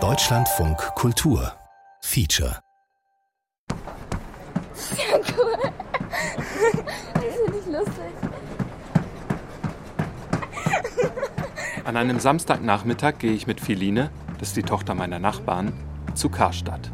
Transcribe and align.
Deutschlandfunk 0.00 0.78
Kultur 0.96 1.52
Feature 2.00 2.58
Ja, 4.96 5.20
cool. 5.38 5.52
Das 7.14 7.22
finde 7.36 7.58
ich 7.60 7.66
lustig. 7.72 8.12
An 11.84 11.96
einem 11.96 12.18
Samstagnachmittag 12.18 13.18
gehe 13.20 13.30
ich 13.30 13.46
mit 13.46 13.60
Philine, 13.60 14.10
das 14.40 14.48
ist 14.48 14.56
die 14.56 14.64
Tochter 14.64 14.96
meiner 14.96 15.20
Nachbarn, 15.20 15.72
zu 16.16 16.30
Karstadt. 16.30 16.90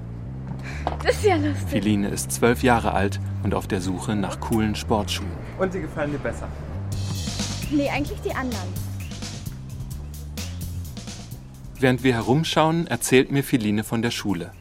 Das 1.03 1.17
ist 1.17 1.25
ja 1.25 1.37
lustig. 1.37 1.67
Philine 1.67 2.09
ist 2.09 2.31
zwölf 2.31 2.63
Jahre 2.63 2.93
alt 2.93 3.21
und 3.43 3.55
auf 3.55 3.67
der 3.67 3.81
Suche 3.81 4.15
nach 4.17 4.39
coolen 4.41 4.75
Sportschuhen. 4.75 5.33
Und 5.59 5.73
sie 5.73 5.81
gefallen 5.81 6.13
dir 6.13 6.19
besser? 6.19 6.47
Nee, 7.71 7.89
eigentlich 7.89 8.21
die 8.21 8.35
anderen. 8.35 8.90
Während 11.81 12.05
wir 12.05 12.13
herumschauen, 12.13 12.87
erzählt 12.89 13.33
mir 13.33 13.43
Philine 13.43 13.85
von 13.85 14.03
der 14.03 14.11
Schule. 14.11 14.53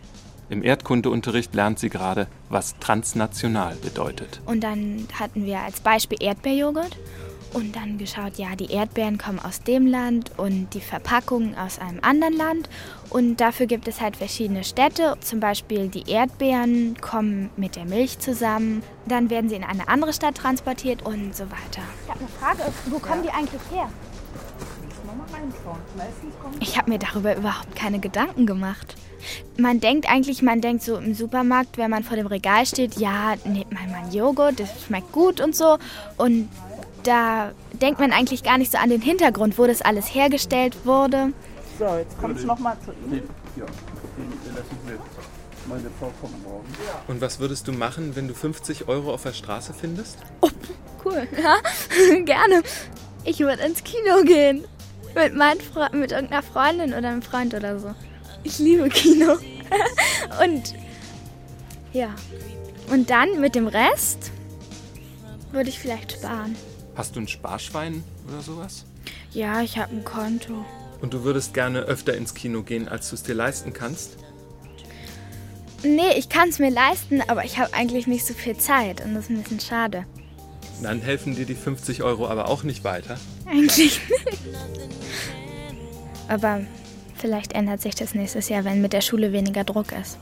Im 0.50 0.64
Erdkundeunterricht 0.64 1.54
lernt 1.54 1.78
sie 1.78 1.90
gerade, 1.90 2.28
was 2.48 2.80
transnational 2.80 3.76
bedeutet. 3.76 4.40
Und 4.46 4.64
dann 4.64 5.06
hatten 5.20 5.46
wir 5.46 5.60
als 5.60 5.82
Beispiel 5.82 6.18
Erdbeerjoghurt. 6.22 6.98
Und 7.52 7.76
dann 7.76 7.98
geschaut, 7.98 8.38
ja, 8.38 8.56
die 8.56 8.72
Erdbeeren 8.72 9.18
kommen 9.18 9.40
aus 9.40 9.64
dem 9.64 9.86
Land 9.86 10.32
und 10.38 10.74
die 10.74 10.80
Verpackungen 10.80 11.58
aus 11.58 11.80
einem 11.80 12.00
anderen 12.04 12.38
Land. 12.38 12.70
Und 13.10 13.42
dafür 13.42 13.66
gibt 13.66 13.90
es 13.90 14.00
halt 14.00 14.16
verschiedene 14.16 14.64
Städte. 14.64 15.18
Zum 15.20 15.42
Beispiel 15.42 15.90
die 15.90 16.10
Erdbeeren 16.10 16.96
kommen 17.02 17.50
mit 17.58 17.76
der 17.76 17.86
Milch 17.86 18.20
zusammen. 18.20 18.82
Dann 19.08 19.30
werden 19.30 19.50
sie 19.50 19.56
in 19.58 19.66
eine 19.66 19.90
andere 19.90 20.14
Stadt 20.14 20.36
transportiert 20.36 21.02
und 21.06 21.36
so 21.36 21.46
weiter. 21.46 21.82
Ich 22.06 22.10
habe 22.10 22.20
eine 22.20 22.30
Frage, 22.30 22.72
wo 22.86 23.00
kommen 23.00 23.24
die 23.24 23.30
eigentlich 23.30 23.62
her? 23.74 23.90
Ich 26.60 26.78
habe 26.78 26.90
mir 26.90 27.00
darüber 27.00 27.36
überhaupt 27.36 27.76
keine 27.76 28.00
Gedanken 28.00 28.46
gemacht. 28.46 28.96
Man 29.58 29.80
denkt 29.80 30.10
eigentlich, 30.10 30.42
man 30.42 30.62
denkt 30.62 30.84
so 30.84 30.98
im 30.98 31.14
Supermarkt, 31.14 31.78
wenn 31.78 31.92
man 31.92 32.04
vor 32.04 32.16
dem 32.16 32.28
Regal 32.28 32.66
steht, 32.66 32.96
ja, 32.96 33.36
nehmt 33.44 33.72
mal 33.72 33.82
einen 33.82 34.12
Joghurt, 34.12 34.60
das 34.60 34.70
schmeckt 34.86 35.12
gut 35.12 35.42
und 35.42 35.56
so. 35.56 35.78
Und 36.18 36.50
da 37.04 37.52
denkt 37.74 38.00
man 38.00 38.12
eigentlich 38.12 38.44
gar 38.44 38.58
nicht 38.58 38.72
so 38.72 38.78
an 38.78 38.90
den 38.90 39.02
Hintergrund, 39.02 39.58
wo 39.58 39.68
das 39.68 39.82
alles 39.82 40.14
hergestellt 40.14 40.86
wurde. 40.86 41.34
So, 41.78 41.86
jetzt 41.98 42.18
kommt 42.20 42.38
es 42.38 42.46
nochmal 42.46 42.78
zu 42.84 42.92
Ihnen. 42.92 43.24
Ja, 43.56 43.66
den 43.66 44.56
lassen 44.56 44.78
wir 44.86 45.00
meine 45.70 45.90
Frau 46.00 46.12
kommen 46.20 46.42
morgen. 46.44 46.68
Und 47.08 47.22
was 47.22 47.40
würdest 47.40 47.68
du 47.68 47.72
machen, 47.72 48.16
wenn 48.16 48.28
du 48.28 48.34
50 48.34 48.88
Euro 48.88 49.14
auf 49.14 49.24
der 49.24 49.34
Straße 49.34 49.74
findest? 49.74 50.18
Cool, 51.06 51.28
ja, 51.42 51.58
gerne. 52.26 52.64
Ich 53.24 53.40
würde 53.40 53.62
ins 53.64 53.84
Kino 53.84 54.24
gehen. 54.26 54.66
Mit, 55.16 55.36
meinen 55.36 55.62
Fre 55.62 55.90
mit 55.94 56.12
irgendeiner 56.12 56.44
Freundin 56.44 56.94
oder 56.94 57.10
einem 57.10 57.22
Freund 57.22 57.54
oder 57.54 57.80
so. 57.80 57.94
Ich 58.44 58.60
liebe 58.60 58.90
Kino. 58.90 59.38
Und 60.44 60.74
ja. 61.94 62.14
Und 62.92 63.10
dann 63.10 63.40
mit 63.40 63.56
dem 63.56 63.68
Rest 63.68 64.32
würde 65.52 65.70
ich 65.70 65.80
vielleicht 65.80 66.14
sparen. 66.14 66.56
Hast 66.96 67.16
du 67.16 67.22
ein 67.22 67.28
Sparschwein 67.28 68.04
oder 68.28 68.42
sowas? 68.42 68.86
Ja, 69.32 69.62
ich 69.62 69.78
habe 69.78 69.96
ein 69.96 70.04
Konto. 70.04 70.66
Und 71.02 71.14
du 71.14 71.24
würdest 71.24 71.54
gerne 71.54 71.82
öfter 71.82 72.16
ins 72.16 72.34
Kino 72.34 72.64
gehen, 72.64 72.88
als 72.88 73.10
du 73.10 73.16
es 73.16 73.24
dir 73.24 73.36
leisten 73.36 73.74
kannst? 73.74 74.18
Nee, 75.84 76.18
ich 76.18 76.28
kann 76.28 76.50
es 76.50 76.60
mir 76.60 76.72
leisten, 76.72 77.22
aber 77.28 77.46
ich 77.46 77.58
habe 77.58 77.74
eigentlich 77.74 78.06
nicht 78.06 78.26
so 78.26 78.34
viel 78.34 78.58
Zeit 78.58 79.04
und 79.04 79.16
das 79.16 79.26
ist 79.26 79.30
ein 79.30 79.42
bisschen 79.42 79.60
schade. 79.62 80.06
Dann 80.82 81.02
helfen 81.02 81.36
dir 81.36 81.46
die 81.46 81.56
50 81.56 82.04
Euro 82.04 82.28
aber 82.28 82.50
auch 82.50 82.64
nicht 82.64 82.84
weiter. 82.84 83.18
Eigentlich 83.46 83.78
nicht. 83.78 84.02
Aber 86.30 86.62
vielleicht 87.16 87.54
ändert 87.54 87.82
sich 87.82 87.96
das 87.96 88.14
nächstes 88.14 88.50
Jahr, 88.50 88.64
wenn 88.64 88.82
mit 88.82 88.94
der 88.94 89.02
Schule 89.02 89.34
weniger 89.34 89.64
Druck 89.64 89.92
ist. 89.92 90.20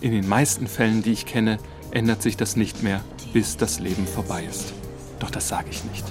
In 0.00 0.10
den 0.10 0.28
meisten 0.28 0.66
Fällen, 0.66 1.02
die 1.02 1.12
ich 1.12 1.24
kenne, 1.24 1.58
ändert 1.92 2.20
sich 2.20 2.36
das 2.36 2.56
nicht 2.56 2.82
mehr, 2.82 3.00
bis 3.32 3.56
das 3.56 3.78
Leben 3.78 4.06
vorbei 4.06 4.44
ist. 4.44 4.74
Doch 5.20 5.30
das 5.30 5.48
sage 5.48 5.68
ich 5.70 5.84
nicht. 5.84 6.04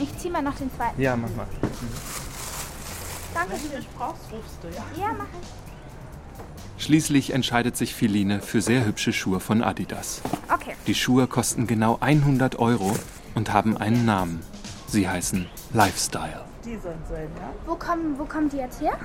Ich 0.00 0.16
ziehe 0.16 0.32
mal 0.32 0.42
noch 0.42 0.56
den 0.56 0.72
zweiten. 0.74 1.00
Ja, 1.00 1.16
mach 1.16 1.28
mal. 1.36 1.46
Danke. 3.34 3.52
Wenn 3.52 3.70
du 3.70 3.76
mich 3.76 3.88
brauchst, 3.96 4.22
rufst 4.32 4.58
du, 4.62 4.68
ja? 4.68 5.06
Ja, 5.06 5.12
mach 5.12 5.26
ich. 5.26 5.67
Schließlich 6.78 7.34
entscheidet 7.34 7.76
sich 7.76 7.94
Philine 7.94 8.40
für 8.40 8.62
sehr 8.62 8.84
hübsche 8.84 9.12
Schuhe 9.12 9.40
von 9.40 9.62
Adidas. 9.62 10.22
Okay. 10.52 10.74
Die 10.86 10.94
Schuhe 10.94 11.26
kosten 11.26 11.66
genau 11.66 11.98
100 12.00 12.58
Euro 12.60 12.96
und 13.34 13.52
haben 13.52 13.76
einen 13.76 14.04
Namen. 14.04 14.40
Sie 14.86 15.08
heißen 15.08 15.46
Lifestyle. 15.74 16.44
Die 16.64 16.76
sollen 16.76 17.02
sein, 17.08 17.28
ja? 17.36 17.52
Wo 17.66 17.74
kommen, 17.74 18.18
wo 18.18 18.24
kommen 18.24 18.48
die 18.48 18.58
jetzt 18.58 18.80
her? 18.80 18.96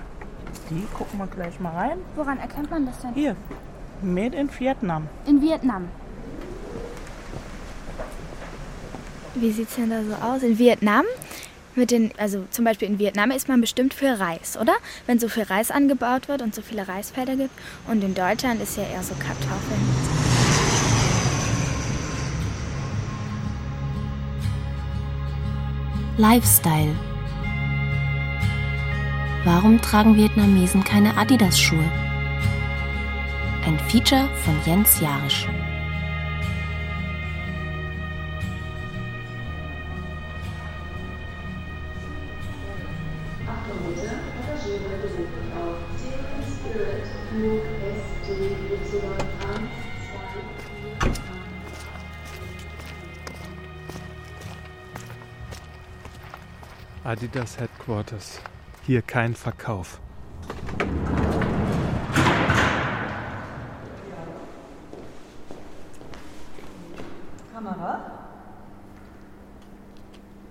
Die 0.69 0.85
gucken 0.94 1.17
wir 1.17 1.28
gleich 1.28 1.59
mal 1.59 1.73
rein. 1.73 1.97
Woran 2.16 2.38
erkennt 2.38 2.69
man 2.69 2.85
das 2.85 3.00
denn? 3.00 3.13
Hier, 3.16 3.35
made 4.01 4.38
in 4.38 4.50
Vietnam. 4.59 5.07
In 5.25 5.41
Vietnam. 5.41 5.90
Wie 9.35 9.51
sieht's 9.51 9.75
denn 9.75 9.90
da 9.90 10.03
so 10.03 10.13
aus? 10.23 10.44
In 10.44 10.59
Vietnam? 10.59 11.05
Mit 11.75 11.89
den, 11.89 12.11
also 12.17 12.45
zum 12.51 12.66
Beispiel 12.66 12.88
in 12.88 13.00
Vietnam 13.00 13.31
ist 13.31 13.47
man 13.47 13.59
bestimmt 13.59 13.95
für 13.95 14.19
Reis, 14.19 14.57
oder? 14.57 14.75
Wenn 15.07 15.17
so 15.17 15.28
viel 15.28 15.44
Reis 15.44 15.72
angebaut 15.72 16.28
wird 16.28 16.41
und 16.41 16.53
so 16.53 16.61
viele 16.61 16.88
Reisfelder 16.88 17.35
gibt. 17.35 17.51
Und 17.88 18.03
in 18.03 18.13
Deutschland 18.13 18.61
ist 18.61 18.78
ja 18.78 18.84
eher 18.84 19.01
so 19.01 19.16
Kartoffeln. 19.16 19.81
Lifestyle. 26.17 26.95
Warum 29.45 29.81
tragen 29.81 30.16
Vietnamesen 30.16 30.84
keine 30.84 31.17
Adidas-Schuhe? 31.17 31.91
Ein 33.66 33.79
Feature 33.90 34.29
von 34.45 34.55
Jens 34.66 35.00
Jarisch. 35.00 35.47
Adidas 57.04 57.60
Headquarters. 57.60 58.40
Hier 58.86 59.02
kein 59.02 59.36
Verkauf. 59.36 60.00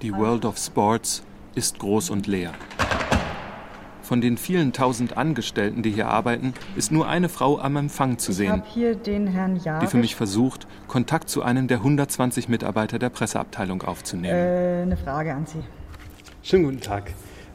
Die 0.02 0.12
World 0.12 0.44
of 0.44 0.58
Sports 0.58 1.22
ist 1.54 1.78
groß 1.78 2.10
und 2.10 2.26
leer. 2.26 2.52
Von 4.12 4.20
den 4.20 4.36
vielen 4.36 4.74
tausend 4.74 5.16
Angestellten, 5.16 5.82
die 5.82 5.90
hier 5.90 6.08
arbeiten, 6.08 6.52
ist 6.76 6.92
nur 6.92 7.08
eine 7.08 7.30
Frau 7.30 7.58
am 7.58 7.76
Empfang 7.76 8.18
zu 8.18 8.32
Ich 8.32 8.36
sehen, 8.36 8.52
habe 8.52 8.66
hier 8.68 8.94
den 8.94 9.26
Herrn 9.26 9.58
die 9.80 9.86
für 9.86 9.96
mich 9.96 10.16
versucht, 10.16 10.66
Kontakt 10.86 11.30
zu 11.30 11.42
einem 11.42 11.66
der 11.66 11.78
120 11.78 12.50
Mitarbeiter 12.50 12.98
der 12.98 13.08
Presseabteilung 13.08 13.80
aufzunehmen. 13.80 14.34
äh, 14.36 14.82
eine 14.82 14.98
Frage 14.98 15.32
an 15.32 15.46
Sie. 15.46 15.60
Schönen 16.42 16.64
guten 16.64 16.82
Tag. 16.82 17.14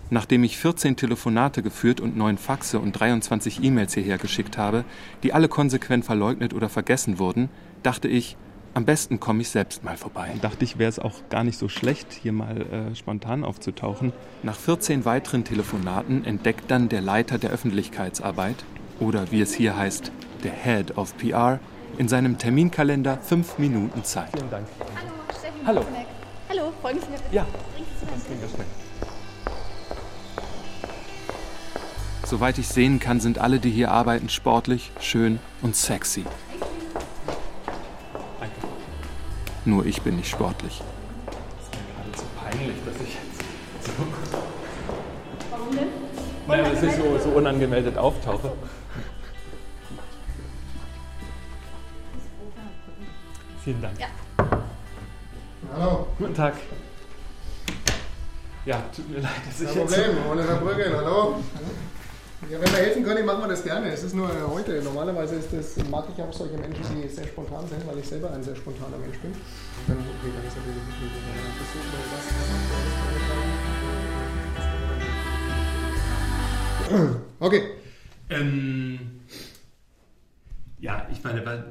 Nachdem 0.09 0.43
ich 0.43 0.57
14 0.57 0.95
Telefonate 0.95 1.61
geführt 1.61 2.01
und 2.01 2.17
9 2.17 2.39
Faxe 2.39 2.79
und 2.79 2.93
23 2.93 3.63
E-Mails 3.63 3.93
hierher 3.93 4.17
geschickt 4.17 4.57
habe, 4.57 4.83
die 5.21 5.33
alle 5.33 5.49
konsequent 5.49 6.05
verleugnet 6.05 6.55
oder 6.55 6.69
vergessen 6.69 7.19
wurden, 7.19 7.49
dachte 7.83 8.07
ich, 8.07 8.35
am 8.77 8.85
besten 8.85 9.19
komme 9.19 9.41
ich 9.41 9.49
selbst 9.49 9.83
mal 9.83 9.97
vorbei. 9.97 10.31
Dachte 10.39 10.63
ich, 10.63 10.77
wäre 10.77 10.87
es 10.87 10.99
auch 10.99 11.15
gar 11.29 11.43
nicht 11.43 11.57
so 11.57 11.67
schlecht, 11.67 12.13
hier 12.13 12.31
mal 12.31 12.61
äh, 12.61 12.95
spontan 12.95 13.43
aufzutauchen. 13.43 14.13
Nach 14.43 14.55
14 14.55 15.03
weiteren 15.03 15.43
Telefonaten 15.43 16.23
entdeckt 16.23 16.69
dann 16.69 16.87
der 16.87 17.01
Leiter 17.01 17.39
der 17.39 17.49
Öffentlichkeitsarbeit, 17.49 18.63
oder 18.99 19.31
wie 19.31 19.41
es 19.41 19.55
hier 19.55 19.75
heißt, 19.75 20.11
der 20.43 20.51
Head 20.51 20.95
of 20.95 21.17
PR, 21.17 21.59
in 21.97 22.07
seinem 22.07 22.37
Terminkalender 22.37 23.17
fünf 23.17 23.57
Minuten 23.57 24.03
Zeit. 24.03 24.29
Vielen 24.37 24.51
Dank. 24.51 24.67
Hallo. 25.65 25.83
Hallo, 26.47 26.71
folgen 26.79 26.99
Sie 26.99 27.09
mir 27.09 27.17
bitte. 27.17 27.35
Ja. 27.35 27.47
Soweit 32.27 32.59
ich 32.59 32.67
sehen 32.67 32.99
kann, 32.99 33.21
sind 33.21 33.39
alle, 33.39 33.57
die 33.59 33.71
hier 33.71 33.89
arbeiten, 33.89 34.29
sportlich, 34.29 34.91
schön 34.99 35.39
und 35.63 35.75
sexy. 35.75 36.25
Nur 39.67 39.85
ich 39.85 40.01
bin 40.01 40.15
nicht 40.15 40.29
sportlich. 40.29 40.81
Das 41.25 41.35
ist 41.35 41.73
mir 41.73 41.81
gerade 41.93 42.17
so 42.17 42.23
peinlich, 42.39 42.77
dass 42.85 42.95
ich 43.05 43.15
jetzt 43.15 43.85
so. 43.85 43.91
Warum 45.51 45.75
denn? 45.75 45.87
Naja, 46.47 46.69
dass 46.69 46.83
ich 46.83 46.95
so, 46.95 47.17
so 47.17 47.29
unangemeldet 47.35 47.97
auftauche. 47.97 48.53
Vielen 53.65 53.81
Dank. 53.81 53.99
Ja. 53.99 54.07
Hallo. 55.75 56.07
Guten 56.17 56.33
Tag. 56.33 56.53
Ja, 58.65 58.83
tut 58.95 59.09
mir 59.09 59.19
leid, 59.19 59.31
dass 59.45 59.59
ich 59.59 59.67
Kein 59.67 59.77
jetzt... 59.79 59.95
Problem, 59.95 60.17
ohne 60.31 60.43
Saarbrücken, 60.47 60.95
hallo. 60.95 61.43
Ja, 62.43 62.61
wenn 62.61 62.71
wir 62.71 62.77
helfen 62.77 63.03
können, 63.03 63.25
machen 63.25 63.41
wir 63.41 63.47
das 63.47 63.63
gerne. 63.63 63.91
Es 63.91 64.03
ist 64.03 64.13
nur 64.13 64.29
heute. 64.49 64.81
Normalerweise 64.83 65.35
ist 65.35 65.49
das, 65.51 65.75
mag 65.89 66.05
ich 66.15 66.23
auch 66.23 66.31
solche 66.31 66.55
Menschen, 66.57 66.83
die 67.01 67.07
sehr 67.09 67.25
spontan 67.25 67.67
sind, 67.67 67.85
weil 67.87 67.97
ich 67.97 68.07
selber 68.07 68.31
ein 68.31 68.43
sehr 68.43 68.55
spontaner 68.55 68.97
Mensch 68.97 69.17
bin. 69.17 69.33
Dann, 69.87 69.97
okay, 69.97 70.31
dann 70.35 70.45
ist 70.45 70.55
natürlich 70.55 70.83
nicht 70.85 70.97
Okay. 77.39 77.63
Ähm, 78.29 78.99
ja, 80.79 81.07
ich 81.11 81.23
meine, 81.23 81.45
weil, 81.45 81.65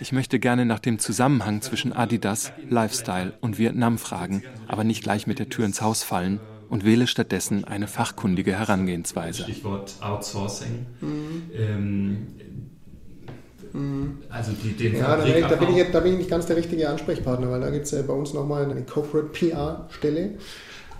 ich 0.00 0.10
möchte 0.10 0.38
gerne 0.38 0.64
nach 0.64 0.80
dem 0.80 0.98
Zusammenhang 0.98 1.60
zwischen 1.60 1.92
Adidas, 1.92 2.50
Lifestyle 2.70 3.34
und 3.40 3.58
Vietnam 3.58 3.98
fragen, 3.98 4.42
aber 4.66 4.84
nicht 4.84 5.02
gleich 5.02 5.26
mit 5.26 5.38
der 5.38 5.50
Tür 5.50 5.66
ins 5.66 5.82
Haus 5.82 6.02
fallen 6.02 6.40
und 6.68 6.84
wähle 6.84 7.06
stattdessen 7.06 7.64
eine 7.64 7.86
fachkundige 7.88 8.52
Herangehensweise. 8.58 9.42
Stichwort 9.42 9.94
Outsourcing. 10.00 10.86
Mhm. 11.00 11.42
Ähm, 11.54 12.26
also 14.30 14.52
die, 14.52 14.72
den 14.72 14.96
Ja, 14.96 15.16
da 15.16 15.24
bin, 15.24 15.34
ich, 15.36 15.44
da, 15.46 15.56
bin 15.56 15.76
ich, 15.76 15.90
da 15.90 16.00
bin 16.00 16.12
ich 16.12 16.18
nicht 16.18 16.30
ganz 16.30 16.46
der 16.46 16.56
richtige 16.56 16.88
Ansprechpartner, 16.88 17.50
weil 17.50 17.60
da 17.60 17.70
gibt 17.70 17.86
es 17.86 17.92
äh, 17.92 18.02
bei 18.02 18.14
uns 18.14 18.32
nochmal 18.32 18.70
eine 18.70 18.82
Corporate 18.82 19.28
PR-Stelle. 19.28 20.30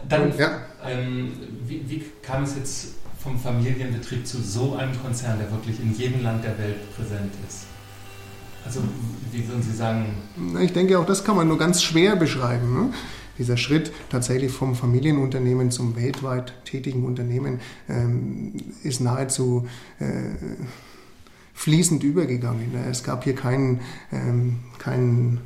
Dann, 0.08 0.36
Ja. 0.38 0.60
ähm, 0.86 1.32
wie, 1.66 1.82
wie 1.88 2.04
kam 2.22 2.42
es 2.44 2.54
jetzt 2.56 2.94
vom 3.22 3.38
Familienbetrieb 3.38 4.26
zu 4.26 4.38
so 4.42 4.74
einem 4.76 4.92
Konzern, 5.00 5.38
der 5.38 5.50
wirklich 5.50 5.80
in 5.80 5.94
jedem 5.96 6.22
Land 6.22 6.44
der 6.44 6.58
Welt 6.58 6.76
präsent 6.94 7.32
ist? 7.48 7.64
Also, 8.64 8.80
wie 9.32 9.48
würden 9.48 9.62
Sie 9.62 9.74
sagen, 9.74 10.14
Ich 10.60 10.72
denke, 10.72 10.98
auch 10.98 11.06
das 11.06 11.24
kann 11.24 11.36
man 11.36 11.48
nur 11.48 11.56
ganz 11.58 11.82
schwer 11.82 12.16
beschreiben. 12.16 12.74
Ne? 12.74 12.94
Dieser 13.38 13.56
Schritt 13.56 13.92
tatsächlich 14.10 14.52
vom 14.52 14.74
Familienunternehmen 14.74 15.70
zum 15.70 15.96
weltweit 15.96 16.52
tätigen 16.64 17.04
Unternehmen 17.04 17.60
ähm, 17.88 18.54
ist 18.82 19.00
nahezu 19.00 19.66
äh, 19.98 20.34
fließend 21.54 22.04
übergegangen. 22.04 22.74
Es 22.88 23.02
gab 23.02 23.24
hier 23.24 23.34
keinen, 23.34 23.80
ähm, 24.12 24.60
keinen 24.78 25.40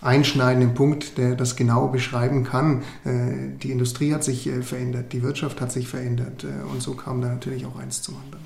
einschneidenden 0.00 0.74
Punkt, 0.74 1.18
der 1.18 1.34
das 1.34 1.56
genau 1.56 1.88
beschreiben 1.88 2.44
kann. 2.44 2.82
Äh, 3.04 3.56
die 3.62 3.70
Industrie 3.70 4.14
hat 4.14 4.24
sich 4.24 4.46
äh, 4.46 4.62
verändert, 4.62 5.12
die 5.12 5.22
Wirtschaft 5.22 5.60
hat 5.60 5.72
sich 5.72 5.88
verändert 5.88 6.44
äh, 6.44 6.62
und 6.70 6.82
so 6.82 6.94
kam 6.94 7.20
da 7.20 7.28
natürlich 7.28 7.66
auch 7.66 7.76
eins 7.78 8.02
zum 8.02 8.16
anderen. 8.16 8.44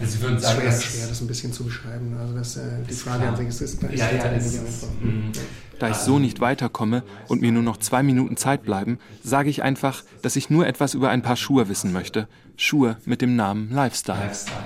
Also 0.00 0.12
Sie 0.12 0.22
würden 0.22 0.36
Es 0.36 0.42
ist 0.42 0.48
sagen, 0.48 0.60
schwer, 0.60 0.70
dass- 0.70 0.84
schwer, 0.84 1.06
das 1.08 1.20
ein 1.20 1.26
bisschen 1.26 1.52
zu 1.52 1.64
beschreiben. 1.64 2.16
Also 2.18 2.34
das, 2.34 2.56
äh, 2.56 2.60
die 2.86 2.90
Ist 2.92 3.02
Frage 3.02 3.18
klar. 3.20 3.30
an 3.30 3.36
sich 3.36 3.48
ist, 3.48 3.60
ist, 3.60 3.82
ist 3.82 3.98
Ja, 3.98 4.10
ja, 4.10 4.24
es 4.32 4.44
nicht 4.44 4.54
ist- 4.54 4.84
einfach. 4.84 5.00
mm. 5.00 5.32
Da 5.78 5.90
ich 5.90 5.96
so 5.96 6.18
nicht 6.18 6.40
weiterkomme 6.40 7.02
und 7.28 7.42
mir 7.42 7.52
nur 7.52 7.62
noch 7.62 7.76
zwei 7.76 8.02
Minuten 8.02 8.36
Zeit 8.38 8.62
bleiben, 8.62 8.98
sage 9.22 9.50
ich 9.50 9.62
einfach, 9.62 10.04
dass 10.22 10.36
ich 10.36 10.48
nur 10.48 10.66
etwas 10.66 10.94
über 10.94 11.10
ein 11.10 11.20
paar 11.22 11.36
Schuhe 11.36 11.68
wissen 11.68 11.92
möchte. 11.92 12.28
Schuhe 12.56 12.96
mit 13.04 13.20
dem 13.20 13.36
Namen 13.36 13.70
Lifestyle. 13.70 14.18
Lifestyle. 14.18 14.56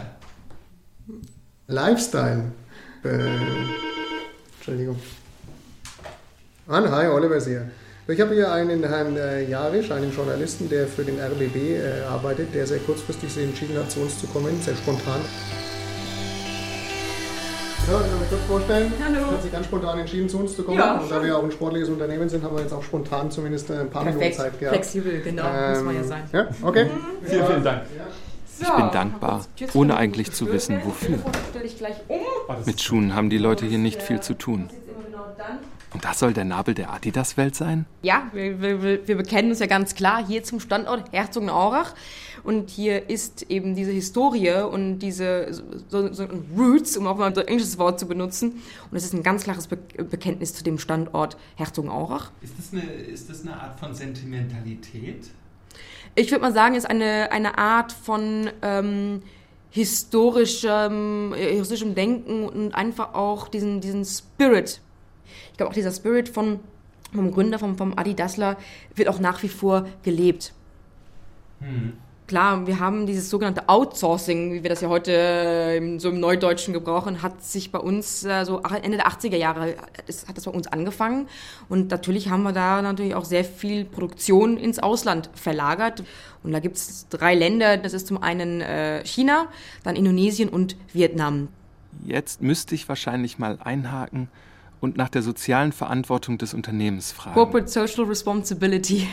Lifestyle. 1.66 2.44
Äh, 3.04 3.28
Entschuldigung. 4.58 4.98
An, 6.68 6.88
hi, 6.90 7.06
Oliver 7.08 7.40
hier. 7.44 7.70
Ich 8.08 8.20
habe 8.20 8.34
hier 8.34 8.50
einen 8.50 8.82
Herrn 8.82 9.16
äh, 9.16 9.44
Jarisch, 9.44 9.90
einen 9.90 10.12
Journalisten, 10.12 10.68
der 10.68 10.86
für 10.86 11.04
den 11.04 11.20
RBB 11.20 11.56
äh, 11.56 12.02
arbeitet, 12.10 12.54
der 12.54 12.66
sehr 12.66 12.78
kurzfristig 12.78 13.32
sich 13.32 13.44
entschieden 13.44 13.76
hat, 13.78 13.90
zu 13.90 14.00
uns 14.00 14.18
zu 14.18 14.26
kommen, 14.28 14.60
sehr 14.62 14.74
spontan. 14.74 15.20
So, 17.86 17.96
ich 17.96 18.20
mich 18.20 18.28
kurz 18.30 18.42
vorstellen. 18.48 18.92
Hallo. 19.04 19.32
Hat 19.32 19.42
sich 19.42 19.52
ganz 19.52 19.66
spontan 19.66 19.98
entschieden, 19.98 20.28
zu 20.28 20.38
uns 20.38 20.56
zu 20.56 20.62
kommen. 20.62 20.78
Ja, 20.78 20.98
und 20.98 21.10
da 21.10 21.22
wir 21.22 21.36
auch 21.36 21.44
ein 21.44 21.52
sportliches 21.52 21.88
Unternehmen 21.88 22.28
sind, 22.28 22.42
haben 22.42 22.56
wir 22.56 22.62
jetzt 22.62 22.72
auch 22.72 22.82
spontan 22.82 23.30
zumindest 23.30 23.70
äh, 23.70 23.74
ein 23.74 23.90
paar 23.90 24.02
Perfekt. 24.02 24.20
Minuten 24.20 24.38
Zeit 24.38 24.58
gehabt. 24.58 24.76
Flexibel, 24.76 25.20
genau, 25.20 25.42
muss 25.44 25.82
man 25.82 25.94
ja 25.94 26.04
sein. 26.04 26.22
Ja, 26.32 26.48
okay. 26.62 26.86
Vielen, 27.24 27.46
vielen 27.46 27.64
Dank. 27.64 27.82
Ich 28.60 28.68
bin 28.68 28.90
dankbar, 28.92 29.46
ohne 29.74 29.96
eigentlich 29.96 30.32
zu 30.32 30.52
wissen, 30.52 30.80
wofür. 30.84 31.18
Stell 31.50 31.62
dich 31.62 31.78
gleich 31.78 31.96
um. 32.08 32.20
Mit 32.66 32.80
Schuhen 32.82 33.14
haben 33.14 33.30
die 33.30 33.38
Leute 33.38 33.66
hier 33.66 33.78
nicht 33.78 34.02
viel 34.02 34.20
zu 34.20 34.34
tun. 34.34 34.68
Und 35.92 36.04
das 36.04 36.20
soll 36.20 36.32
der 36.32 36.44
Nabel 36.44 36.74
der 36.74 36.92
Adidas-Welt 36.92 37.56
sein? 37.56 37.84
Ja, 38.02 38.30
wir, 38.32 38.60
wir, 38.60 39.08
wir 39.08 39.16
bekennen 39.16 39.50
uns 39.50 39.58
ja 39.58 39.66
ganz 39.66 39.94
klar 39.94 40.24
hier 40.24 40.44
zum 40.44 40.60
Standort 40.60 41.12
Herzogenaurach. 41.12 41.94
Und 42.44 42.70
hier 42.70 43.10
ist 43.10 43.42
eben 43.50 43.74
diese 43.74 43.90
Historie 43.90 44.62
und 44.62 45.00
diese 45.00 45.52
so, 45.88 46.12
so 46.12 46.26
Roots, 46.56 46.96
um 46.96 47.06
auch 47.06 47.18
mal 47.18 47.34
so 47.34 47.40
ein 47.40 47.48
englisches 47.48 47.76
Wort 47.78 47.98
zu 47.98 48.06
benutzen. 48.06 48.62
Und 48.90 48.96
es 48.96 49.04
ist 49.04 49.14
ein 49.14 49.22
ganz 49.22 49.44
klares 49.44 49.66
Be 49.66 49.76
Bekenntnis 49.76 50.54
zu 50.54 50.62
dem 50.62 50.78
Standort 50.78 51.36
Herzogenaurach. 51.56 52.30
Ist 52.40 52.54
das 52.56 52.72
eine, 52.72 52.82
ist 52.92 53.28
das 53.28 53.42
eine 53.42 53.60
Art 53.60 53.78
von 53.78 53.94
Sentimentalität? 53.94 55.30
Ich 56.14 56.30
würde 56.30 56.42
mal 56.42 56.52
sagen, 56.52 56.74
es 56.76 56.84
ist 56.84 56.90
eine, 56.90 57.30
eine 57.32 57.58
Art 57.58 57.92
von 57.92 58.50
ähm, 58.62 59.22
historischem, 59.70 61.34
äh, 61.34 61.56
historischem 61.56 61.94
Denken 61.94 62.48
und 62.48 62.74
einfach 62.74 63.14
auch 63.14 63.48
diesen, 63.48 63.80
diesen 63.80 64.04
Spirit. 64.04 64.80
Ich 65.60 65.62
glaube 65.62 65.72
auch 65.72 65.74
dieser 65.74 65.92
Spirit 65.92 66.30
von, 66.30 66.58
vom 67.14 67.30
Gründer, 67.32 67.58
vom, 67.58 67.76
vom 67.76 67.92
Adi 67.98 68.14
Dassler, 68.14 68.56
wird 68.94 69.08
auch 69.08 69.18
nach 69.18 69.42
wie 69.42 69.48
vor 69.50 69.86
gelebt. 70.02 70.54
Hm. 71.58 71.92
Klar, 72.26 72.66
wir 72.66 72.80
haben 72.80 73.04
dieses 73.04 73.28
sogenannte 73.28 73.68
Outsourcing, 73.68 74.54
wie 74.54 74.62
wir 74.62 74.70
das 74.70 74.80
ja 74.80 74.88
heute 74.88 75.12
äh, 75.12 75.76
im, 75.76 76.00
so 76.00 76.08
im 76.08 76.18
Neudeutschen 76.18 76.72
gebrauchen, 76.72 77.20
hat 77.20 77.44
sich 77.44 77.70
bei 77.72 77.78
uns 77.78 78.24
äh, 78.24 78.46
so 78.46 78.62
Ende 78.62 78.96
der 78.96 79.06
80er 79.06 79.36
Jahre 79.36 79.76
hat 80.26 80.34
das 80.34 80.44
bei 80.46 80.50
uns 80.50 80.66
angefangen. 80.66 81.28
Und 81.68 81.90
natürlich 81.90 82.30
haben 82.30 82.42
wir 82.42 82.52
da 82.52 82.80
natürlich 82.80 83.14
auch 83.14 83.26
sehr 83.26 83.44
viel 83.44 83.84
Produktion 83.84 84.56
ins 84.56 84.78
Ausland 84.78 85.28
verlagert. 85.34 86.04
Und 86.42 86.52
da 86.52 86.60
gibt 86.60 86.76
es 86.76 87.06
drei 87.10 87.34
Länder, 87.34 87.76
das 87.76 87.92
ist 87.92 88.06
zum 88.06 88.22
einen 88.22 88.62
äh, 88.62 89.04
China, 89.04 89.48
dann 89.82 89.94
Indonesien 89.94 90.48
und 90.48 90.74
Vietnam. 90.94 91.48
Jetzt 92.02 92.40
müsste 92.40 92.74
ich 92.74 92.88
wahrscheinlich 92.88 93.38
mal 93.38 93.58
einhaken 93.62 94.30
und 94.80 94.96
nach 94.96 95.08
der 95.08 95.22
sozialen 95.22 95.72
Verantwortung 95.72 96.38
des 96.38 96.54
Unternehmens 96.54 97.12
fragen. 97.12 97.34
Corporate 97.34 97.68
Social 97.68 98.04
Responsibility. 98.04 99.06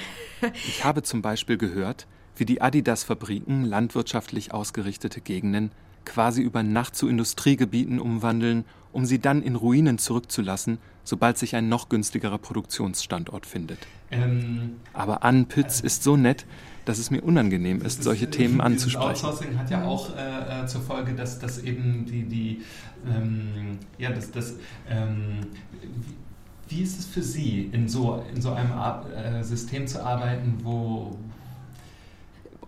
Ich 0.54 0.84
habe 0.84 1.04
zum 1.04 1.22
Beispiel 1.22 1.58
gehört, 1.58 2.08
wie 2.36 2.46
die 2.46 2.62
Adidas-Fabriken 2.62 3.66
landwirtschaftlich 3.66 4.54
ausgerichtete 4.54 5.22
Gegenden 5.22 5.72
quasi 6.06 6.42
über 6.42 6.64
Nacht 6.64 6.96
zu 6.96 7.08
Industriegebieten 7.08 8.00
umwandeln, 8.00 8.66
um 8.94 9.06
sie 9.06 9.20
dann 9.20 9.42
in 9.44 9.56
Ruinen 9.56 9.98
zurückzulassen, 9.98 10.78
sobald 11.04 11.38
sich 11.38 11.56
ein 11.56 11.70
noch 11.70 11.90
günstigerer 11.90 12.38
Produktionsstandort 12.38 13.46
findet. 13.46 13.80
Ähm, 14.12 14.78
Aber 14.94 15.24
Ann 15.24 15.48
Pütz 15.48 15.82
ist 15.82 16.04
so 16.04 16.16
nett, 16.16 16.46
dass 16.88 17.00
es 17.00 17.12
mir 17.12 17.22
unangenehm 17.22 17.82
ist, 17.82 18.04
solche 18.04 18.30
Themen 18.30 18.62
anzusprechen. 18.62 19.10
Outsourcing 19.10 19.58
hat 19.58 19.70
ja 19.70 19.84
auch 19.84 20.16
äh, 20.16 20.64
äh, 20.64 20.68
zur 20.68 20.82
Folge, 20.82 21.14
dass, 21.14 21.40
dass 21.40 21.60
eben 21.60 22.06
die, 22.06 22.24
die 22.24 22.62
ähm, 23.06 23.80
ja, 23.98 24.12
das, 24.12 24.32
das, 24.32 24.56
ähm, 24.90 25.48
wie, 25.72 26.78
wie 26.78 26.82
ist 26.84 27.00
es 27.00 27.06
für 27.06 27.22
Sie, 27.22 27.70
in 27.72 27.90
so, 27.90 28.24
in 28.34 28.42
so 28.42 28.52
einem 28.52 28.72
Ar 28.72 29.06
äh, 29.14 29.44
System 29.44 29.88
zu 29.88 30.04
arbeiten, 30.04 30.60
wo, 30.64 31.18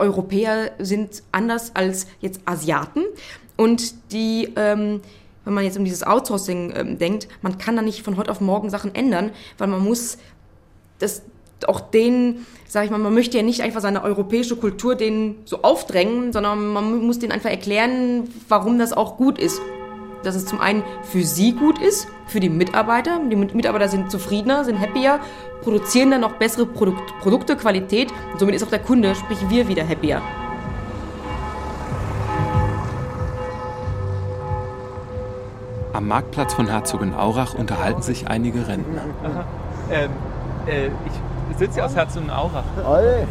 Europäer 0.00 0.72
sind 0.78 1.22
anders 1.30 1.76
als 1.76 2.06
jetzt 2.20 2.40
Asiaten 2.46 3.04
und 3.56 4.12
die, 4.12 4.52
ähm, 4.56 5.02
wenn 5.44 5.54
man 5.54 5.64
jetzt 5.64 5.78
um 5.78 5.84
dieses 5.84 6.02
Outsourcing 6.02 6.72
ähm, 6.74 6.98
denkt, 6.98 7.28
man 7.42 7.58
kann 7.58 7.76
da 7.76 7.82
nicht 7.82 8.02
von 8.02 8.16
heute 8.16 8.30
auf 8.30 8.40
morgen 8.40 8.70
Sachen 8.70 8.94
ändern, 8.94 9.30
weil 9.58 9.68
man 9.68 9.84
muss 9.84 10.18
das 10.98 11.22
auch 11.68 11.80
denen, 11.80 12.46
sag 12.66 12.84
ich 12.84 12.90
mal, 12.90 12.98
man 12.98 13.12
möchte 13.14 13.36
ja 13.36 13.42
nicht 13.42 13.62
einfach 13.62 13.80
seine 13.80 14.02
europäische 14.02 14.56
Kultur 14.56 14.94
denen 14.94 15.36
so 15.44 15.62
aufdrängen, 15.62 16.32
sondern 16.32 16.68
man 16.68 17.04
muss 17.06 17.18
denen 17.18 17.32
einfach 17.32 17.50
erklären, 17.50 18.28
warum 18.48 18.78
das 18.78 18.92
auch 18.92 19.16
gut 19.16 19.38
ist. 19.38 19.60
Dass 20.22 20.34
es 20.34 20.44
zum 20.44 20.60
einen 20.60 20.82
für 21.02 21.22
sie 21.22 21.52
gut 21.52 21.78
ist, 21.78 22.06
für 22.26 22.40
die 22.40 22.50
Mitarbeiter. 22.50 23.18
Die 23.30 23.36
Mit- 23.36 23.54
Mitarbeiter 23.54 23.88
sind 23.88 24.10
zufriedener, 24.10 24.64
sind 24.64 24.78
happier, 24.78 25.18
produzieren 25.62 26.10
dann 26.10 26.20
noch 26.20 26.32
bessere 26.32 26.66
Produkt 26.66 27.18
Produkte, 27.20 27.56
Qualität. 27.56 28.12
Und 28.32 28.38
somit 28.38 28.54
ist 28.54 28.62
auch 28.62 28.68
der 28.68 28.80
Kunde, 28.80 29.14
sprich 29.14 29.38
wir, 29.48 29.66
wieder 29.66 29.88
happier. 29.88 30.20
Am 35.92 36.06
Marktplatz 36.06 36.54
von 36.54 36.68
Herzogenaurach 36.68 37.54
unterhalten 37.54 38.02
sich 38.02 38.28
einige 38.28 38.68
Rentner. 38.68 39.02
Ähm, 39.90 40.10
äh, 40.66 40.86
ich 40.86 41.12
sitze 41.60 41.74
hier 41.74 41.84
aus 41.84 41.94
Herzogenaurach. 41.94 42.64
Alle? 42.84 43.26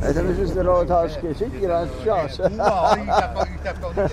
Also 0.00 0.22
müssen 0.22 0.46
Sie 0.46 0.62
noch 0.64 0.84
das 0.84 1.12
schon. 1.14 2.60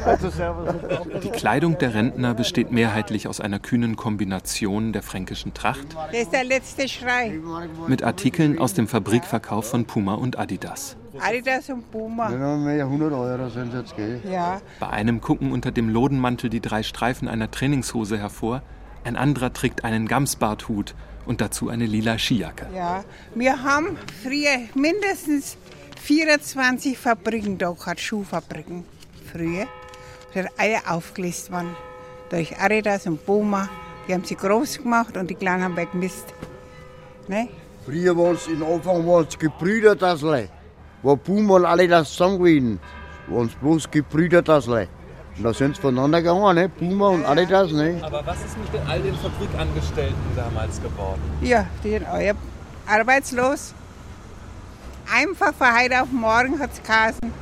Also 0.05 0.29
servus. 0.29 0.75
Die 1.23 1.29
Kleidung 1.29 1.77
der 1.77 1.93
Rentner 1.93 2.33
besteht 2.33 2.71
mehrheitlich 2.71 3.27
aus 3.27 3.39
einer 3.39 3.59
kühnen 3.59 3.95
Kombination 3.95 4.91
der 4.93 5.01
fränkischen 5.01 5.53
Tracht 5.53 5.95
Das 6.12 6.21
ist 6.21 6.33
der 6.33 6.43
letzte 6.43 6.88
Schrei. 6.88 7.39
mit 7.88 8.03
Artikeln 8.03 8.59
aus 8.59 8.73
dem 8.73 8.88
Fabrikverkauf 8.88 9.69
von 9.69 9.85
Puma 9.85 10.15
und 10.15 10.38
Adidas. 10.38 10.97
Adidas 11.19 11.69
und 11.69 11.89
Puma. 11.91 12.29
Ja, 12.29 12.57
mehr 12.57 12.85
100 12.85 13.13
Euro 13.13 13.50
sind 13.50 13.73
es 13.73 13.79
jetzt, 13.81 13.95
gell? 13.95 14.21
Ja. 14.29 14.59
Bei 14.79 14.89
einem 14.89 15.21
gucken 15.21 15.51
unter 15.51 15.71
dem 15.71 15.89
Lodenmantel 15.89 16.50
die 16.50 16.62
drei 16.62 16.83
Streifen 16.83 17.27
einer 17.27 17.50
Trainingshose 17.50 18.17
hervor, 18.17 18.62
ein 19.05 19.15
anderer 19.15 19.53
trägt 19.53 19.83
einen 19.85 20.07
Gamsbarthut 20.07 20.95
und 21.25 21.42
dazu 21.42 21.70
eine 21.70 21.86
lila 21.86 22.18
Skijacke. 22.18 22.68
Ja, 22.74 23.03
wir 23.36 23.63
haben 23.63 23.98
früher 24.22 24.60
mindestens 24.75 25.58
24 26.01 26.98
Fabriken 26.98 27.58
da 27.58 27.72
gehabt, 27.72 28.00
Schuhfabriken. 28.00 28.84
Früher. 29.32 29.68
Das 30.34 30.46
hat 30.46 30.51
alle 30.58 30.80
aufgelöst 30.88 31.51
worden. 31.51 31.75
Durch 32.30 32.60
Adidas 32.60 33.06
und 33.08 33.25
Puma. 33.25 33.70
Die 34.08 34.13
haben 34.13 34.25
sie 34.25 34.36
groß 34.36 34.80
gemacht 34.80 35.15
und 35.15 35.30
die 35.30 35.36
Kleinen 35.36 35.63
haben 35.63 35.77
weggemisst. 35.77 36.34
Ne? 37.27 37.48
Früher 37.86 38.18
waren 38.18 38.36
es, 38.36 38.48
in 38.48 38.62
Anfang 38.62 39.08
waren 39.08 39.25
es 39.27 39.38
Gebrüdertassle. 39.38 40.50
War 41.03 41.18
Puma 41.18 41.56
und 41.56 41.65
alle 41.65 41.88
das 41.88 42.10
zusammen 42.12 42.39
gewesen. 42.39 42.80
Waren 43.27 43.48
es 43.48 43.56
bloß 43.56 43.89
Gebrüdertassle. 43.89 44.89
Und 45.37 45.43
da 45.43 45.53
sind 45.53 45.75
sie 45.75 45.81
voneinander 45.81 46.21
gegangen, 46.21 46.55
ne? 46.55 46.69
Puma 46.69 47.07
und 47.09 47.25
Adidas, 47.25 47.71
ne? 47.71 47.99
Aber 48.03 48.23
was 48.25 48.37
ist 48.45 48.55
mit 48.57 48.69
all 48.87 49.01
den 49.01 49.15
Fabrikangestellten 49.15 50.15
damals 50.35 50.81
geworden? 50.81 51.21
Ja, 51.41 51.65
die 51.83 51.89
sind 51.91 52.07
alle 52.07 52.35
arbeitslos. 52.85 53.73
Einfach 55.11 55.53
von 55.53 55.67
heute 55.75 56.01
auf 56.01 56.11
morgen 56.11 56.59
hat 56.59 56.71
es 56.73 56.83
geheißen. 56.83 57.33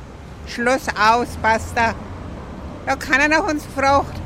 Schluss 0.46 0.86
aus, 0.88 1.36
basta. 1.42 1.94
Da 2.86 2.96
keiner 2.96 3.28
nach 3.28 3.48
uns 3.48 3.64
gefragt. 3.64 4.18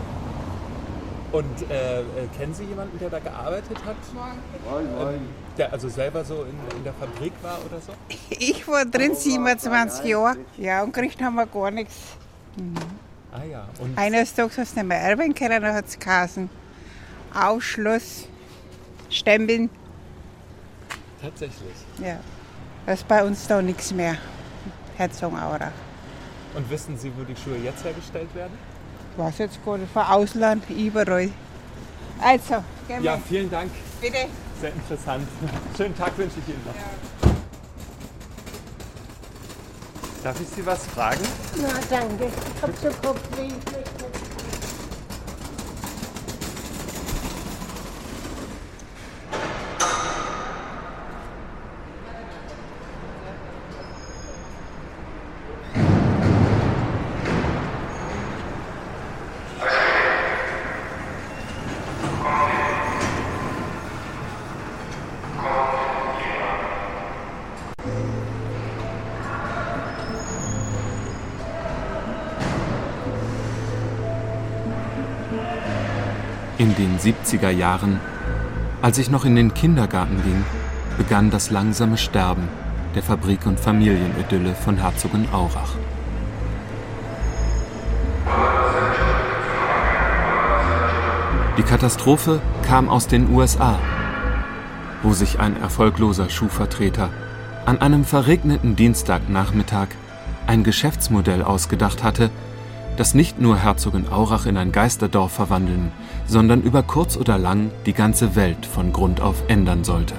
Und 1.32 1.70
äh, 1.70 2.00
äh, 2.00 2.04
kennen 2.38 2.54
Sie 2.54 2.64
jemanden, 2.64 2.98
der 2.98 3.10
da 3.10 3.18
gearbeitet 3.18 3.76
hat? 3.84 3.96
Ähm, 4.16 5.28
der 5.58 5.72
also 5.72 5.88
selber 5.88 6.24
so 6.24 6.44
in, 6.44 6.78
in 6.78 6.84
der 6.84 6.94
Fabrik 6.94 7.32
war 7.42 7.58
oder 7.66 7.80
so? 7.80 7.92
Ich 8.30 8.66
war 8.68 8.84
drin 8.84 9.14
27 9.14 10.04
Jahre. 10.04 10.36
Ja, 10.56 10.82
und 10.82 10.94
gekriegt 10.94 11.20
haben 11.20 11.34
wir 11.34 11.46
gar 11.46 11.70
nichts. 11.72 11.96
Mhm. 12.56 12.74
Ah 13.36 13.44
ja. 13.44 13.68
Und 13.80 13.98
Eines 13.98 14.34
Tages 14.34 14.56
hast 14.56 14.72
du 14.76 14.80
nicht 14.80 14.88
mehr 14.88 15.00
erben 15.00 15.34
können, 15.34 15.62
dann 15.62 15.74
hat 15.74 15.86
es 15.86 15.98
geheißen. 15.98 16.48
Ausschluss, 17.34 18.28
Stempeln. 19.10 19.68
tatsächlich. 21.20 21.74
Ja. 21.98 22.18
Das 22.86 23.00
ist 23.00 23.08
bei 23.08 23.22
uns 23.24 23.46
da 23.46 23.60
nichts 23.60 23.92
mehr. 23.92 24.16
Herzogenaurach. 24.96 25.72
Und 26.54 26.70
wissen 26.70 26.96
Sie, 26.96 27.12
wo 27.16 27.24
die 27.24 27.36
Schuhe 27.36 27.58
jetzt 27.58 27.84
hergestellt 27.84 28.34
werden? 28.34 28.56
Ich 29.12 29.18
weiß 29.22 29.38
jetzt 29.38 29.62
gar 29.64 29.76
nicht, 29.76 29.92
von 29.92 30.02
Ausland, 30.02 30.64
überall. 30.70 31.30
Also, 32.20 32.54
gehen 32.88 33.02
wir. 33.02 33.02
Ja, 33.02 33.18
vielen 33.28 33.50
Dank. 33.50 33.70
Bitte. 34.00 34.26
Sehr 34.60 34.72
interessant. 34.72 35.28
Schönen 35.76 35.96
Tag 35.96 36.16
wünsche 36.16 36.36
ich 36.38 36.48
Ihnen 36.54 36.64
noch. 36.64 37.35
Darf 40.26 40.40
ich 40.40 40.48
Sie 40.48 40.66
was 40.66 40.84
fragen? 40.86 41.22
Na, 41.62 41.68
danke. 41.88 42.24
Ich 42.26 42.60
hab 42.60 42.76
so 42.82 42.88
Kopfweh. 43.00 43.52
In 76.58 76.74
den 76.74 76.98
70er 76.98 77.50
Jahren, 77.50 78.00
als 78.80 78.96
ich 78.96 79.10
noch 79.10 79.26
in 79.26 79.36
den 79.36 79.52
Kindergarten 79.52 80.22
ging, 80.22 80.42
begann 80.96 81.30
das 81.30 81.50
langsame 81.50 81.98
Sterben 81.98 82.48
der 82.94 83.02
Fabrik- 83.02 83.44
und 83.44 83.60
Familienidylle 83.60 84.54
von 84.54 84.78
Herzogenaurach. 84.78 85.74
Die 91.58 91.62
Katastrophe 91.62 92.40
kam 92.62 92.88
aus 92.88 93.06
den 93.06 93.34
USA, 93.34 93.78
wo 95.02 95.12
sich 95.12 95.38
ein 95.38 95.60
erfolgloser 95.60 96.30
Schuhvertreter 96.30 97.10
an 97.66 97.82
einem 97.82 98.06
verregneten 98.06 98.76
Dienstagnachmittag 98.76 99.88
ein 100.46 100.64
Geschäftsmodell 100.64 101.42
ausgedacht 101.42 102.02
hatte, 102.02 102.30
das 102.96 103.14
nicht 103.14 103.38
nur 103.40 103.58
Herzogenaurach 103.58 104.46
in 104.46 104.56
ein 104.56 104.72
Geisterdorf 104.72 105.32
verwandeln, 105.32 105.92
sondern 106.26 106.62
über 106.62 106.82
kurz 106.82 107.16
oder 107.16 107.38
lang 107.38 107.70
die 107.84 107.92
ganze 107.92 108.34
Welt 108.34 108.66
von 108.66 108.92
Grund 108.92 109.20
auf 109.20 109.42
ändern 109.48 109.84
sollte. 109.84 110.14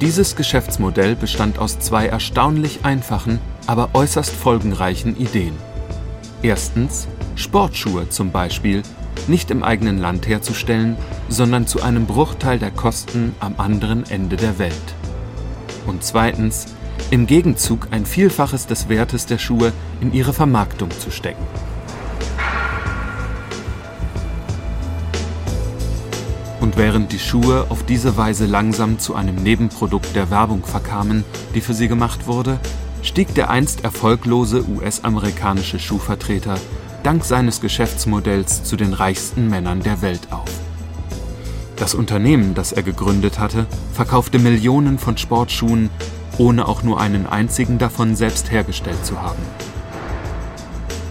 Dieses 0.00 0.36
Geschäftsmodell 0.36 1.16
bestand 1.16 1.58
aus 1.58 1.78
zwei 1.78 2.06
erstaunlich 2.06 2.80
einfachen, 2.84 3.38
aber 3.66 3.90
äußerst 3.94 4.30
folgenreichen 4.30 5.16
Ideen. 5.16 5.54
Erstens, 6.42 7.08
Sportschuhe 7.34 8.08
zum 8.10 8.30
Beispiel 8.30 8.82
nicht 9.26 9.50
im 9.50 9.62
eigenen 9.62 9.98
Land 9.98 10.28
herzustellen, 10.28 10.96
sondern 11.28 11.66
zu 11.66 11.82
einem 11.82 12.06
Bruchteil 12.06 12.58
der 12.58 12.70
Kosten 12.70 13.34
am 13.40 13.54
anderen 13.58 14.08
Ende 14.08 14.36
der 14.36 14.58
Welt. 14.58 14.94
Und 15.86 16.04
zweitens, 16.04 16.66
im 17.10 17.26
Gegenzug 17.26 17.88
ein 17.90 18.06
Vielfaches 18.06 18.66
des 18.66 18.88
Wertes 18.88 19.26
der 19.26 19.38
Schuhe 19.38 19.72
in 20.00 20.12
ihre 20.12 20.32
Vermarktung 20.32 20.90
zu 20.90 21.10
stecken. 21.10 21.44
Und 26.60 26.76
während 26.76 27.12
die 27.12 27.20
Schuhe 27.20 27.66
auf 27.68 27.84
diese 27.84 28.16
Weise 28.16 28.46
langsam 28.46 28.98
zu 28.98 29.14
einem 29.14 29.36
Nebenprodukt 29.36 30.16
der 30.16 30.30
Werbung 30.30 30.64
verkamen, 30.64 31.24
die 31.54 31.60
für 31.60 31.74
sie 31.74 31.86
gemacht 31.86 32.26
wurde, 32.26 32.58
stieg 33.02 33.34
der 33.36 33.50
einst 33.50 33.84
erfolglose 33.84 34.64
US-amerikanische 34.68 35.78
Schuhvertreter 35.78 36.58
dank 37.04 37.24
seines 37.24 37.60
Geschäftsmodells 37.60 38.64
zu 38.64 38.74
den 38.74 38.92
reichsten 38.92 39.48
Männern 39.48 39.80
der 39.80 40.02
Welt 40.02 40.32
auf. 40.32 40.55
Das 41.76 41.94
Unternehmen, 41.94 42.54
das 42.54 42.72
er 42.72 42.82
gegründet 42.82 43.38
hatte, 43.38 43.66
verkaufte 43.92 44.38
Millionen 44.38 44.98
von 44.98 45.18
Sportschuhen, 45.18 45.90
ohne 46.38 46.66
auch 46.66 46.82
nur 46.82 47.00
einen 47.00 47.26
einzigen 47.26 47.78
davon 47.78 48.16
selbst 48.16 48.50
hergestellt 48.50 49.04
zu 49.04 49.20
haben. 49.20 49.42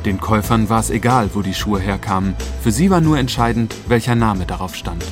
Den 0.05 0.19
Käufern 0.19 0.69
war 0.69 0.79
es 0.79 0.89
egal, 0.89 1.29
wo 1.33 1.41
die 1.41 1.53
Schuhe 1.53 1.79
herkamen, 1.79 2.35
für 2.61 2.71
sie 2.71 2.89
war 2.89 2.99
nur 2.99 3.17
entscheidend, 3.17 3.75
welcher 3.87 4.15
Name 4.15 4.45
darauf 4.45 4.75
stand. 4.75 5.03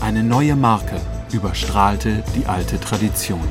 Eine 0.00 0.22
neue 0.22 0.56
Marke 0.56 1.00
überstrahlte 1.32 2.24
die 2.34 2.46
alte 2.46 2.78
Tradition. 2.80 3.48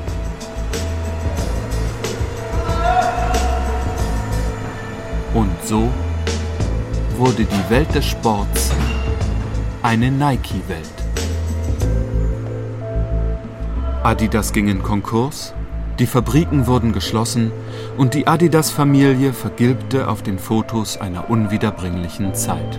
Und 5.34 5.52
so 5.64 5.90
wurde 7.16 7.44
die 7.44 7.70
Welt 7.70 7.94
des 7.94 8.06
Sports 8.06 8.70
eine 9.82 10.10
Nike-Welt. 10.10 11.05
Adidas 14.06 14.52
ging 14.52 14.68
in 14.68 14.84
Konkurs, 14.84 15.52
die 15.98 16.06
Fabriken 16.06 16.68
wurden 16.68 16.92
geschlossen 16.92 17.50
und 17.96 18.14
die 18.14 18.28
Adidas-Familie 18.28 19.32
vergilbte 19.32 20.06
auf 20.06 20.22
den 20.22 20.38
Fotos 20.38 20.96
einer 20.96 21.28
unwiederbringlichen 21.28 22.32
Zeit. 22.32 22.78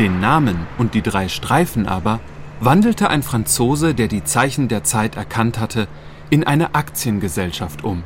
Den 0.00 0.18
Namen 0.18 0.66
und 0.76 0.94
die 0.94 1.02
drei 1.02 1.28
Streifen 1.28 1.86
aber 1.86 2.18
wandelte 2.58 3.10
ein 3.10 3.22
Franzose, 3.22 3.94
der 3.94 4.08
die 4.08 4.24
Zeichen 4.24 4.66
der 4.66 4.82
Zeit 4.82 5.14
erkannt 5.14 5.60
hatte, 5.60 5.86
in 6.28 6.42
eine 6.42 6.74
Aktiengesellschaft 6.74 7.84
um 7.84 8.02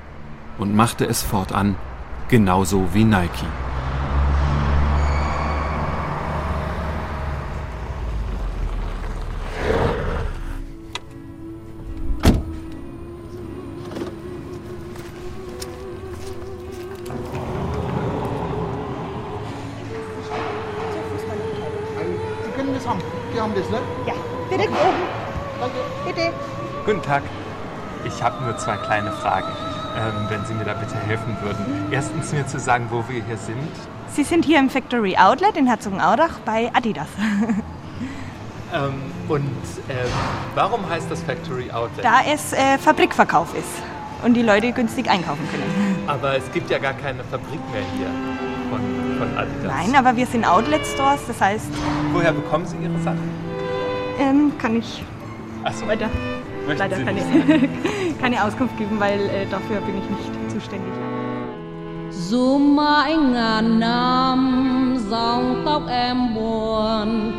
und 0.59 0.77
machte 0.77 1.07
es 1.07 1.23
fortan 1.23 1.77
genauso 2.29 2.93
wie 2.93 3.05
Nike. 3.05 3.47
Zwei 28.65 28.77
kleine 28.79 29.13
Fragen, 29.13 29.49
ähm, 29.97 30.27
wenn 30.29 30.45
Sie 30.47 30.55
mir 30.55 30.65
da 30.65 30.73
bitte 30.75 30.97
helfen 31.07 31.37
würden. 31.43 31.65
Erstens 31.91 32.33
mir 32.33 32.47
zu 32.47 32.59
sagen, 32.59 32.87
wo 32.91 33.05
wir 33.09 33.23
hier 33.23 33.37
sind. 33.37 33.69
Sie 34.15 34.25
sind 34.25 34.45
hier 34.45 34.59
im 34.59 34.71
Factory 34.71 35.17
Outlet 35.17 35.57
in 35.57 35.67
Herzogenaurach 35.67 36.39
bei 36.45 36.71
Adidas. 36.75 37.09
Ähm, 38.73 38.95
und 39.29 39.45
ähm, 39.89 40.09
warum 40.57 40.89
heißt 40.91 41.09
das 41.09 41.23
Factory 41.23 41.71
Outlet? 41.71 42.05
Da 42.05 42.23
es 42.27 42.53
äh, 42.53 42.77
Fabrikverkauf 42.77 43.55
ist 43.57 43.69
und 44.25 44.35
die 44.35 44.43
Leute 44.43 44.73
günstig 44.73 45.09
einkaufen 45.09 45.49
können. 45.49 46.05
Aber 46.09 46.37
es 46.37 46.51
gibt 46.51 46.71
ja 46.71 46.79
gar 46.79 46.95
keine 46.95 47.23
Fabrik 47.23 47.61
mehr 47.71 47.83
hier 47.97 48.09
von, 48.71 48.81
von 49.17 49.39
Adidas. 49.39 49.65
Nein, 49.73 49.95
aber 49.95 50.17
wir 50.17 50.27
sind 50.27 50.45
Outlet-Stores, 50.45 51.21
das 51.29 51.41
heißt, 51.41 51.69
Woher 52.13 52.33
bekommen 52.33 52.67
Sie 52.67 52.77
Ihre 52.79 52.99
Sachen? 53.05 53.31
ähm, 54.19 54.51
kann 54.59 54.75
ich 54.75 55.05
Ach 55.63 55.73
so. 55.73 55.87
weiter 55.87 56.11
Möchten 56.67 56.79
leider 56.79 57.05
keine, 57.05 57.21
keine 58.21 58.43
Auskunft 58.45 58.77
geben, 58.79 58.99
weil 58.99 59.21
äh, 59.21 59.47
dafür 59.51 59.81
bin 59.81 59.97
ich 59.99 60.11
nicht 60.11 60.53
zuständig. 60.53 60.93
dù 62.31 62.59
mãi 62.59 63.17
ngàn 63.17 63.81
năm 63.81 64.97
dòng 65.11 65.63
tóc 65.67 65.83
em 65.89 66.35
buồn 66.35 67.33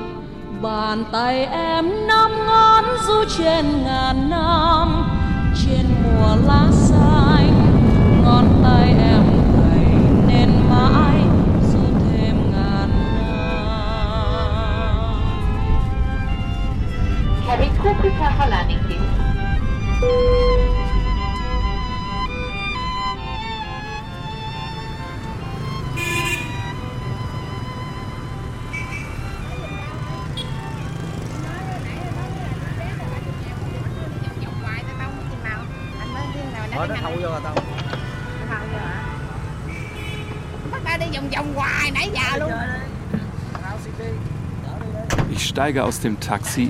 bàn 0.62 1.04
tay 1.12 1.46
em 1.46 2.08
năm 2.08 2.32
ngón 2.48 2.84
du 3.08 3.24
trên 3.38 3.66
ngàn 3.84 4.30
năm. 4.30 5.10
Trên 5.66 5.86
mùa 6.04 6.36
lá 6.48 6.68
xanh 6.72 7.54
ngón 8.24 8.46
tay 8.64 8.88
em 8.88 9.24
gầy 9.54 9.86
nên 10.28 10.50
mãi 10.70 11.22
du 11.72 11.80
thêm 12.02 12.36
ngàn 12.52 12.90
năm. 12.90 13.60
Cabin 17.48 17.70
Cuckoo 17.84 18.10
for 18.20 18.95
landing, 20.02 20.12
please. 20.12 20.36
Ờ, 36.76 36.88
nó 36.88 36.96
thâu 37.02 37.12
vô 37.12 37.30
rồi 37.30 37.42
tao. 37.44 37.56
Bắt 40.72 40.82
ta 40.86 40.98
đi 40.98 41.06
vòng 41.16 41.30
vòng 41.36 41.54
hoài 41.56 41.92
nãy 41.92 42.10
giờ 42.14 42.38
luôn. 42.38 42.52
Ich 45.32 45.42
steige 45.42 45.82
aus 45.82 46.04
dem 46.04 46.16
Taxi 46.16 46.70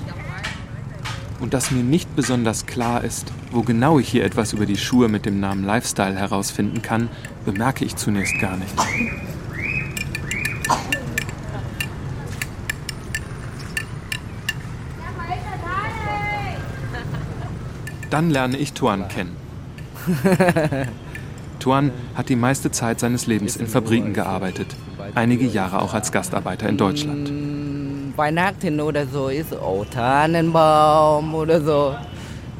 und 1.39 1.53
dass 1.53 1.71
mir 1.71 1.83
nicht 1.83 2.15
besonders 2.15 2.65
klar 2.65 3.03
ist, 3.03 3.31
wo 3.51 3.61
genau 3.61 3.99
ich 3.99 4.09
hier 4.09 4.23
etwas 4.23 4.53
über 4.53 4.65
die 4.65 4.77
Schuhe 4.77 5.07
mit 5.07 5.25
dem 5.25 5.39
Namen 5.39 5.63
Lifestyle 5.63 6.15
herausfinden 6.15 6.81
kann, 6.81 7.09
bemerke 7.45 7.85
ich 7.85 7.95
zunächst 7.95 8.39
gar 8.39 8.57
nicht. 8.57 8.73
Dann 18.09 18.29
lerne 18.29 18.57
ich 18.57 18.71
Tuan 18.73 19.09
kennen. 19.09 19.35
Tuan 21.59 21.91
hat 22.13 22.29
die 22.29 22.35
meiste 22.35 22.71
Zeit 22.71 22.99
seines 22.99 23.27
Lebens 23.27 23.57
in 23.57 23.67
Fabriken 23.67 24.13
gearbeitet, 24.13 24.67
einige 25.15 25.45
Jahre 25.45 25.81
auch 25.81 25.93
als 25.93 26.11
Gastarbeiter 26.11 26.69
in 26.69 26.77
Deutschland. 26.77 27.54
Weihnachten 28.17 28.79
oder 28.79 29.05
so 29.05 29.27
ist 29.27 29.53
oh, 29.53 29.85
Tannenbaum 29.89 31.33
oder 31.33 31.61
so. 31.61 31.95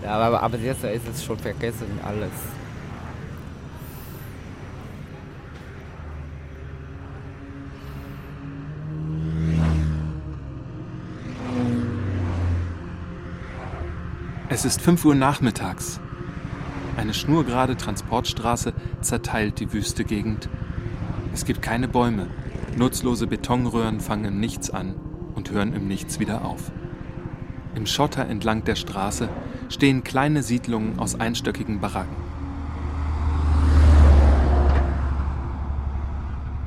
Aber, 0.06 0.42
aber 0.42 0.58
jetzt 0.58 0.84
ist 0.84 1.08
es 1.08 1.24
schon 1.24 1.38
vergessen 1.38 2.00
alles. 2.04 2.32
Es 14.48 14.64
ist 14.64 14.82
5 14.82 15.04
Uhr 15.06 15.16
nachmittags. 15.16 16.00
Eine 16.98 17.14
schnurgerade 17.14 17.76
Transportstraße 17.76 18.74
zerteilt 19.02 19.60
die 19.60 19.74
wüste 19.74 20.06
Gegend. 20.06 20.50
Es 21.34 21.46
gibt 21.46 21.62
keine 21.62 21.88
Bäume. 21.88 22.28
Nutzlose 22.78 23.28
Betonröhren 23.28 24.00
fangen 24.00 24.40
Nichts 24.40 24.70
an 24.70 24.96
und 25.36 25.52
hören 25.52 25.74
im 25.74 25.88
Nichts 25.88 26.20
wieder 26.20 26.44
auf. 26.46 26.72
Im 27.76 27.86
Schotter 27.86 28.28
entlang 28.28 28.64
der 28.64 28.76
Straße 28.76 29.30
stehen 29.70 30.04
kleine 30.04 30.44
Siedlungen 30.44 30.98
aus 30.98 31.20
einstöckigen 31.20 31.82
Baracken. 31.82 32.16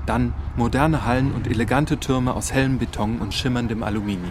Dann 0.04 0.32
moderne 0.56 1.04
Hallen 1.04 1.32
und 1.32 1.46
elegante 1.46 1.98
Türme 1.98 2.34
aus 2.34 2.52
hellem 2.52 2.78
Beton 2.78 3.18
und 3.18 3.34
schimmerndem 3.34 3.82
Aluminium. 3.82 4.30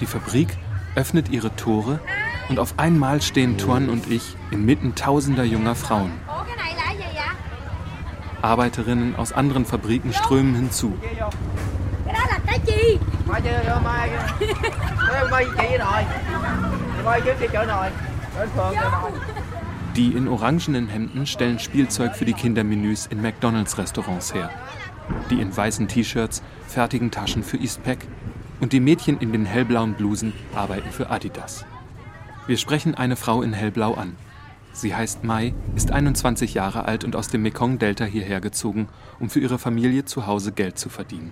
Die 0.00 0.06
Fabrik 0.06 0.56
öffnet 0.94 1.28
ihre 1.28 1.54
Tore 1.56 2.00
und 2.48 2.58
auf 2.58 2.74
einmal 2.78 3.20
stehen 3.22 3.58
Tuan 3.58 3.88
und 3.88 4.10
ich 4.10 4.36
inmitten 4.50 4.94
tausender 4.94 5.44
junger 5.44 5.74
Frauen. 5.74 6.12
Arbeiterinnen 8.42 9.16
aus 9.16 9.32
anderen 9.32 9.64
Fabriken 9.64 10.12
strömen 10.12 10.54
hinzu. 10.54 10.94
Die 19.96 20.12
in 20.12 20.28
orangenen 20.28 20.88
Hemden 20.88 21.26
stellen 21.26 21.58
Spielzeug 21.58 22.14
für 22.14 22.24
die 22.24 22.32
Kindermenüs 22.32 23.06
in 23.06 23.20
McDonalds-Restaurants 23.20 24.32
her. 24.32 24.50
Die 25.30 25.40
in 25.40 25.54
weißen 25.54 25.88
T-Shirts 25.88 26.42
fertigen 26.66 27.10
Taschen 27.10 27.42
für 27.42 27.56
Eastpak 27.56 27.98
und 28.60 28.72
die 28.72 28.80
Mädchen 28.80 29.18
in 29.18 29.32
den 29.32 29.44
hellblauen 29.44 29.94
Blusen 29.94 30.32
arbeiten 30.54 30.90
für 30.90 31.10
Adidas. 31.10 31.64
Wir 32.48 32.56
sprechen 32.56 32.94
eine 32.94 33.16
Frau 33.16 33.42
in 33.42 33.52
hellblau 33.52 33.92
an. 33.92 34.16
Sie 34.72 34.94
heißt 34.94 35.22
Mai, 35.22 35.52
ist 35.76 35.90
21 35.90 36.54
Jahre 36.54 36.86
alt 36.86 37.04
und 37.04 37.14
aus 37.14 37.28
dem 37.28 37.42
Mekong-Delta 37.42 38.06
hierher 38.06 38.40
gezogen, 38.40 38.88
um 39.20 39.28
für 39.28 39.38
ihre 39.38 39.58
Familie 39.58 40.06
zu 40.06 40.26
Hause 40.26 40.52
Geld 40.52 40.78
zu 40.78 40.88
verdienen. 40.88 41.30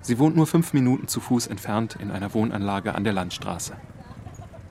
Sie 0.00 0.18
wohnt 0.18 0.34
nur 0.34 0.46
fünf 0.46 0.72
Minuten 0.72 1.06
zu 1.06 1.20
Fuß 1.20 1.48
entfernt 1.48 1.98
in 2.00 2.10
einer 2.10 2.32
Wohnanlage 2.32 2.94
an 2.94 3.04
der 3.04 3.12
Landstraße. 3.12 3.74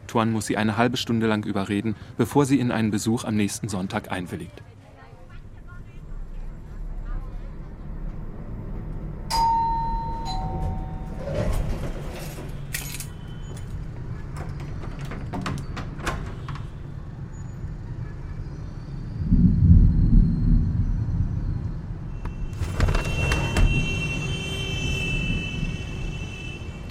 Tuan 0.08 0.32
muss 0.32 0.47
sie 0.47 0.58
eine 0.58 0.78
halbe 0.78 0.97
Stunde 0.97 1.28
lang 1.28 1.45
überreden, 1.45 1.95
bevor 2.17 2.47
sie 2.47 2.60
in 2.60 2.71
einen 2.71 2.89
Besuch 2.89 3.24
am 3.24 3.36
nächsten 3.36 3.69
Sonntag 3.69 4.12
einwilligt. 4.12 4.63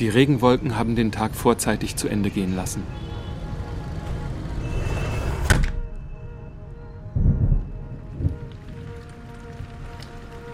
Die 0.01 0.09
Regenwolken 0.09 0.79
haben 0.79 0.97
den 0.97 1.13
Tag 1.13 1.35
vorzeitig 1.35 1.95
zu 1.95 2.09
Ende 2.09 2.31
gehen 2.31 2.57
lassen. 2.57 2.83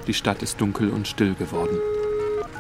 Die 0.09 0.14
Stadt 0.14 0.42
ist 0.42 0.61
dunkel 0.61 0.90
und 0.90 1.06
still 1.06 1.35
geworden. 1.35 1.78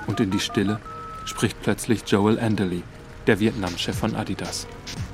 Und 0.06 0.20
in 0.20 0.30
die 0.30 0.38
Stille 0.38 0.78
spricht 1.24 1.60
plötzlich 1.60 2.02
Joel 2.06 2.38
Anderley, 2.38 2.84
der 3.26 3.40
Vietnam-Chef 3.40 3.98
von 3.98 4.14
Adidas. 4.14 4.68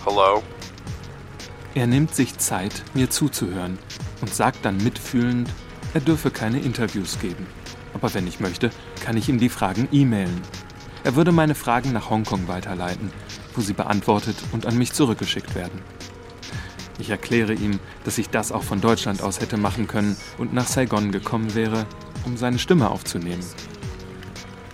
Hello? 0.05 0.43
Er 1.75 1.87
nimmt 1.87 2.15
sich 2.15 2.37
Zeit, 2.37 2.83
mir 2.93 3.09
zuzuhören 3.09 3.79
und 4.21 4.35
sagt 4.35 4.67
dann 4.67 4.77
mitfühlend, 4.77 5.49
er 5.95 6.01
dürfe 6.01 6.31
keine 6.31 6.61
Interviews 6.61 7.19
geben. 7.19 7.47
Aber 7.95 8.13
wenn 8.13 8.27
ich 8.27 8.41
möchte, 8.41 8.71
kann 9.03 9.17
ich 9.17 9.31
ihm 9.31 9.39
die 9.39 9.49
Fragen 9.49 9.89
e-mailen. 9.91 10.43
Er 11.05 11.17
würde 11.17 11.33
meine 11.33 11.57
Fragen 11.57 11.93
nach 11.93 12.11
Hongkong 12.11 12.47
weiterleiten, 12.47 13.11
wo 13.55 13.61
sie 13.61 13.73
beantwortet 13.73 14.37
und 14.53 14.67
an 14.67 14.79
mich 14.79 14.93
zurückgeschickt 14.93 15.55
werden. 15.57 15.83
Ich 17.01 17.11
erkläre 17.11 17.55
ihm, 17.55 17.81
dass 18.05 18.19
ich 18.19 18.31
das 18.31 18.53
auch 18.53 18.63
von 18.63 18.81
Deutschland 18.81 19.21
aus 19.21 19.41
hätte 19.41 19.57
machen 19.57 19.89
können 19.89 20.17
und 20.39 20.53
nach 20.55 20.69
Saigon 20.69 21.11
gekommen 21.11 21.57
wäre, 21.57 21.87
um 22.25 22.37
seine 22.37 22.61
Stimme 22.61 22.91
aufzunehmen. 22.91 23.45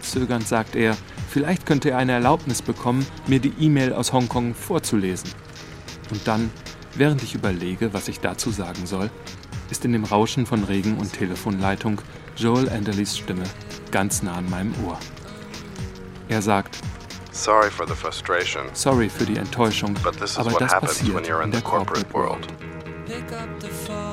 Zögernd 0.02 0.46
sagt 0.46 0.76
er, 0.76 0.96
vielleicht 1.30 1.64
könnte 1.64 1.90
er 1.90 1.98
eine 1.98 2.12
Erlaubnis 2.12 2.60
bekommen, 2.60 3.06
mir 3.26 3.40
die 3.40 3.54
E-Mail 3.58 3.94
aus 3.94 4.12
Hongkong 4.12 4.54
vorzulesen. 4.54 5.30
Und 6.10 6.26
dann, 6.26 6.50
während 6.94 7.22
ich 7.22 7.34
überlege, 7.34 7.94
was 7.94 8.08
ich 8.08 8.20
dazu 8.20 8.50
sagen 8.50 8.86
soll, 8.86 9.10
ist 9.70 9.86
in 9.86 9.92
dem 9.92 10.04
Rauschen 10.04 10.44
von 10.44 10.64
Regen 10.64 10.98
und 10.98 11.14
Telefonleitung 11.14 12.02
Joel 12.36 12.68
Anderleys 12.68 13.16
Stimme 13.16 13.44
ganz 13.90 14.22
nah 14.22 14.34
an 14.34 14.50
meinem 14.50 14.74
Ohr. 14.86 14.98
Er 16.28 16.42
sagt, 16.42 16.76
Sorry 17.32 17.70
for 17.70 17.86
the 17.86 17.94
frustration. 17.94 18.64
Sorry 18.74 19.08
für 19.08 19.24
die 19.24 19.36
Enttäuschung, 19.36 19.94
But 20.02 20.18
this 20.18 20.32
is 20.32 20.38
aber 20.38 20.52
what 20.52 20.60
das 20.60 20.72
happens 20.74 21.02
when 21.02 21.14
passiert 21.14 21.28
you're 21.28 21.42
in 21.42 21.50
der 21.50 21.62
corporate 21.62 22.06
Corporate 22.10 22.14
world. 22.14 22.48
Pick 23.06 23.32
up 23.32 23.48
the 23.60 23.68
phone 23.68 24.12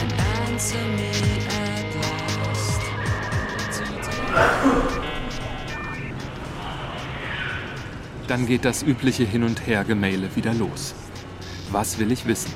and 0.00 0.12
answer 0.48 0.78
me 0.78 1.10
at 1.48 1.94
last. 2.48 2.80
Dann 8.28 8.46
geht 8.46 8.64
das 8.64 8.82
übliche 8.82 9.24
Hin- 9.24 9.44
und 9.44 9.66
Her-Gemähle 9.66 10.34
wieder 10.34 10.54
los. 10.54 10.94
Was 11.70 11.98
will 11.98 12.10
ich 12.10 12.26
wissen? 12.26 12.52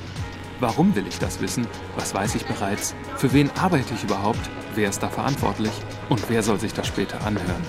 Warum 0.61 0.93
will 0.95 1.07
ich 1.07 1.17
das 1.17 1.41
wissen? 1.41 1.65
Was 1.95 2.13
weiß 2.13 2.35
ich 2.35 2.45
bereits? 2.45 2.93
Für 3.17 3.33
wen 3.33 3.49
arbeite 3.59 3.95
ich 3.95 4.03
überhaupt? 4.03 4.47
Wer 4.75 4.89
ist 4.89 5.01
da 5.01 5.09
verantwortlich? 5.09 5.71
Und 6.07 6.29
wer 6.29 6.43
soll 6.43 6.59
sich 6.59 6.71
das 6.71 6.85
später 6.85 7.25
anhören? 7.25 7.63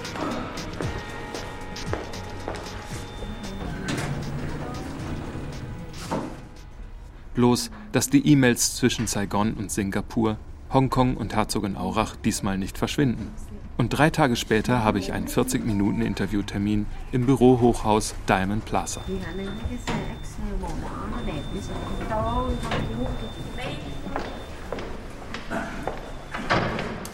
Bloß, 7.35 7.70
dass 7.92 8.11
die 8.11 8.28
E-Mails 8.28 8.76
zwischen 8.76 9.07
Saigon 9.07 9.55
und 9.55 9.70
Singapur, 9.70 10.37
Hongkong 10.70 11.16
und 11.16 11.35
Herzogenaurach 11.35 12.16
diesmal 12.16 12.59
nicht 12.59 12.76
verschwinden. 12.76 13.33
Und 13.78 13.88
drei 13.88 14.11
Tage 14.11 14.37
später 14.37 14.85
habe 14.85 14.98
ich 14.98 15.14
einen 15.14 15.28
40-Minuten-Interviewtermin 15.28 16.85
im 17.11 17.24
Bürohochhaus 17.24 18.14
Diamond 18.28 18.66
Plaza. 18.66 19.00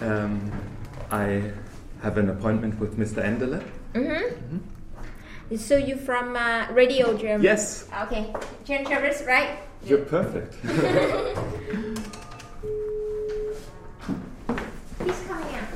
Um, 0.00 0.52
I 1.10 1.50
have 2.02 2.18
an 2.18 2.28
appointment 2.30 2.78
with 2.78 2.96
Mr. 2.96 3.24
Enderle. 3.24 3.62
Mm-hmm. 3.94 5.56
So 5.56 5.76
you 5.76 5.96
from 5.96 6.36
uh, 6.36 6.66
Radio 6.72 7.16
Germany? 7.16 7.44
Yes. 7.44 7.88
Okay. 8.04 8.32
Jen 8.64 8.84
Travis, 8.84 9.24
right? 9.26 9.58
You're 9.84 10.04
perfect. 10.04 10.54
He's 15.04 15.20
coming 15.26 15.54
out. 15.56 15.68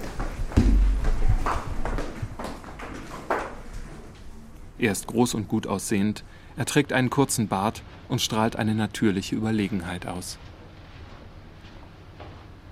Er 4.78 4.92
ist 4.92 5.08
groß 5.08 5.34
und 5.34 5.48
gut 5.48 5.66
aussehend, 5.66 6.22
er 6.56 6.66
trägt 6.66 6.92
einen 6.92 7.10
kurzen 7.10 7.48
Bart 7.48 7.82
und 8.12 8.20
strahlt 8.20 8.56
eine 8.56 8.74
natürliche 8.74 9.34
Überlegenheit 9.34 10.06
aus. 10.06 10.38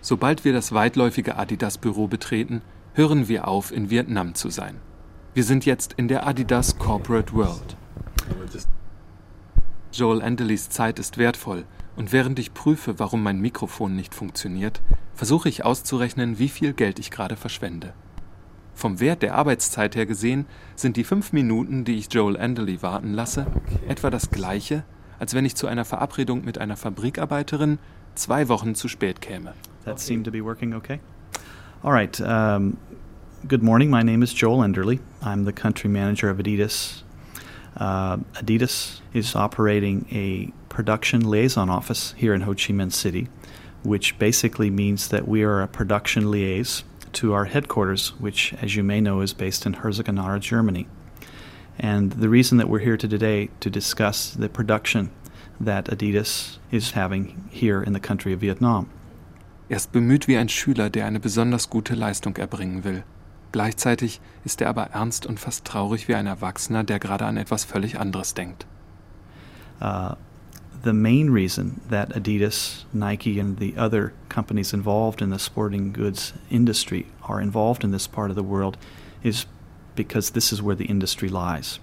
Sobald 0.03 0.44
wir 0.44 0.53
das 0.53 0.72
weitläufige 0.72 1.37
Adidas-Büro 1.37 2.09
betreten, 2.09 2.61
hören 2.92 3.26
wir 3.26 3.48
auf, 3.48 3.72
in 3.72 3.88
Vietnam 3.88 4.35
zu 4.35 4.50
sein. 4.50 4.76
Wir 5.33 5.44
sind 5.44 5.64
jetzt 5.64 5.94
in 5.94 6.09
der 6.09 6.26
Adidas 6.26 6.79
Corporate 6.79 7.33
World. 7.33 7.76
Joel 9.92 10.20
Andelys 10.20 10.68
Zeit 10.68 10.98
ist 10.98 11.16
wertvoll 11.16 11.64
und 11.96 12.12
während 12.12 12.38
ich 12.38 12.53
prüfe, 12.53 12.98
warum 12.98 13.22
mein 13.22 13.40
Mikrofon 13.40 13.96
nicht 13.96 14.14
funktioniert, 14.14 14.83
versuche 15.14 15.48
ich 15.48 15.64
auszurechnen, 15.64 16.38
wie 16.38 16.50
viel 16.50 16.74
Geld 16.74 16.98
ich 16.98 17.11
gerade 17.11 17.37
verschwende. 17.37 17.94
Vom 18.74 19.00
Wert 19.00 19.22
der 19.22 19.37
Arbeitszeit 19.37 19.96
her 19.96 20.05
gesehen 20.05 20.44
sind 20.76 20.98
die 20.98 21.05
fünf 21.05 21.33
Minuten, 21.33 21.85
die 21.85 21.96
ich 21.96 22.12
Joel 22.12 22.38
Andely 22.38 22.83
warten 22.83 23.14
lasse, 23.14 23.46
etwa 23.88 24.11
das 24.11 24.31
gleiche, 24.31 24.85
als 25.20 25.35
wenn 25.35 25.44
ich 25.44 25.54
zu 25.54 25.68
einer 25.68 25.85
Verabredung 25.85 26.44
mit 26.44 26.59
einer 26.59 26.76
Fabrikarbeiterin 26.76 27.78
zwei 28.16 28.48
Wochen 28.48 28.74
zu 28.74 28.88
spät 28.88 29.20
käme. 29.20 29.54
That 29.85 30.00
seemed 30.00 30.24
to 30.24 30.33
be 30.33 30.42
working 30.42 30.74
okay. 30.74 30.98
All 31.85 31.92
right. 31.92 32.20
Um, 32.20 32.78
good 33.46 33.62
morning. 33.62 33.90
My 33.90 34.02
name 34.02 34.22
is 34.22 34.35
Joel 34.35 34.64
Enderly. 34.64 34.98
I'm 35.22 35.44
the 35.44 35.52
country 35.52 35.88
manager 35.88 36.28
of 36.30 36.38
Adidas. 36.38 37.02
Uh, 37.76 38.16
Adidas 38.35 39.00
is 39.14 39.37
operating 39.37 40.06
a 40.11 40.52
production 40.68 41.28
liaison 41.28 41.70
office 41.70 42.14
here 42.16 42.35
in 42.35 42.42
Ho 42.42 42.52
Chi 42.52 42.72
Minh 42.72 42.92
City, 42.92 43.28
which 43.83 44.18
basically 44.18 44.70
means 44.70 45.09
that 45.09 45.28
we 45.28 45.42
are 45.42 45.61
a 45.61 45.68
production 45.68 46.30
liaison 46.30 46.87
to 47.12 47.33
our 47.33 47.46
headquarters, 47.46 48.11
which, 48.20 48.54
as 48.62 48.76
you 48.76 48.83
may 48.83 49.00
know, 49.00 49.20
is 49.20 49.33
based 49.33 49.66
in 49.66 49.74
Herzogenaurach, 49.74 50.40
Germany. 50.40 50.87
And 51.82 52.12
the 52.12 52.28
reason 52.28 52.58
that 52.58 52.68
we're 52.68 52.84
here 52.84 52.98
today 52.98 53.48
to 53.60 53.70
discuss 53.70 54.32
the 54.38 54.50
production 54.50 55.10
that 55.58 55.86
Adidas 55.86 56.58
is 56.70 56.90
having 56.90 57.48
here 57.50 57.82
in 57.82 57.94
the 57.94 58.00
country 58.00 58.34
of 58.34 58.40
Vietnam. 58.42 58.90
Er 59.70 59.76
ist 59.76 59.90
bemüht 59.90 60.28
wie 60.28 60.36
ein 60.36 60.50
Schüler, 60.50 60.90
der 60.90 61.06
eine 61.06 61.20
besonders 61.20 61.70
gute 61.70 61.94
Leistung 61.94 62.36
erbringen 62.36 62.84
will. 62.84 63.04
Gleichzeitig 63.52 64.20
ist 64.44 64.60
er 64.60 64.68
aber 64.68 64.90
ernst 64.92 65.24
und 65.24 65.40
fast 65.40 65.64
traurig 65.64 66.06
wie 66.06 66.14
ein 66.14 66.26
Erwachsener, 66.26 66.84
der 66.84 66.98
gerade 66.98 67.24
an 67.24 67.38
etwas 67.38 67.64
völlig 67.64 67.98
anderes 67.98 68.34
denkt. 68.34 68.66
Uh, 69.80 70.16
the 70.84 70.92
main 70.92 71.30
reason 71.30 71.80
that 71.88 72.14
Adidas, 72.14 72.84
Nike, 72.92 73.40
and 73.40 73.58
the 73.58 73.74
other 73.78 74.12
companies 74.28 74.74
involved 74.74 75.22
in 75.22 75.30
the 75.30 75.38
sporting 75.38 75.94
goods 75.94 76.34
industry 76.50 77.06
are 77.22 77.40
involved 77.40 77.84
in 77.84 77.90
this 77.90 78.06
part 78.06 78.30
of 78.30 78.36
the 78.36 78.44
world 78.44 78.76
is 79.22 79.46
because 79.94 80.33
this 80.33 80.53
is 80.53 80.62
where 80.62 80.76
the 80.76 80.87
industry 80.87 81.29
lies. 81.29 81.81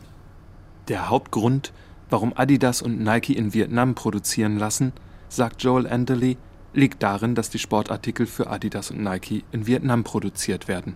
Der 0.87 1.09
Hauptgrund, 1.09 1.73
warum 2.09 2.33
Adidas 2.35 2.81
und 2.81 3.01
Nike 3.01 3.33
in 3.33 3.53
Vietnam 3.53 3.95
produzieren 3.95 4.57
lassen, 4.57 4.93
sagt 5.29 5.63
Joel 5.63 5.87
Andely, 5.87 6.37
liegt 6.73 7.03
darin, 7.03 7.35
dass 7.35 7.49
die 7.49 7.59
Sportartikel 7.59 8.25
für 8.25 8.49
Adidas 8.49 8.91
und 8.91 9.03
Nike 9.03 9.43
in 9.51 9.67
Vietnam 9.67 10.03
produziert 10.03 10.67
werden. 10.67 10.95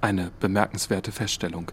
Eine 0.00 0.30
bemerkenswerte 0.40 1.12
Feststellung. 1.12 1.70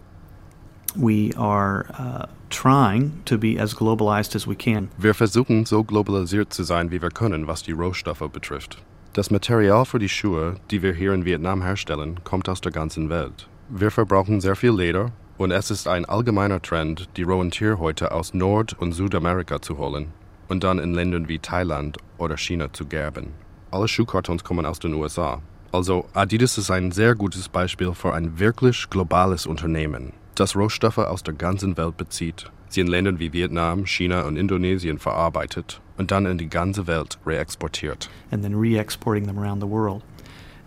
We 0.96 1.30
are 1.36 1.86
uh, 1.98 2.26
trying 2.50 3.22
to 3.24 3.36
be 3.36 3.60
as 3.60 3.74
globalized 3.74 4.36
as 4.36 4.46
we 4.46 4.54
can. 4.54 4.88
Wir 4.96 5.14
versuchen 5.14 5.66
so 5.66 5.82
globalisiert 5.82 6.52
zu 6.52 6.62
sein, 6.62 6.92
wie 6.92 7.02
wir 7.02 7.10
können, 7.10 7.48
was 7.48 7.62
die 7.64 7.72
Rohstoffe 7.72 8.30
betrifft. 8.32 8.80
Das 9.14 9.30
Material 9.30 9.84
für 9.84 9.98
die 9.98 10.08
Schuhe, 10.08 10.56
die 10.70 10.82
wir 10.82 10.92
hier 10.92 11.12
in 11.12 11.24
Vietnam 11.24 11.62
herstellen, 11.62 12.20
kommt 12.24 12.48
aus 12.48 12.60
der 12.60 12.72
ganzen 12.72 13.10
Welt. 13.10 13.48
Wir 13.68 13.90
verbrauchen 13.90 14.40
sehr 14.40 14.56
viel 14.56 14.72
Leder 14.72 15.10
und 15.38 15.50
es 15.50 15.70
ist 15.70 15.88
ein 15.88 16.04
allgemeiner 16.04 16.60
Trend, 16.60 17.08
die 17.16 17.22
rohen 17.22 17.50
Tierhäute 17.50 18.12
aus 18.12 18.34
Nord- 18.34 18.74
und 18.74 18.92
Südamerika 18.92 19.60
zu 19.60 19.78
holen 19.78 20.08
und 20.48 20.64
dann 20.64 20.78
in 20.78 20.92
Ländern 20.94 21.28
wie 21.28 21.38
Thailand 21.38 21.96
oder 22.18 22.36
China 22.36 22.72
zu 22.72 22.86
gerben. 22.86 23.32
Alle 23.70 23.88
Schuhkartons 23.88 24.44
kommen 24.44 24.66
aus 24.66 24.78
den 24.78 24.94
USA. 24.94 25.40
Also 25.72 26.04
Adidas 26.14 26.58
ist 26.58 26.70
ein 26.70 26.92
sehr 26.92 27.14
gutes 27.16 27.48
Beispiel 27.48 27.92
für 27.94 28.14
ein 28.14 28.38
wirklich 28.38 28.88
globales 28.90 29.46
Unternehmen, 29.46 30.12
das 30.36 30.54
Rohstoffe 30.54 30.98
aus 30.98 31.24
der 31.24 31.34
ganzen 31.34 31.76
Welt 31.76 31.96
bezieht, 31.96 32.50
sie 32.68 32.80
in 32.82 32.86
Ländern 32.86 33.18
wie 33.18 33.32
Vietnam, 33.32 33.86
China 33.86 34.22
und 34.22 34.36
Indonesien 34.36 34.98
verarbeitet 35.00 35.80
und 35.96 36.10
dann 36.12 36.26
in 36.26 36.38
die 36.38 36.48
ganze 36.48 36.86
Welt 36.86 37.18
reexportiert. 37.26 38.08
and 38.30 38.42
then 38.42 38.54
re 38.54 38.76
exporting 38.78 39.26
them 39.26 39.38
around 39.38 39.60
the 39.60 39.68
world. 39.68 40.02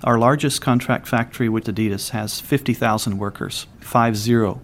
Our 0.04 0.18
largest 0.20 0.62
contract 0.62 1.08
factory 1.08 1.50
with 1.50 1.66
Adidas 1.66 2.12
has 2.12 2.40
50,000 2.40 3.18
workers. 3.18 3.66
Five 3.80 4.16
zero. 4.16 4.60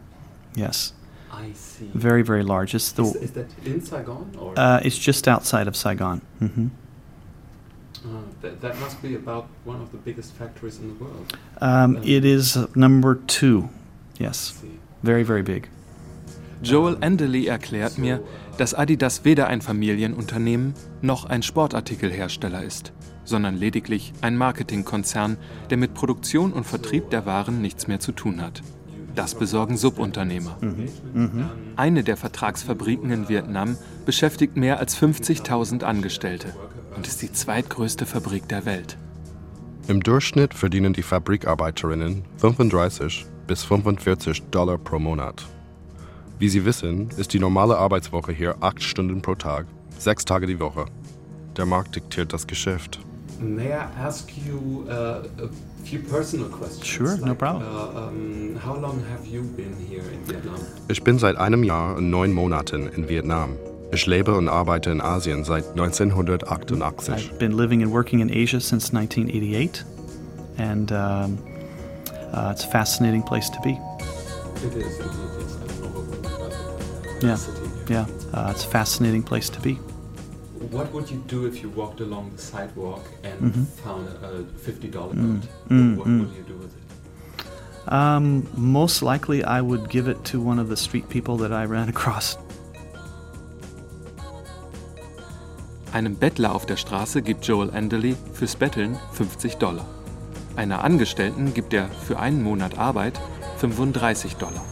Yes. 0.56 0.94
I 1.32 1.52
see. 1.54 1.90
Very, 1.94 2.22
very 2.22 2.44
large. 2.44 2.76
It's 2.76 2.92
the, 2.92 3.04
Is, 3.04 3.16
is 3.16 3.32
that 3.32 3.48
in 3.66 3.82
Saigon 3.82 4.36
or? 4.40 4.54
uh, 4.58 4.80
it's 4.84 4.98
just 4.98 5.28
outside 5.28 5.68
of 5.68 5.76
Saigon. 5.76 6.22
Mm-hmm. 6.42 6.68
Ah, 8.06 8.20
that, 8.42 8.62
that 8.62 8.78
must 8.80 9.02
be 9.02 9.16
about 9.16 9.48
one 9.66 9.82
of 9.82 9.92
the 9.92 9.98
biggest 9.98 10.34
factories 10.34 10.78
in 10.78 10.90
the 10.90 11.04
world. 11.04 11.38
Um, 11.62 11.98
it 12.04 12.26
is 12.26 12.56
uh, 12.58 12.68
number 12.76 13.16
two. 13.16 13.70
Yes. 14.20 14.62
Very, 15.02 15.24
very 15.24 15.42
big. 15.42 15.70
Joel 16.62 16.98
Andely 17.04 17.48
erklärt 17.48 17.98
mir, 17.98 18.22
dass 18.58 18.74
Adidas 18.74 19.26
weder 19.26 19.48
ein 19.48 19.62
Familienunternehmen 19.62 20.74
noch 21.02 21.26
ein 21.26 21.42
Sportartikelhersteller 21.44 22.64
ist, 22.64 22.94
sondern 23.26 23.56
lediglich 23.56 24.14
ein 24.22 24.38
Marketingkonzern, 24.38 25.38
der 25.70 25.78
mit 25.78 25.94
Produktion 25.94 26.54
und 26.54 26.66
Vertrieb 26.66 27.10
der 27.10 27.26
Waren 27.26 27.62
nichts 27.62 27.88
mehr 27.88 28.00
zu 28.00 28.12
tun 28.12 28.42
hat. 28.42 28.62
Das 29.16 29.36
besorgen 29.36 29.78
Subunternehmer. 29.78 30.58
Mhm. 30.62 31.50
Eine 31.76 32.04
der 32.04 32.18
Vertragsfabriken 32.18 33.12
in 33.12 33.30
Vietnam 33.30 33.78
beschäftigt 34.06 34.58
mehr 34.58 34.80
als 34.80 34.98
50.000 34.98 35.84
Angestellte 35.84 36.56
und 36.96 37.08
ist 37.08 37.22
die 37.22 37.32
zweitgrößte 37.32 38.06
Fabrik 38.06 38.48
der 38.48 38.66
Welt. 38.66 38.98
Im 39.88 40.02
Durchschnitt 40.02 40.54
verdienen 40.54 40.94
die 40.94 41.04
Fabrikarbeiterinnen 41.04 42.24
35 42.38 43.26
bis 43.48 43.64
45 43.64 44.44
Dollar 44.50 44.78
pro 44.78 44.98
Monat. 44.98 45.46
Wie 46.40 46.50
Sie 46.50 46.66
wissen, 46.66 47.10
ist 47.18 47.34
die 47.34 47.40
normale 47.40 47.78
Arbeitswoche 47.78 48.32
hier 48.32 48.56
acht 48.62 48.82
Stunden 48.82 49.22
pro 49.22 49.36
Tag, 49.36 49.68
sechs 49.98 50.26
Tage 50.26 50.48
die 50.48 50.60
Woche. 50.60 50.86
Der 51.58 51.66
Markt 51.66 51.96
diktiert 51.96 52.34
das 52.34 52.48
Geschäft. 52.48 53.00
May 53.40 53.74
I 53.74 53.84
ask 53.98 54.32
you 54.46 54.86
uh, 54.90 55.24
a 55.44 55.50
few 55.84 56.00
personal 56.00 56.50
questions? 56.50 56.86
Sure, 56.86 57.18
no 57.18 57.36
problem. 57.36 57.64
Uh, 57.64 58.08
um, 58.08 58.56
how 58.56 58.76
long 58.76 59.04
have 59.12 59.26
you 59.26 59.42
been 59.42 59.76
here 59.76 60.04
in 60.12 60.24
Vietnam? 60.26 60.60
Ich 60.88 61.04
bin 61.04 61.20
seit 61.20 61.38
einem 61.38 61.64
Jahr 61.64 61.96
und 61.96 62.10
neun 62.10 62.32
Monaten 62.32 62.88
in 62.96 63.10
Vietnam. 63.10 63.58
Ich 63.92 64.08
lebe 64.08 64.34
und 64.34 64.50
arbeite 64.50 64.90
in 64.90 65.02
Asien 65.02 65.44
seit 65.44 65.66
1988. 65.78 67.32
I've 67.32 67.38
been 67.38 67.56
living 67.56 67.84
and 67.84 67.92
working 67.92 68.22
in 68.22 68.30
Asia 68.30 68.60
since 68.60 68.92
1988, 68.92 69.86
and 70.58 70.92
um, 70.92 71.38
Uh, 72.34 72.50
it's 72.50 72.64
a 72.64 72.68
fascinating 72.68 73.22
place 73.22 73.48
to 73.48 73.62
be. 73.62 73.80
It 74.66 74.74
is 74.74 75.00
indeed, 75.00 75.20
yes. 75.38 75.56
I 75.56 75.68
don't 75.68 75.82
know 75.82 76.02
what 76.02 76.18
about 76.18 76.52
it. 76.52 77.90
Yeah, 77.90 78.06
yeah. 78.08 78.08
Uh, 78.34 78.50
it's 78.50 78.66
a 78.66 78.68
fascinating 78.68 79.22
place 79.22 79.50
to 79.50 79.62
be. 79.62 79.78
What 80.72 80.94
would 80.94 81.10
you 81.10 81.22
do 81.28 81.46
if 81.46 81.62
you 81.62 81.70
walked 81.76 82.00
along 82.02 82.32
the 82.36 82.42
sidewalk 82.42 83.04
and 83.24 83.42
Mhm. 83.54 83.66
found 83.84 84.08
a 84.24 84.44
$50 84.64 85.14
bill? 85.16 85.24
Mm, 85.24 85.42
What, 85.42 85.70
mm, 85.70 85.98
what 85.98 86.08
mm. 86.08 86.20
would 86.22 86.36
you 86.38 86.44
do 86.48 86.56
with 86.58 86.72
it? 86.72 87.92
Um, 87.92 88.44
most 88.56 89.02
likely, 89.02 89.44
I 89.44 89.62
would 89.62 89.90
give 89.90 90.08
it 90.08 90.24
to 90.32 90.40
one 90.40 90.60
of 90.62 90.70
the 90.70 90.78
street 90.78 91.10
people 91.10 91.38
that 91.38 91.52
I 91.52 91.66
ran 91.66 91.90
across. 91.96 92.38
Einem 95.92 96.16
Bettler 96.16 96.56
auf 96.56 96.66
der 96.66 96.78
Straße 96.78 97.22
gibt 97.22 97.46
Joel 97.46 97.70
Anderley 97.72 98.16
fürs 98.34 98.56
Betteln 98.56 98.98
50 99.12 99.58
Dollar. 99.58 99.86
Einer 100.56 100.84
Angestellten 100.84 101.54
gibt 101.54 101.74
er 101.74 101.88
für 101.90 102.18
einen 102.20 102.42
Monat 102.42 102.78
Arbeit 102.80 103.20
35 103.58 104.38
Dollar. 104.38 104.64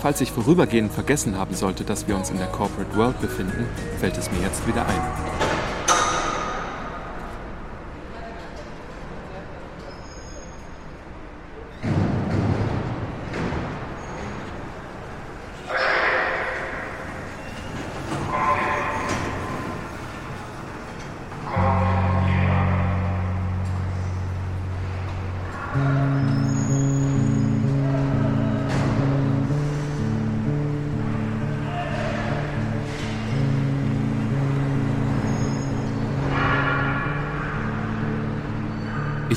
Falls 0.00 0.20
ich 0.20 0.30
vorübergehend 0.30 0.92
vergessen 0.92 1.36
haben 1.36 1.54
sollte, 1.54 1.82
dass 1.82 2.06
wir 2.06 2.16
uns 2.16 2.30
in 2.30 2.38
der 2.38 2.46
Corporate 2.46 2.96
World 2.96 3.20
befinden, 3.20 3.66
fällt 3.98 4.16
es 4.16 4.30
mir 4.30 4.40
jetzt 4.40 4.66
wieder 4.66 4.86
ein. 4.86 5.57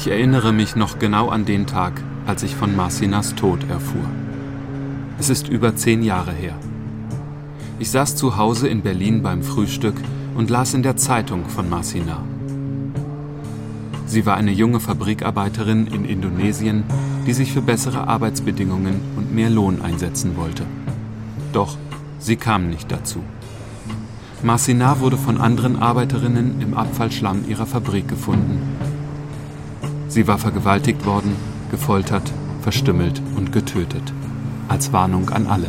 Ich 0.02 0.08
erinnere 0.08 0.52
mich 0.52 0.76
noch 0.76 0.98
genau 0.98 1.30
an 1.30 1.46
den 1.46 1.68
Tag, 1.68 2.02
als 2.26 2.42
ich 2.42 2.56
von 2.56 2.76
Marcinas 2.76 3.36
Tod 3.36 3.70
erfuhr. 3.70 4.10
Es 5.20 5.30
ist 5.30 5.48
über 5.48 5.76
zehn 5.76 6.02
Jahre 6.02 6.32
her. 6.32 6.56
Ich 7.78 7.92
saß 7.92 8.16
zu 8.16 8.36
Hause 8.36 8.68
in 8.68 8.82
Berlin 8.82 9.22
beim 9.22 9.44
Frühstück 9.44 9.94
und 10.36 10.50
las 10.50 10.74
in 10.74 10.82
der 10.82 10.98
Zeitung 10.98 11.46
von 11.50 11.70
Marcina. 11.70 12.24
Sie 14.08 14.26
war 14.26 14.38
eine 14.38 14.50
junge 14.50 14.80
Fabrikarbeiterin 14.80 15.86
in 15.86 16.06
Indonesien, 16.06 16.84
die 17.28 17.34
sich 17.34 17.54
für 17.54 17.62
bessere 17.62 18.08
Arbeitsbedingungen 18.08 19.02
und 19.18 19.36
mehr 19.36 19.52
Lohn 19.52 19.84
einsetzen 19.84 20.36
wollte. 20.36 20.66
Doch 21.54 21.78
sie 22.18 22.38
kam 22.38 22.72
nicht 22.72 22.92
dazu. 22.92 23.20
Marcina 24.42 25.00
wurde 25.00 25.18
von 25.18 25.40
anderen 25.40 25.80
Arbeiterinnen 25.80 26.60
im 26.60 26.74
Abfallschlamm 26.74 27.48
ihrer 27.48 27.68
Fabrik 27.68 28.08
gefunden. 28.08 28.81
Sie 30.12 30.28
war 30.28 30.38
vergewaltigt 30.38 31.06
worden, 31.06 31.38
gefoltert, 31.72 32.34
verstümmelt 32.60 33.22
und 33.38 33.54
getötet. 33.54 34.04
Als 34.68 34.92
Warnung 34.92 35.30
an 35.30 35.48
alle. 35.48 35.68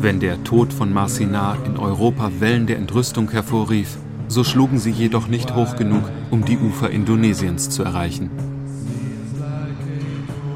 Wenn 0.00 0.18
der 0.18 0.42
Tod 0.42 0.72
von 0.72 0.92
Marcina 0.92 1.56
in 1.64 1.76
Europa 1.76 2.32
Wellen 2.40 2.66
der 2.66 2.78
Entrüstung 2.78 3.30
hervorrief, 3.30 3.96
so 4.26 4.42
schlugen 4.42 4.80
sie 4.80 4.90
jedoch 4.90 5.28
nicht 5.28 5.54
hoch 5.54 5.76
genug, 5.76 6.02
um 6.32 6.44
die 6.44 6.58
Ufer 6.58 6.90
Indonesiens 6.90 7.70
zu 7.70 7.84
erreichen. 7.84 8.28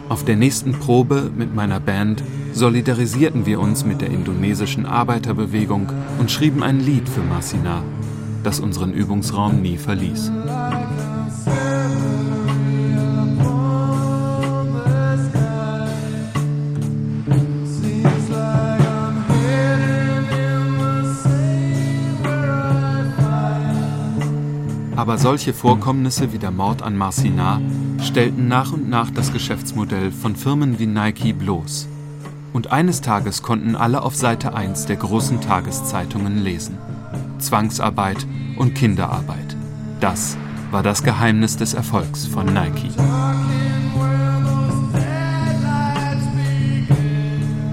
Auf 0.09 0.25
der 0.25 0.35
nächsten 0.35 0.73
Probe 0.73 1.31
mit 1.37 1.55
meiner 1.55 1.79
Band 1.79 2.21
solidarisierten 2.55 3.47
wir 3.47 3.59
uns 3.59 3.85
mit 3.85 4.01
der 4.01 4.11
indonesischen 4.11 4.87
Arbeiterbewegung 4.87 5.90
und 6.19 6.31
schrieben 6.31 6.62
ein 6.62 6.81
Lied 6.81 7.09
für 7.09 7.23
Marcina, 7.23 7.83
das 8.45 8.61
unseren 8.61 8.93
Übungsraum 8.93 9.61
nie 9.61 9.77
verließ. 9.77 10.31
Aber 24.97 25.19
solche 25.19 25.53
Vorkommnisse 25.53 26.33
wie 26.33 26.38
der 26.38 26.51
Mord 26.51 26.81
an 26.83 26.97
Marcina 26.97 27.61
stellten 28.01 28.49
nach 28.49 28.73
und 28.73 28.88
nach 28.88 29.11
das 29.11 29.33
Geschäftsmodell 29.33 30.11
von 30.12 30.35
Firmen 30.35 30.79
wie 30.79 30.87
Nike 30.87 31.35
bloß. 31.35 31.88
Und 32.55 32.71
eines 32.71 33.01
Tages 33.01 33.43
konnten 33.43 33.75
alle 33.75 34.03
auf 34.03 34.14
Seite 34.14 34.55
1 34.55 34.87
der 34.87 34.95
großen 34.95 35.40
Tageszeitungen 35.40 36.45
lesen. 36.45 36.79
Zwangsarbeit 37.40 38.29
und 38.57 38.77
Kinderarbeit. 38.77 39.57
Das 39.99 40.37
war 40.71 40.85
das 40.85 41.03
Geheimnis 41.03 41.57
des 41.57 41.75
Erfolgs 41.75 42.27
von 42.27 42.47
Nike. 42.47 42.90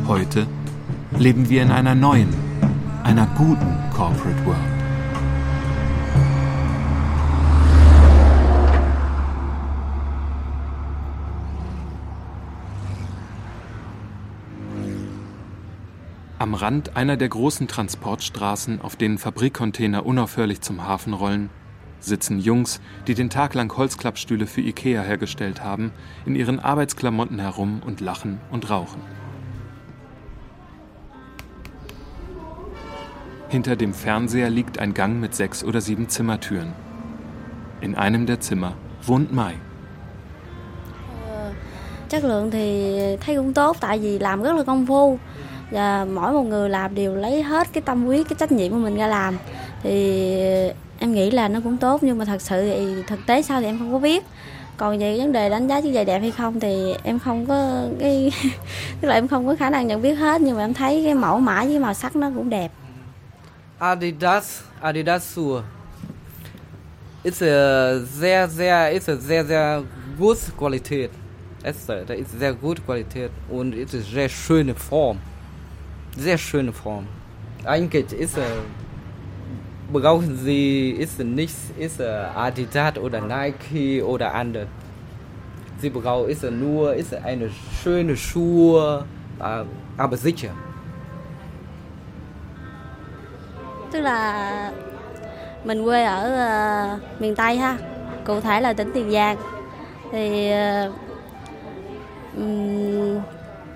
Heute 0.08 0.48
leben 1.16 1.48
wir 1.48 1.62
in 1.62 1.70
einer 1.70 1.94
neuen, 1.94 2.34
einer 3.04 3.28
guten 3.38 3.78
Corporate 3.96 4.46
World. 4.48 4.81
Am 16.42 16.56
Rand 16.56 16.96
einer 16.98 17.18
der 17.18 17.30
großen 17.30 17.68
Transportstraßen, 17.68 18.82
auf 18.82 18.96
denen 18.96 19.20
Fabrikcontainer 19.20 20.08
unaufhörlich 20.08 20.62
zum 20.62 20.88
Hafen 20.88 21.14
rollen, 21.14 21.52
sitzen 22.00 22.40
Jungs, 22.40 22.82
die 23.06 23.14
den 23.14 23.30
Tag 23.30 23.54
lang 23.54 23.78
Holzklappstühle 23.78 24.48
für 24.48 24.62
Ikea 24.62 25.04
hergestellt 25.04 25.64
haben, 25.64 25.92
in 26.26 26.36
ihren 26.36 26.60
Arbeitsklamotten 26.60 27.38
herum 27.38 27.84
und 27.86 28.02
lachen 28.02 28.40
und 28.50 28.72
rauchen. 28.72 29.02
Hinter 33.50 33.76
dem 33.76 33.94
Fernseher 33.94 34.50
liegt 34.50 34.80
ein 34.80 34.96
Gang 34.96 35.20
mit 35.20 35.36
sechs 35.36 35.64
oder 35.64 35.80
sieben 35.80 36.10
Zimmertüren. 36.10 36.74
In 37.82 37.94
einem 37.94 38.26
der 38.26 38.40
Zimmer 38.40 38.74
wohnt 39.04 39.32
Mai. 39.32 39.54
chất 42.12 42.24
lượng 42.24 42.52
thì 42.52 42.92
thấy 43.22 43.36
cũng 43.36 43.54
tốt 43.54 43.78
tại 43.80 44.00
vì 44.00 44.20
làm 44.20 44.44
rất 44.44 44.56
là 44.56 44.64
công 44.64 44.86
phu 44.86 45.20
và 45.72 46.06
mỗi 46.06 46.34
một 46.34 46.44
người 46.44 46.70
làm 46.70 46.96
đều 46.96 47.16
lấy 47.16 47.44
hết 47.44 47.68
cái 47.74 47.82
tâm 47.82 48.06
huyết 48.06 48.30
cái 48.30 48.36
trách 48.40 48.52
nhiệm 48.52 48.72
của 48.72 48.78
mình 48.78 48.96
ra 48.96 49.08
làm 49.08 49.38
thì 49.84 50.24
em 51.00 51.14
nghĩ 51.14 51.32
là 51.32 51.48
nó 51.48 51.60
cũng 51.64 51.78
tốt 51.78 52.04
nhưng 52.04 52.18
mà 52.18 52.26
thật 52.26 52.42
sự 52.42 52.62
thì 52.62 53.04
thực 53.08 53.20
tế 53.26 53.42
sao 53.42 53.62
thì 53.62 53.66
em 53.66 53.80
không 53.80 53.92
có 53.94 54.00
biết 54.00 54.24
còn 54.78 55.00
về 55.00 55.18
vấn 55.18 55.32
đề 55.32 55.50
đánh 55.50 55.68
giá 55.68 55.82
chiếc 55.82 55.94
giày 55.94 56.06
đẹp 56.06 56.20
hay 56.20 56.32
không 56.32 56.60
thì 56.60 56.94
em 57.04 57.20
không 57.20 57.46
có 57.46 57.88
cái 58.00 58.32
tức 59.02 59.08
là 59.08 59.16
em 59.16 59.28
không 59.28 59.48
có 59.48 59.56
khả 59.56 59.70
năng 59.70 59.88
nhận 59.88 60.02
biết 60.02 60.14
hết 60.14 60.42
nhưng 60.42 60.58
mà 60.58 60.64
em 60.64 60.74
thấy 60.74 61.02
cái 61.06 61.14
mẫu 61.14 61.40
mã 61.40 61.66
với 61.66 61.80
màu 61.80 61.94
sắc 61.94 62.16
nó 62.16 62.32
cũng 62.36 62.50
đẹp 62.50 62.72
Adidas, 63.80 64.62
Adidas 64.82 65.36
Sure 65.36 65.62
Ist 67.24 67.44
a 67.44 68.00
sehr, 68.00 68.48
sehr, 68.48 68.94
ist 68.94 69.08
a 69.08 69.16
sehr, 69.16 69.46
sehr 69.46 69.84
good 70.18 70.38
Qualität. 70.58 71.12
It's 71.64 71.88
a, 71.88 72.14
ist 72.16 72.40
sehr 72.40 72.54
good 72.54 72.84
Qualität 72.84 73.30
und 73.48 73.76
it's 73.76 73.94
ist 73.94 74.12
sehr 74.12 74.28
schöne 74.28 74.74
Form. 74.74 75.18
Sehr 76.18 76.38
schöne 76.38 76.74
Form. 76.74 77.08
Eigentlich 77.66 78.12
ist 78.14 78.38
er, 78.38 78.52
brauchen 79.92 80.38
Sie, 80.38 80.92
ist 80.92 81.20
er 81.20 81.26
nicht, 81.26 81.56
ist 81.78 82.00
er 82.00 82.36
Adidas 82.36 82.98
oder 82.98 83.22
Nike 83.22 84.02
oder 84.04 84.34
andere. 84.34 84.68
Sie 85.80 85.90
brauchen, 85.90 86.30
ist 86.30 86.44
er 86.44 86.52
nur, 86.52 86.94
ist 86.96 87.14
eine 87.14 87.50
schöne 87.84 88.16
Schuhe, 88.18 89.06
äh, 89.40 89.64
aber 89.98 90.18
sicher. 90.18 90.54
tức 93.92 94.02
là 94.02 94.72
mình 95.64 95.86
quê 95.86 96.04
ở 96.04 96.34
ờ, 96.34 96.98
miền 97.20 97.36
Tây 97.36 97.58
ha 97.58 97.78
cụ 98.26 98.42
thể 98.42 98.62
là 98.62 98.74
tỉnh 98.74 98.92
Tiền 98.94 99.12
Giang 99.12 99.38
thì 100.12 100.52
ờ, 100.52 100.92
ừm, 102.36 103.20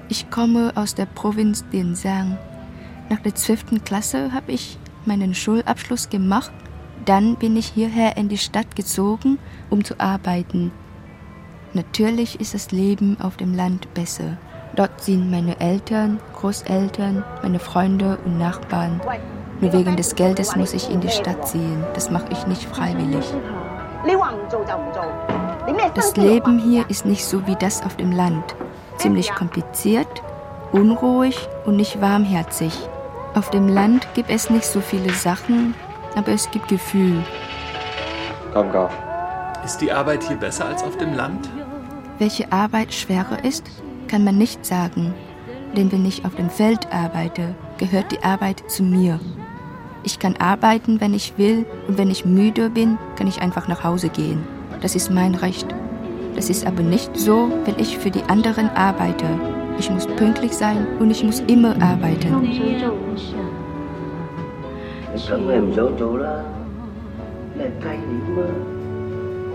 Ich 0.07 0.29
komme 0.29 0.71
aus 0.75 0.93
der 0.93 1.07
Provinz 1.07 1.65
Tiền 1.71 1.95
Giang. 1.95 2.37
Nach 3.09 3.19
der 3.19 3.33
12. 3.33 3.83
Klasse 3.83 4.31
habe 4.33 4.51
ich 4.51 4.77
meinen 5.05 5.33
Schulabschluss 5.33 6.09
gemacht. 6.09 6.51
Dann 7.05 7.35
bin 7.37 7.57
ich 7.57 7.67
hierher 7.67 8.15
in 8.15 8.29
die 8.29 8.37
Stadt 8.37 8.75
gezogen, 8.75 9.39
um 9.71 9.83
zu 9.83 9.99
arbeiten. 9.99 10.71
Natürlich 11.73 12.39
ist 12.39 12.53
das 12.53 12.71
Leben 12.71 13.17
auf 13.19 13.35
dem 13.37 13.55
Land 13.55 13.91
besser. 13.95 14.37
Dort 14.75 15.03
sind 15.03 15.31
meine 15.31 15.59
Eltern, 15.59 16.19
Großeltern, 16.33 17.23
meine 17.41 17.59
Freunde 17.59 18.19
und 18.25 18.37
Nachbarn. 18.37 19.01
Nur 19.59 19.73
wegen 19.73 19.95
des 19.95 20.13
Geldes 20.15 20.55
muss 20.55 20.73
ich 20.73 20.89
in 20.91 21.01
die 21.01 21.09
Stadt 21.09 21.47
ziehen. 21.47 21.83
Das 21.95 22.11
mache 22.11 22.27
ich 22.31 22.45
nicht 22.45 22.63
freiwillig. 22.63 23.25
Das 25.95 26.15
Leben 26.15 26.59
hier 26.59 26.87
ist 26.89 27.05
nicht 27.05 27.25
so 27.25 27.47
wie 27.47 27.55
das 27.55 27.81
auf 27.83 27.97
dem 27.97 28.11
Land. 28.11 28.55
Ziemlich 28.97 29.33
kompliziert, 29.33 30.23
unruhig 30.71 31.47
und 31.65 31.75
nicht 31.75 32.01
warmherzig. 32.01 32.73
Auf 33.33 33.49
dem 33.49 33.67
Land 33.67 34.07
gibt 34.13 34.29
es 34.29 34.49
nicht 34.49 34.65
so 34.65 34.79
viele 34.81 35.11
Sachen, 35.11 35.75
aber 36.15 36.31
es 36.31 36.49
gibt 36.51 36.69
Gefühl. 36.69 37.23
Ist 39.65 39.79
die 39.81 39.91
Arbeit 39.91 40.23
hier 40.23 40.37
besser 40.37 40.65
als 40.65 40.83
auf 40.83 40.97
dem 40.97 41.13
Land? 41.13 41.49
Welche 42.19 42.51
Arbeit 42.51 42.93
schwerer 42.93 43.43
ist, 43.43 43.65
kann 44.07 44.23
man 44.23 44.37
nicht 44.37 44.65
sagen. 44.65 45.13
Denn 45.75 45.91
wenn 45.91 46.05
ich 46.05 46.23
auf 46.23 46.35
dem 46.35 46.49
Feld 46.49 46.91
arbeite, 46.93 47.55
gehört 47.77 48.11
die 48.11 48.23
Arbeit 48.23 48.63
zu 48.69 48.83
mir. 48.83 49.19
Ich 50.03 50.19
kann 50.19 50.37
arbeiten, 50.37 51.01
wenn 51.01 51.13
ich 51.13 51.37
will, 51.37 51.65
und 51.87 51.97
wenn 51.97 52.11
ich 52.11 52.25
müde 52.25 52.69
bin, 52.69 52.97
kann 53.17 53.27
ich 53.27 53.41
einfach 53.41 53.67
nach 53.67 53.83
Hause 53.83 54.09
gehen. 54.09 54.47
Das 54.81 54.95
ist 54.95 55.09
mein 55.09 55.35
Recht. 55.35 55.67
Das 56.35 56.49
ist 56.49 56.67
aber 56.67 56.83
nicht 56.83 57.15
so, 57.17 57.49
wenn 57.63 57.79
ich 57.79 57.97
für 57.97 58.11
die 58.11 58.23
anderen 58.23 58.69
arbeite. 58.69 59.25
Ich 59.79 59.89
muss 59.89 60.05
pünktlich 60.05 60.51
sein 60.53 60.85
und 60.99 61.09
ich 61.09 61.23
muss 61.23 61.39
immer 61.47 61.81
arbeiten. 61.81 62.43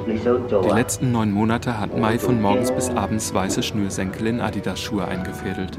Die 0.07 0.75
letzten 0.75 1.13
neun 1.13 1.33
Monate 1.33 1.79
hat 1.79 1.99
Mai 1.99 2.19
von 2.19 2.41
morgens 2.41 2.73
bis 2.73 2.89
abends 2.91 3.35
weiße 3.35 3.63
Schnürsenkel 3.63 4.27
in 4.27 4.41
Adidas-Schuhe 4.41 5.07
eingefädelt. 5.07 5.79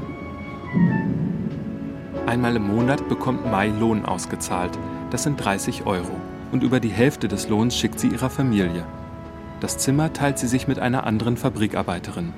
Einmal 2.26 2.54
im 2.54 2.68
Monat 2.68 3.08
bekommt 3.08 3.50
Mai 3.50 3.68
Lohn 3.68 4.04
ausgezahlt. 4.04 4.78
Das 5.10 5.24
sind 5.24 5.44
30 5.44 5.84
Euro. 5.86 6.16
Und 6.52 6.62
über 6.62 6.78
die 6.78 6.88
Hälfte 6.88 7.26
des 7.26 7.48
Lohns 7.48 7.76
schickt 7.76 7.98
sie 7.98 8.08
ihrer 8.08 8.30
Familie. 8.30 8.84
Das 9.62 9.78
Zimmer 9.78 10.12
teilt 10.12 10.40
sie 10.40 10.48
sich 10.48 10.66
mit 10.66 10.80
einer 10.80 11.06
anderen 11.06 11.36
Fabrikarbeiterin. 11.36 12.32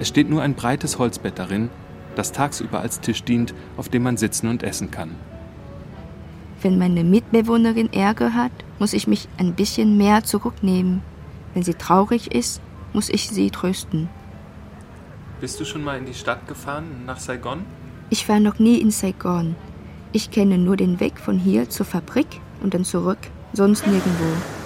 Es 0.00 0.08
steht 0.08 0.28
nur 0.28 0.42
ein 0.42 0.52
breites 0.52 0.98
Holzbett 0.98 1.38
darin, 1.38 1.70
das 2.14 2.30
tagsüber 2.30 2.80
als 2.80 3.00
Tisch 3.00 3.24
dient, 3.24 3.54
auf 3.78 3.88
dem 3.88 4.02
man 4.02 4.18
sitzen 4.18 4.48
und 4.48 4.62
essen 4.62 4.90
kann. 4.90 5.14
Wenn 6.60 6.76
meine 6.76 7.04
Mitbewohnerin 7.04 7.90
Ärger 7.94 8.34
hat, 8.34 8.52
muss 8.78 8.92
ich 8.92 9.06
mich 9.06 9.28
ein 9.38 9.54
bisschen 9.54 9.96
mehr 9.96 10.24
zurücknehmen. 10.24 11.00
Wenn 11.54 11.62
sie 11.62 11.72
traurig 11.72 12.34
ist, 12.34 12.60
muss 12.92 13.08
ich 13.08 13.30
sie 13.30 13.50
trösten. 13.50 14.10
Bist 15.40 15.58
du 15.60 15.64
schon 15.64 15.82
mal 15.82 15.96
in 15.96 16.04
die 16.04 16.12
Stadt 16.12 16.46
gefahren, 16.48 17.04
nach 17.06 17.18
Saigon? 17.18 17.64
Ich 18.10 18.28
war 18.28 18.40
noch 18.40 18.58
nie 18.58 18.78
in 18.78 18.90
Saigon. 18.90 19.56
Ich 20.12 20.30
kenne 20.30 20.58
nur 20.58 20.76
den 20.76 21.00
Weg 21.00 21.18
von 21.18 21.38
hier 21.38 21.70
zur 21.70 21.86
Fabrik 21.86 22.42
und 22.60 22.74
dann 22.74 22.84
zurück, 22.84 23.20
sonst 23.54 23.86
nirgendwo. 23.86 24.57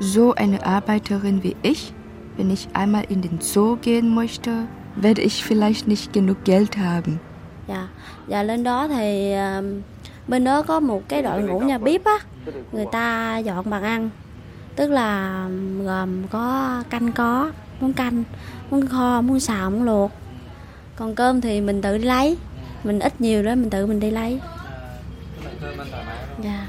So 0.00 0.32
eine 0.32 0.58
Arbeiterin 0.62 1.42
wie 1.42 1.54
ich, 1.62 1.92
wenn 2.36 2.50
ich 2.50 2.68
einmal 2.72 3.04
in 3.08 3.22
den 3.22 3.38
Zoo 3.40 3.76
gehen 3.82 4.14
möchte, 4.14 4.66
werde 4.96 5.20
ich 5.20 5.44
vielleicht 5.44 5.88
nicht 5.88 6.12
genug 6.12 6.36
Geld 6.44 6.76
haben. 6.76 7.18
Dạ, 7.68 7.88
dạ 8.28 8.42
lên 8.42 8.64
đó 8.64 8.88
thì 8.88 9.34
bên 10.28 10.44
đó 10.44 10.62
có 10.62 10.80
một 10.80 11.02
cái 11.08 11.22
đội 11.22 11.42
ngũ 11.42 11.60
nhà 11.60 11.78
bếp 11.78 12.04
á, 12.04 12.18
người 12.72 12.86
ta 12.92 13.38
dọn 13.38 13.70
bàn 13.70 13.82
ăn. 13.82 14.10
Tức 14.76 14.90
là 14.90 15.44
gồm 15.84 16.28
có 16.30 16.82
canh 16.90 17.12
có, 17.12 17.50
muốn 17.80 17.92
canh, 17.92 18.24
muốn 18.70 18.86
kho, 18.86 19.20
muốn 19.20 19.40
xào, 19.40 19.70
muốn 19.70 19.82
luộc. 19.82 20.10
Còn 20.96 21.14
cơm 21.14 21.40
thì 21.40 21.60
mình 21.60 21.82
tự 21.82 21.98
đi 21.98 22.04
lấy. 22.04 22.36
Mình 22.84 23.00
ít 23.00 23.20
nhiều 23.20 23.42
đó 23.42 23.54
mình 23.54 23.70
tự 23.70 23.86
mình 23.86 24.00
đi 24.00 24.10
lấy. 24.10 24.40
Dạ. 26.42 26.50
Yeah. 26.50 26.68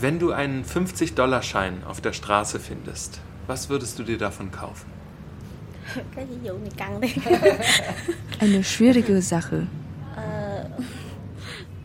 Wenn 0.00 0.18
du 0.18 0.32
einen 0.32 0.64
50-Dollar-Schein 0.64 1.84
auf 1.86 2.00
der 2.00 2.14
Straße 2.14 2.58
findest, 2.58 3.20
was 3.46 3.68
würdest 3.68 3.98
du 3.98 4.02
dir 4.02 4.16
davon 4.16 4.50
kaufen? 4.50 4.86
Eine 8.40 8.64
schwierige 8.64 9.20
Sache. 9.20 9.66
Ờ, 10.16 10.64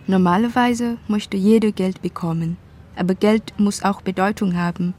Normalerweise 0.07 0.97
möchte 1.09 1.35
jeder 1.35 1.73
Geld 1.73 2.01
bekommen. 2.01 2.55
Aber 2.95 3.15
Geld 3.15 3.53
muss 3.57 3.83
auch 3.83 4.01
Bedeutung 4.01 4.55
haben. 4.55 4.93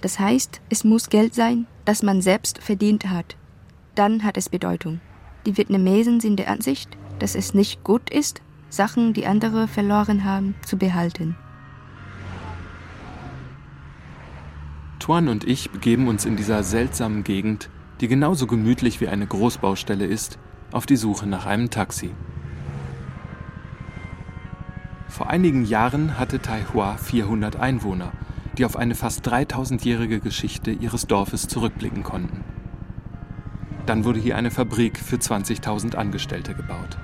Das 0.00 0.18
heißt, 0.18 0.62
es 0.70 0.84
muss 0.84 1.10
Geld 1.10 1.34
sein, 1.34 1.66
das 1.84 2.02
man 2.02 2.22
selbst 2.22 2.62
verdient 2.62 3.10
hat. 3.10 3.36
Dann 3.94 4.24
hat 4.24 4.38
es 4.38 4.48
Bedeutung. 4.48 5.00
Die 5.44 5.58
Vietnamesen 5.58 6.20
sind 6.20 6.38
der 6.38 6.48
Ansicht, 6.48 6.88
dass 7.18 7.34
es 7.34 7.52
nicht 7.52 7.84
gut 7.84 8.08
ist, 8.08 8.40
Sachen, 8.70 9.12
die 9.12 9.26
andere 9.26 9.68
verloren 9.68 10.24
haben, 10.24 10.54
zu 10.64 10.78
behalten. 10.78 11.36
Tuan 15.02 15.28
und 15.28 15.42
ich 15.42 15.72
begeben 15.72 16.06
uns 16.06 16.24
in 16.26 16.36
dieser 16.36 16.62
seltsamen 16.62 17.24
Gegend, 17.24 17.68
die 18.00 18.06
genauso 18.06 18.46
gemütlich 18.46 19.00
wie 19.00 19.08
eine 19.08 19.26
Großbaustelle 19.26 20.06
ist, 20.06 20.38
auf 20.70 20.86
die 20.86 20.94
Suche 20.94 21.26
nach 21.26 21.44
einem 21.44 21.70
Taxi. 21.70 22.12
Vor 25.08 25.28
einigen 25.28 25.64
Jahren 25.64 26.20
hatte 26.20 26.38
Tai 26.38 26.66
Hua 26.72 26.98
400 26.98 27.56
Einwohner, 27.56 28.12
die 28.56 28.64
auf 28.64 28.76
eine 28.76 28.94
fast 28.94 29.28
3000-jährige 29.28 30.20
Geschichte 30.20 30.70
ihres 30.70 31.08
Dorfes 31.08 31.48
zurückblicken 31.48 32.04
konnten. 32.04 32.44
Dann 33.86 34.04
wurde 34.04 34.20
hier 34.20 34.36
eine 34.36 34.52
Fabrik 34.52 34.98
für 34.98 35.16
20.000 35.16 35.96
Angestellte 35.96 36.54
gebaut. 36.54 36.96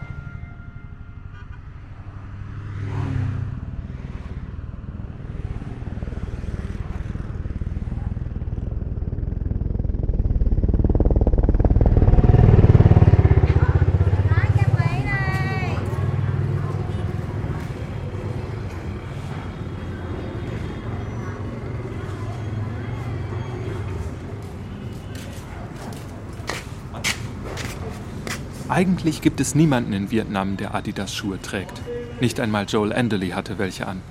Eigentlich 28.79 29.23
gibt 29.23 29.41
es 29.41 29.57
niemanden 29.57 29.93
in 29.93 30.12
Vietnam, 30.12 30.57
der 30.57 30.73
Adidas-Schuhe 30.73 31.43
trägt. 31.43 31.83
Nicht 32.21 32.38
einmal 32.38 32.64
Joel 32.67 32.93
Enderley 32.93 33.31
hatte 33.31 33.59
welche 33.59 33.88
an. 33.88 34.03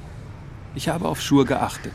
Ich 0.76 0.90
habe 0.90 1.08
auf 1.08 1.22
Schuhe 1.22 1.46
geachtet. 1.46 1.94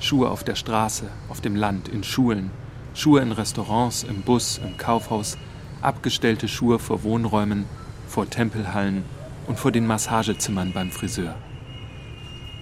Schuhe 0.00 0.28
auf 0.28 0.42
der 0.42 0.56
Straße, 0.56 1.08
auf 1.28 1.40
dem 1.40 1.54
Land, 1.54 1.86
in 1.86 2.02
Schulen, 2.02 2.50
Schuhe 2.94 3.20
in 3.20 3.30
Restaurants, 3.30 4.02
im 4.02 4.22
Bus, 4.22 4.58
im 4.58 4.76
Kaufhaus, 4.76 5.38
abgestellte 5.82 6.48
Schuhe 6.48 6.80
vor 6.80 7.04
Wohnräumen, 7.04 7.64
vor 8.08 8.28
Tempelhallen 8.28 9.04
und 9.46 9.60
vor 9.60 9.70
den 9.70 9.86
Massagezimmern 9.86 10.72
beim 10.72 10.90
Friseur. 10.90 11.36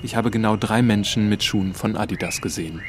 Ich 0.03 0.15
habe 0.15 0.31
genau 0.31 0.57
drei 0.57 0.83
Menschen 0.83 1.31
mit 1.31 1.43
Schuhen 1.43 1.73
von 1.73 1.97
Adidas 1.97 2.43
gesehen. 2.43 2.83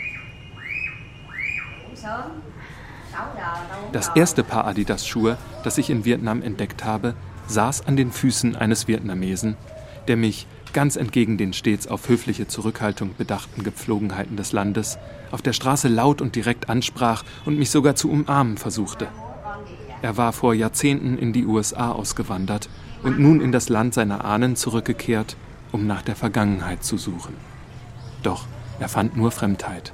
Das 3.93 4.09
erste 4.15 4.43
Paar 4.43 4.65
Adidas-Schuhe, 4.65 5.37
das 5.63 5.77
ich 5.77 5.91
in 5.91 6.03
Vietnam 6.03 6.41
entdeckt 6.41 6.83
habe, 6.83 7.13
saß 7.45 7.85
an 7.85 7.95
den 7.95 8.11
Füßen 8.11 8.55
eines 8.55 8.87
Vietnamesen, 8.87 9.55
der 10.07 10.17
mich, 10.17 10.47
ganz 10.73 10.95
entgegen 10.95 11.37
den 11.37 11.53
stets 11.53 11.87
auf 11.87 12.09
höfliche 12.09 12.47
Zurückhaltung 12.47 13.11
bedachten 13.15 13.63
Gepflogenheiten 13.63 14.35
des 14.35 14.51
Landes, 14.51 14.97
auf 15.29 15.43
der 15.43 15.53
Straße 15.53 15.89
laut 15.89 16.19
und 16.19 16.35
direkt 16.35 16.69
ansprach 16.69 17.23
und 17.45 17.59
mich 17.59 17.69
sogar 17.69 17.93
zu 17.93 18.09
umarmen 18.09 18.57
versuchte. 18.57 19.07
Er 20.01 20.17
war 20.17 20.33
vor 20.33 20.55
Jahrzehnten 20.55 21.19
in 21.19 21.31
die 21.31 21.45
USA 21.45 21.91
ausgewandert 21.91 22.69
und 23.03 23.19
nun 23.19 23.41
in 23.41 23.51
das 23.51 23.69
Land 23.69 23.93
seiner 23.93 24.25
Ahnen 24.25 24.55
zurückgekehrt, 24.55 25.37
um 25.71 25.85
nach 25.85 26.01
der 26.01 26.15
Vergangenheit 26.15 26.83
zu 26.83 26.97
suchen. 26.97 27.35
Doch 28.23 28.47
er 28.79 28.89
fand 28.89 29.15
nur 29.15 29.29
Fremdheit. 29.29 29.93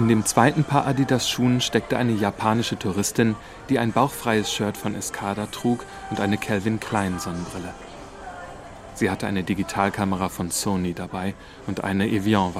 In 0.00 0.08
dem 0.08 0.24
zweiten 0.24 0.64
Paar 0.64 0.86
Adidas-Schuhen 0.86 1.60
steckte 1.60 1.98
eine 1.98 2.12
japanische 2.12 2.78
Touristin, 2.78 3.36
die 3.68 3.78
ein 3.78 3.92
bauchfreies 3.92 4.50
Shirt 4.50 4.78
von 4.78 4.94
Escada 4.94 5.44
trug 5.44 5.84
und 6.08 6.20
eine 6.20 6.38
Calvin 6.38 6.80
Klein 6.80 7.18
Sonnenbrille. 7.18 7.74
Sie 8.94 9.10
hatte 9.10 9.26
eine 9.26 9.42
Digitalkamera 9.42 10.30
von 10.30 10.50
Sony 10.50 10.94
dabei 10.94 11.34
und 11.66 11.84
eine 11.84 12.08
Evian 12.08 12.54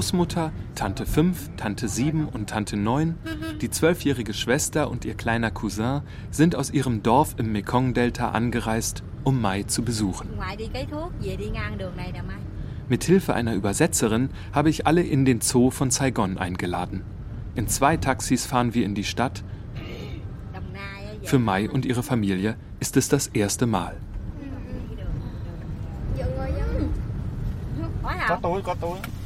Großmutter, 0.00 0.50
Tante 0.76 1.04
5, 1.04 1.56
Tante 1.58 1.86
7 1.86 2.26
und 2.26 2.48
Tante 2.48 2.78
9, 2.78 3.16
die 3.60 3.68
zwölfjährige 3.68 4.32
Schwester 4.32 4.90
und 4.90 5.04
ihr 5.04 5.12
kleiner 5.12 5.50
Cousin 5.50 6.00
sind 6.30 6.56
aus 6.56 6.70
ihrem 6.70 7.02
Dorf 7.02 7.34
im 7.36 7.52
Mekong-Delta 7.52 8.30
angereist, 8.30 9.02
um 9.24 9.42
Mai 9.42 9.64
zu 9.64 9.82
besuchen. 9.82 10.30
Mit 12.88 13.04
Hilfe 13.04 13.34
einer 13.34 13.54
Übersetzerin 13.54 14.30
habe 14.54 14.70
ich 14.70 14.86
alle 14.86 15.02
in 15.02 15.26
den 15.26 15.42
Zoo 15.42 15.70
von 15.70 15.90
Saigon 15.90 16.38
eingeladen. 16.38 17.02
In 17.54 17.68
zwei 17.68 17.98
Taxis 17.98 18.46
fahren 18.46 18.72
wir 18.72 18.86
in 18.86 18.94
die 18.94 19.04
Stadt. 19.04 19.44
Für 21.24 21.38
Mai 21.38 21.68
und 21.68 21.84
ihre 21.84 22.02
Familie 22.02 22.56
ist 22.80 22.96
es 22.96 23.10
das 23.10 23.26
erste 23.26 23.66
Mal. 23.66 23.98
Có 28.28 28.36
túi, 28.42 28.62
có 28.62 28.74
túi. 28.74 29.19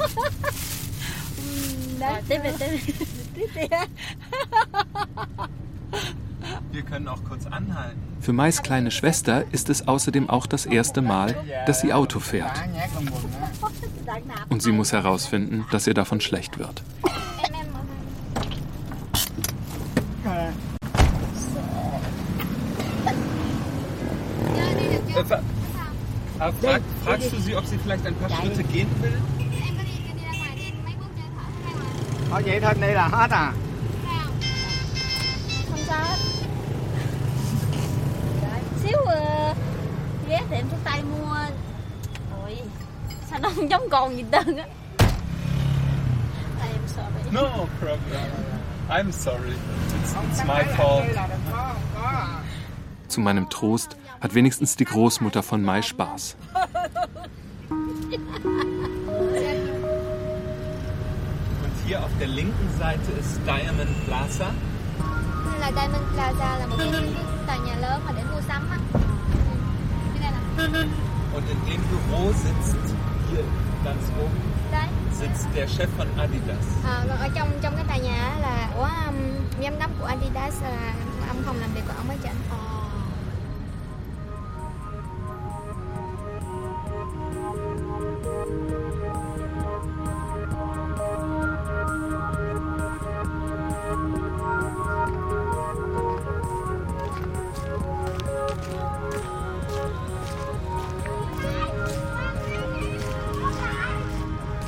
Wir 6.71 6.81
können 6.83 7.07
auch 7.07 7.23
kurz 7.23 7.45
anhalten. 7.45 7.99
Für 8.19 8.33
Mais 8.33 8.61
kleine 8.63 8.91
Schwester 8.91 9.43
ist 9.51 9.69
es 9.69 9.87
außerdem 9.87 10.29
auch 10.29 10.45
das 10.47 10.65
erste 10.65 11.01
Mal, 11.01 11.35
dass 11.65 11.81
sie 11.81 11.93
Auto 11.93 12.19
fährt. 12.19 12.51
Und 14.49 14.61
sie 14.61 14.71
muss 14.71 14.91
herausfinden, 14.91 15.65
dass 15.71 15.87
ihr 15.87 15.93
davon 15.93 16.21
schlecht 16.21 16.57
wird. 16.59 16.83
Äh, 20.25 20.51
fra- 25.25 25.41
frag, 26.51 26.81
fragst 27.05 27.31
du 27.31 27.39
sie, 27.39 27.55
ob 27.55 27.65
sie 27.65 27.77
vielleicht 27.77 28.05
ein 28.05 28.15
paar 28.15 28.29
Schritte 28.29 28.63
gehen 28.63 28.87
will? 29.01 29.19
Thôi 32.29 32.43
vậy 32.45 32.59
thôi, 32.59 32.73
đây 32.81 32.93
là 32.93 33.07
hết 33.07 33.31
à? 33.31 33.53
Không 35.69 35.79
sao 35.87 35.99
hết. 35.99 36.17
Xíu 38.83 38.97
uh, 38.99 39.57
ghé 40.29 40.41
tiệm 40.49 40.69
thuốc 40.69 40.79
tây 40.83 41.01
mua. 41.03 41.35
Ôi, 42.43 42.57
sao 43.29 43.39
nó 43.39 43.49
không 43.55 43.69
giống 43.69 43.89
con 43.89 44.15
gì 44.15 44.23
trơn 44.31 44.57
á. 44.57 44.65
I'm 46.59 46.87
sorry. 46.87 47.31
No 47.31 47.67
problem. 47.79 48.31
I'm 48.89 49.11
sorry. 49.11 49.53
It's, 50.01 50.13
it's 50.13 50.47
my 50.47 50.63
fault. 50.77 51.03
Zu 53.09 53.21
meinem 53.21 53.45
Trost 53.49 53.89
hat 54.23 54.33
wenigstens 54.33 54.75
die 54.77 54.85
Großmutter 54.85 55.43
von 55.43 55.61
Mai 55.61 55.81
Spaß. 55.81 56.37
Und 57.69 58.13
hier 61.85 61.99
auf 61.99 62.09
der 62.19 62.29
linken 62.29 62.69
Seite 62.79 63.11
ist 63.19 63.41
Diamond 63.45 63.91
Plaza. 64.07 64.51
Đây 65.45 65.59
là 65.59 65.71
Diamond 65.71 66.05
Plaza 66.15 66.57
là 66.57 66.67
một 66.67 66.75
cái 66.79 66.89
cái 66.91 67.01
tòa 67.47 67.57
nhà 67.57 67.75
lớn 67.75 68.01
mà 68.05 68.11
để 68.17 68.23
mua 68.33 68.41
sắm 68.47 68.69
á. 68.69 68.77
Cái 70.13 70.21
đây 70.21 70.31
là 70.31 70.39
Und 71.35 71.47
in 71.47 71.57
dem 71.67 71.81
Büro 71.91 72.33
sitzt 72.33 72.75
hier 73.29 73.45
ganz 73.85 74.03
oben 74.23 74.53
sitzt 75.19 75.45
der 75.55 75.67
Chef 75.67 75.89
von 75.97 76.07
Adidas. 76.17 76.65
À, 76.85 77.05
còn 77.09 77.17
ở 77.17 77.29
trong 77.35 77.49
trong 77.61 77.75
cái 77.75 77.85
tòa 77.87 77.97
nhà 77.97 78.35
là 78.41 78.69
của 78.75 78.89
um, 79.07 79.15
giám 79.63 79.79
đốc 79.79 79.91
của 79.99 80.05
Adidas 80.05 80.61
là 80.61 80.93
ông 81.27 81.43
phòng 81.45 81.59
làm 81.61 81.73
việc 81.73 81.81
của 81.87 81.93
ông 81.97 82.09
ở 82.09 82.15
trên. 82.23 82.33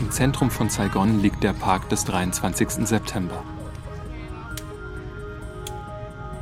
Im 0.06 0.12
Zentrum 0.12 0.52
von 0.52 0.70
Saigon 0.70 1.20
liegt 1.20 1.44
der 1.44 1.54
Park 1.54 1.90
des 1.90 2.06
23. 2.06 2.86
September. 2.86 3.44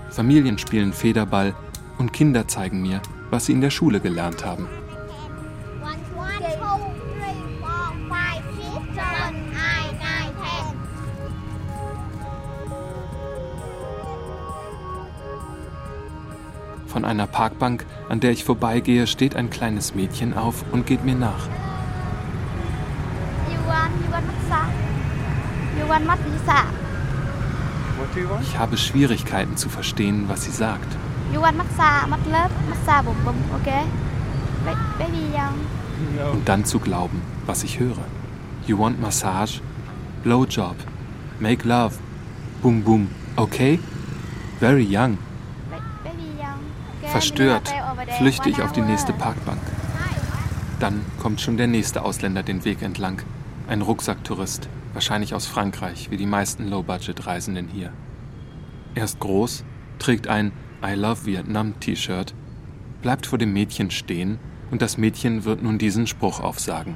Familien 0.10 0.58
spielen 0.58 0.92
Federball 0.92 1.56
und 1.98 2.12
Kinder 2.12 2.46
zeigen 2.46 2.82
mir, 2.82 3.02
was 3.30 3.46
sie 3.46 3.54
in 3.54 3.62
der 3.62 3.70
Schule 3.70 4.02
gelernt 4.02 4.44
haben. 4.44 4.68
Von 16.88 17.06
einer 17.06 17.28
Parkbank, 17.28 17.86
an 18.10 18.20
der 18.20 18.32
ich 18.32 18.44
vorbeigehe, 18.44 19.08
steht 19.08 19.38
ein 19.38 19.50
kleines 19.50 19.96
Mädchen 19.96 20.34
auf 20.34 20.66
und 20.74 20.86
geht 20.86 21.06
mir 21.06 21.16
nach. 21.16 21.48
Ich 28.42 28.58
habe 28.58 28.78
Schwierigkeiten 28.78 29.58
zu 29.58 29.70
verstehen, 29.70 30.26
was 30.28 30.44
sie 30.44 30.52
sagt. 30.52 30.88
Und 36.32 36.50
dann 36.50 36.66
zu 36.66 36.80
glauben, 36.80 37.22
was 37.46 37.64
ich 37.64 37.80
höre. 37.80 38.06
You 38.68 38.78
want 38.78 39.02
massage? 39.02 39.62
Blowjob. 40.24 40.76
Make 41.40 41.68
love. 41.68 41.96
Boom 42.62 42.84
boom. 42.84 43.10
Okay? 43.36 43.80
Very 44.60 44.88
young. 44.90 45.18
Verstört 47.04 47.74
flüchte 48.18 48.50
ich 48.50 48.62
auf 48.62 48.72
die 48.72 48.82
nächste 48.82 49.14
Parkbank. 49.14 49.60
Dann 50.80 51.02
kommt 51.22 51.42
schon 51.42 51.58
der 51.58 51.68
nächste 51.68 52.04
Ausländer 52.04 52.44
den 52.44 52.66
Weg 52.66 52.82
entlang. 52.82 53.22
Ein 53.68 53.82
Rucksacktourist, 53.82 54.68
wahrscheinlich 54.94 55.34
aus 55.34 55.48
Frankreich, 55.48 56.12
wie 56.12 56.18
die 56.18 56.26
meisten 56.26 56.70
Low-Budget-Reisenden 56.70 57.68
hier. 57.68 57.92
Er 58.96 59.06
ist 59.06 59.20
groß, 59.20 59.66
trägt 60.00 60.28
ein 60.28 60.52
I 60.86 60.94
Love 60.94 61.26
Vietnam 61.26 61.80
T-Shirt, 61.80 62.34
bleibt 63.02 63.26
vor 63.26 63.38
dem 63.38 63.54
Mädchen 63.54 63.92
stehen 63.92 64.40
und 64.72 64.82
das 64.82 64.98
Mädchen 64.98 65.46
wird 65.46 65.64
nun 65.64 65.78
diesen 65.78 66.08
Spruch 66.08 66.40
aufsagen. 66.40 66.96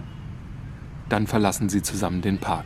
Dann 1.10 1.28
verlassen 1.28 1.70
sie 1.70 1.82
zusammen 1.82 2.22
den 2.22 2.38
Park. 2.38 2.66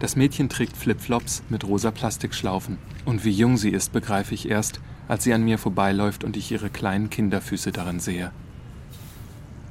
Das 0.00 0.16
Mädchen 0.16 0.50
trägt 0.50 0.76
Flipflops 0.76 1.42
mit 1.48 1.64
rosa 1.64 1.90
Plastikschlaufen. 1.90 2.76
Und 3.06 3.24
wie 3.24 3.30
jung 3.30 3.56
sie 3.56 3.70
ist, 3.70 3.92
begreife 3.92 4.34
ich 4.34 4.50
erst, 4.50 4.80
als 5.08 5.24
sie 5.24 5.32
an 5.32 5.44
mir 5.44 5.56
vorbeiläuft 5.56 6.24
und 6.24 6.36
ich 6.36 6.52
ihre 6.52 6.68
kleinen 6.68 7.08
Kinderfüße 7.08 7.72
darin 7.72 8.00
sehe. 8.00 8.30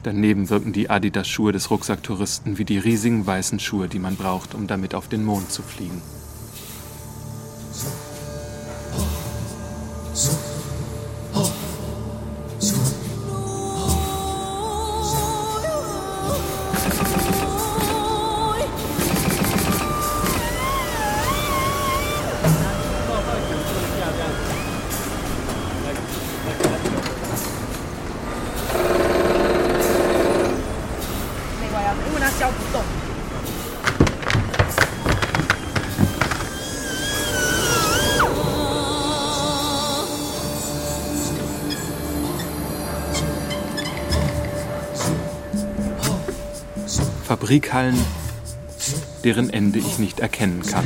Daneben 0.04 0.49
wirken 0.49 0.74
die 0.74 0.89
Adidas-Schuhe 0.89 1.54
des 1.54 1.72
Rucksacktouristen 1.72 2.58
wie 2.58 2.66
die 2.66 2.78
riesigen 2.78 3.26
weißen 3.26 3.60
Schuhe, 3.60 3.88
die 3.88 3.99
man 3.99 4.18
braucht, 4.18 4.54
um 4.54 4.68
damit 4.68 4.95
auf 4.95 5.08
den 5.08 5.24
Mond 5.24 5.49
zu 5.49 5.62
fliegen. 5.62 6.01
Fabrikhallen, 47.44 48.00
deren 49.26 49.50
Ende 49.50 49.78
ich 49.78 50.00
nicht 50.00 50.22
erkennen 50.22 50.62
kann. 50.62 50.86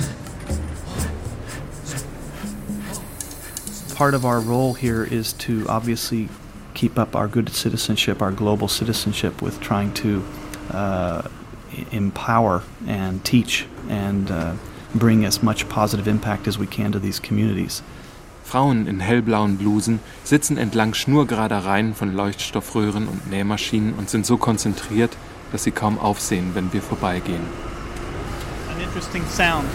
Part 3.96 4.16
of 4.16 4.26
our 4.26 4.40
role 4.40 4.74
here 4.74 5.04
is 5.04 5.34
to 5.34 5.68
obviously 5.68 6.30
keep 6.74 6.98
up 6.98 7.16
our 7.16 7.28
good 7.28 7.54
citizenship, 7.54 8.24
our 8.24 8.32
global 8.32 8.68
citizenship, 8.68 9.40
with 9.40 9.62
trying 9.62 9.94
to 9.94 10.24
uh, 10.72 11.22
empower 11.92 12.64
and 12.88 13.24
teach 13.24 13.68
and 13.88 14.32
uh, 14.32 14.54
bring 14.96 15.26
as 15.26 15.44
much 15.44 15.70
positive 15.70 16.08
impact 16.08 16.48
as 16.48 16.58
we 16.58 16.66
can 16.66 16.92
to 16.92 16.98
these 16.98 17.20
communities. 17.20 17.84
Frauen 18.44 18.88
in 18.88 19.00
hellblauen 19.00 19.58
Blusen 19.58 20.00
sitzen 20.24 20.58
entlang 20.58 20.96
schnurgerader 20.96 21.66
Reihen 21.66 21.94
von 21.94 22.16
Leuchtstoffröhren 22.16 23.08
und 23.08 23.30
Nähmaschinen 23.30 23.94
und 23.94 24.10
sind 24.10 24.26
so 24.26 24.38
konzentriert, 24.38 25.16
dass 25.52 25.64
sie 25.64 25.72
kaum 25.72 26.00
aufsehen, 26.00 26.52
wenn 26.54 26.72
wir 26.74 26.82
vorbeigehen. 26.82 27.42
An 28.70 28.82
interesting 28.82 29.24
sound. 29.30 29.68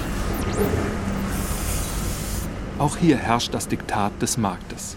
Auch 2.79 2.97
hier 2.97 3.17
herrscht 3.17 3.55
das 3.55 3.69
Diktat 3.69 4.13
des 4.21 4.37
Marktes. 4.37 4.97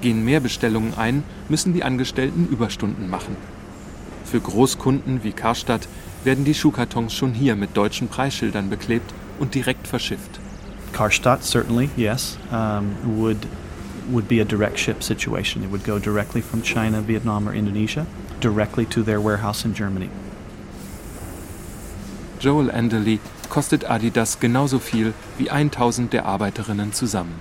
Gehen 0.00 0.24
mehr 0.24 0.40
Bestellungen 0.40 0.94
ein, 0.94 1.22
müssen 1.48 1.72
die 1.72 1.84
Angestellten 1.84 2.46
Überstunden 2.48 3.08
machen. 3.08 3.36
Für 4.24 4.40
Großkunden 4.40 5.24
wie 5.24 5.32
Karstadt 5.32 5.88
werden 6.24 6.44
die 6.44 6.54
Schuhkartons 6.54 7.14
schon 7.14 7.32
hier 7.32 7.56
mit 7.56 7.76
deutschen 7.76 8.08
Preisschildern 8.08 8.68
beklebt 8.68 9.12
und 9.38 9.54
direkt 9.54 9.86
verschifft. 9.86 10.40
Karstadt 10.92 11.44
certainly, 11.44 11.88
yes, 11.96 12.38
um, 12.50 12.94
would 13.16 13.46
would 14.10 14.28
be 14.28 14.40
a 14.40 14.44
direct 14.44 14.78
ship 14.78 15.02
situation. 15.02 15.64
It 15.64 15.70
would 15.70 15.84
go 15.84 15.98
directly 15.98 16.42
from 16.42 16.62
China, 16.62 17.00
Vietnam, 17.06 17.48
or 17.48 17.54
Indonesia 17.54 18.06
directly 18.44 18.84
to 18.84 19.02
their 19.02 19.20
warehouse 19.20 19.64
in 19.64 19.72
Germany. 19.72 20.10
Joel 22.40 22.68
Enderley 22.68 23.20
kostet 23.48 23.88
Adidas 23.88 24.38
genauso 24.38 24.78
viel 24.78 25.14
wie 25.38 25.50
1000 25.50 26.12
der 26.12 26.26
Arbeiterinnen 26.26 26.92
zusammen. 26.92 27.40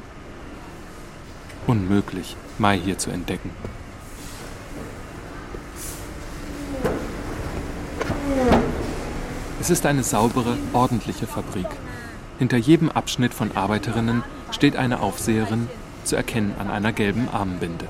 Unmöglich, 1.67 2.37
Mai 2.57 2.79
hier 2.79 2.97
zu 2.97 3.09
entdecken. 3.09 3.49
Es 9.59 9.69
ist 9.69 9.85
eine 9.85 10.03
saubere, 10.03 10.57
ordentliche 10.73 11.27
Fabrik. 11.27 11.67
Hinter 12.37 12.57
jedem 12.57 12.89
Abschnitt 12.89 13.33
von 13.33 13.55
Arbeiterinnen 13.55 14.23
steht 14.51 14.75
eine 14.75 14.99
Aufseherin, 15.01 15.69
zu 16.03 16.15
erkennen 16.15 16.53
an 16.59 16.69
einer 16.69 16.91
gelben 16.91 17.29
Armbinde. 17.29 17.87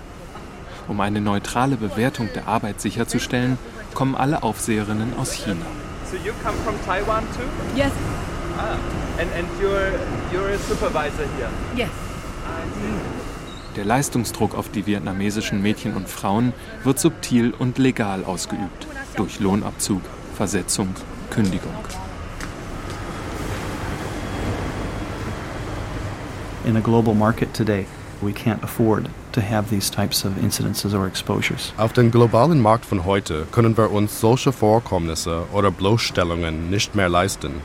Um 0.87 0.99
eine 0.99 1.21
neutrale 1.21 1.77
Bewertung 1.77 2.29
der 2.35 2.47
Arbeit 2.47 2.81
sicherzustellen, 2.81 3.57
kommen 3.93 4.15
alle 4.15 4.43
Aufseherinnen 4.43 5.13
aus 5.17 5.31
China. 5.33 5.65
So 6.09 6.17
you 6.17 6.33
come 6.43 6.57
from 6.65 6.75
Taiwan 6.85 7.23
too? 7.35 7.47
Yes. 7.75 7.91
Ah, 8.57 8.77
and, 9.19 9.29
and 9.33 9.47
you're, 9.61 9.93
you're 10.31 10.53
a 10.53 10.57
supervisor 10.57 11.25
here? 11.37 11.49
Yes. 11.75 11.89
Der 13.75 13.85
Leistungsdruck 13.85 14.55
auf 14.55 14.69
die 14.69 14.85
vietnamesischen 14.85 15.61
Mädchen 15.61 15.95
und 15.95 16.07
Frauen 16.07 16.53
wird 16.83 16.99
subtil 16.99 17.53
und 17.57 17.79
legal 17.79 18.23
ausgeübt, 18.23 18.87
durch 19.15 19.39
Lohnabzug, 19.39 20.01
Versetzung, 20.35 20.89
Kündigung. 21.31 21.73
In 26.65 26.77
a 26.77 26.81
global 26.81 27.15
market 27.15 27.51
today, 27.53 27.87
we 28.23 28.33
can't 28.33 28.63
afford 28.63 29.09
to 29.33 29.41
have 29.41 29.69
these 29.69 29.89
types 29.91 30.25
of 30.25 30.31
incidences 30.41 30.93
or 30.93 31.07
exposures. 31.07 31.73
Auf 31.77 31.93
dem 31.93 32.11
globalen 32.11 32.59
Markt 32.61 32.85
von 32.85 33.05
heute 33.05 33.45
können 33.51 33.75
wir 33.77 33.91
uns 33.91 34.19
solche 34.19 34.51
Vorkommnisse 34.51 35.43
oder 35.51 35.71
Bloßstellungen 35.71 36.69
nicht 36.69 36.95
mehr 36.95 37.09
leisten. 37.09 37.61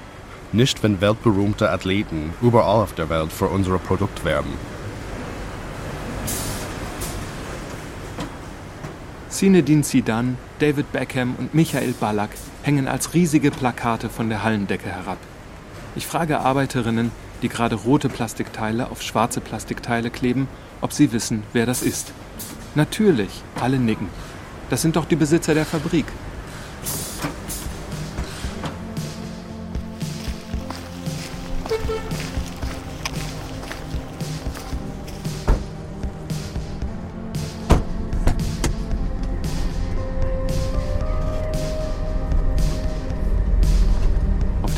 Nicht, 0.52 0.82
wenn 0.82 1.00
weltberühmte 1.00 1.70
Athleten 1.70 2.32
überall 2.40 2.82
auf 2.82 2.94
der 2.94 3.09
Welt 3.11 3.32
für 3.32 3.46
unser 3.46 3.78
Produkt 3.78 4.24
werben. 4.24 4.52
Zinedine 9.28 9.82
Zidane, 9.82 10.36
David 10.59 10.90
Beckham 10.90 11.36
und 11.38 11.54
Michael 11.54 11.92
Ballack 11.92 12.30
hängen 12.62 12.88
als 12.88 13.14
riesige 13.14 13.50
Plakate 13.50 14.09
von 14.09 14.28
der 14.30 14.42
Hallendecke 14.42 14.88
herab. 14.88 15.18
Ich 15.94 16.06
frage 16.06 16.40
Arbeiterinnen, 16.40 17.12
die 17.43 17.49
gerade 17.49 17.76
rote 17.76 18.09
Plastikteile 18.09 18.91
auf 18.91 19.03
schwarze 19.03 19.41
Plastikteile 19.41 20.11
kleben, 20.11 20.49
ob 20.80 20.93
sie 20.93 21.12
wissen, 21.12 21.43
wer 21.53 21.66
das 21.66 21.82
ist. 21.82 22.12
Natürlich, 22.74 23.30
alle 23.61 23.78
nicken. 23.78 24.09
Das 24.70 24.82
sind 24.82 24.97
doch 24.97 25.07
die 25.07 25.16
Besitzer 25.16 25.55
der 25.55 25.64
Fabrik. 25.64 26.07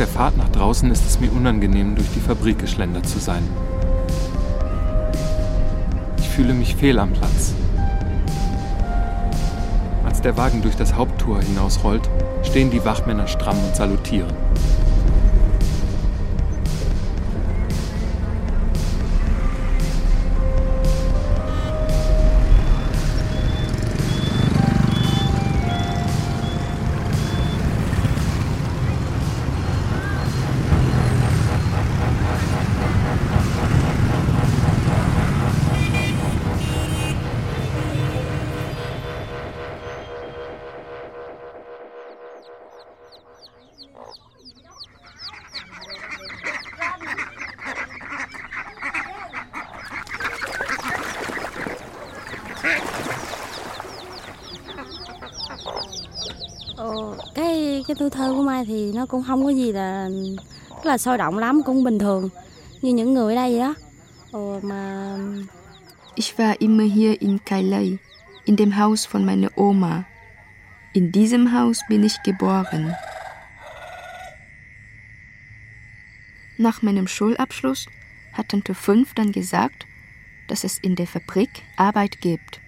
Der 0.01 0.09
Fahrt 0.09 0.38
nach 0.38 0.48
draußen 0.48 0.90
ist 0.90 1.05
es 1.05 1.20
mir 1.20 1.30
unangenehm, 1.30 1.94
durch 1.94 2.09
die 2.14 2.20
Fabrik 2.20 2.59
geschlendert 2.59 3.07
zu 3.07 3.18
sein. 3.18 3.46
Ich 6.18 6.26
fühle 6.26 6.55
mich 6.55 6.74
fehl 6.74 6.98
am 6.98 7.12
Platz. 7.12 7.53
Als 10.07 10.22
der 10.22 10.38
Wagen 10.38 10.62
durch 10.62 10.74
das 10.74 10.94
Haupttor 10.94 11.42
hinausrollt, 11.42 12.09
stehen 12.42 12.70
die 12.70 12.82
Wachmänner 12.82 13.26
stramm 13.26 13.59
und 13.62 13.76
salutieren. 13.76 14.32
Cũng 59.11 59.24
không 59.24 59.44
có 59.44 59.50
gì 59.50 59.72
là 59.72 60.08
rất 60.68 60.86
là 60.86 60.98
sôi 60.98 61.18
động 61.18 61.38
lắm, 61.38 61.62
cũng 61.66 61.84
bình 61.84 61.98
thường 61.98 62.28
như 62.82 62.92
những 62.92 63.14
người 63.14 63.34
ở 63.34 63.42
đây 63.42 63.50
vậy 63.50 63.61
đó. 63.61 63.74
Ờ, 64.32 64.61
mà 64.62 65.18
Ich 66.16 66.36
war 66.36 66.54
immer 66.58 66.92
hier 66.94 67.18
in 67.20 67.38
Kailai, 67.46 67.96
in 68.44 68.56
dem 68.56 68.70
Haus 68.70 69.06
von 69.08 69.24
meiner 69.24 69.50
Oma. 69.56 70.02
In 70.92 71.12
diesem 71.12 71.52
Haus 71.52 71.78
bin 71.88 72.02
ich 72.02 72.16
geboren. 72.24 72.92
Nach 76.58 76.82
meinem 76.82 77.06
Schulabschluss 77.06 77.86
hat 78.32 78.48
Tante 78.48 78.74
Fünf 78.74 79.14
dann 79.14 79.32
gesagt, 79.32 79.86
dass 80.48 80.64
es 80.64 80.78
in 80.82 80.96
der 80.96 81.06
Fabrik 81.06 81.62
Arbeit 81.76 82.20
gibt. 82.20 82.61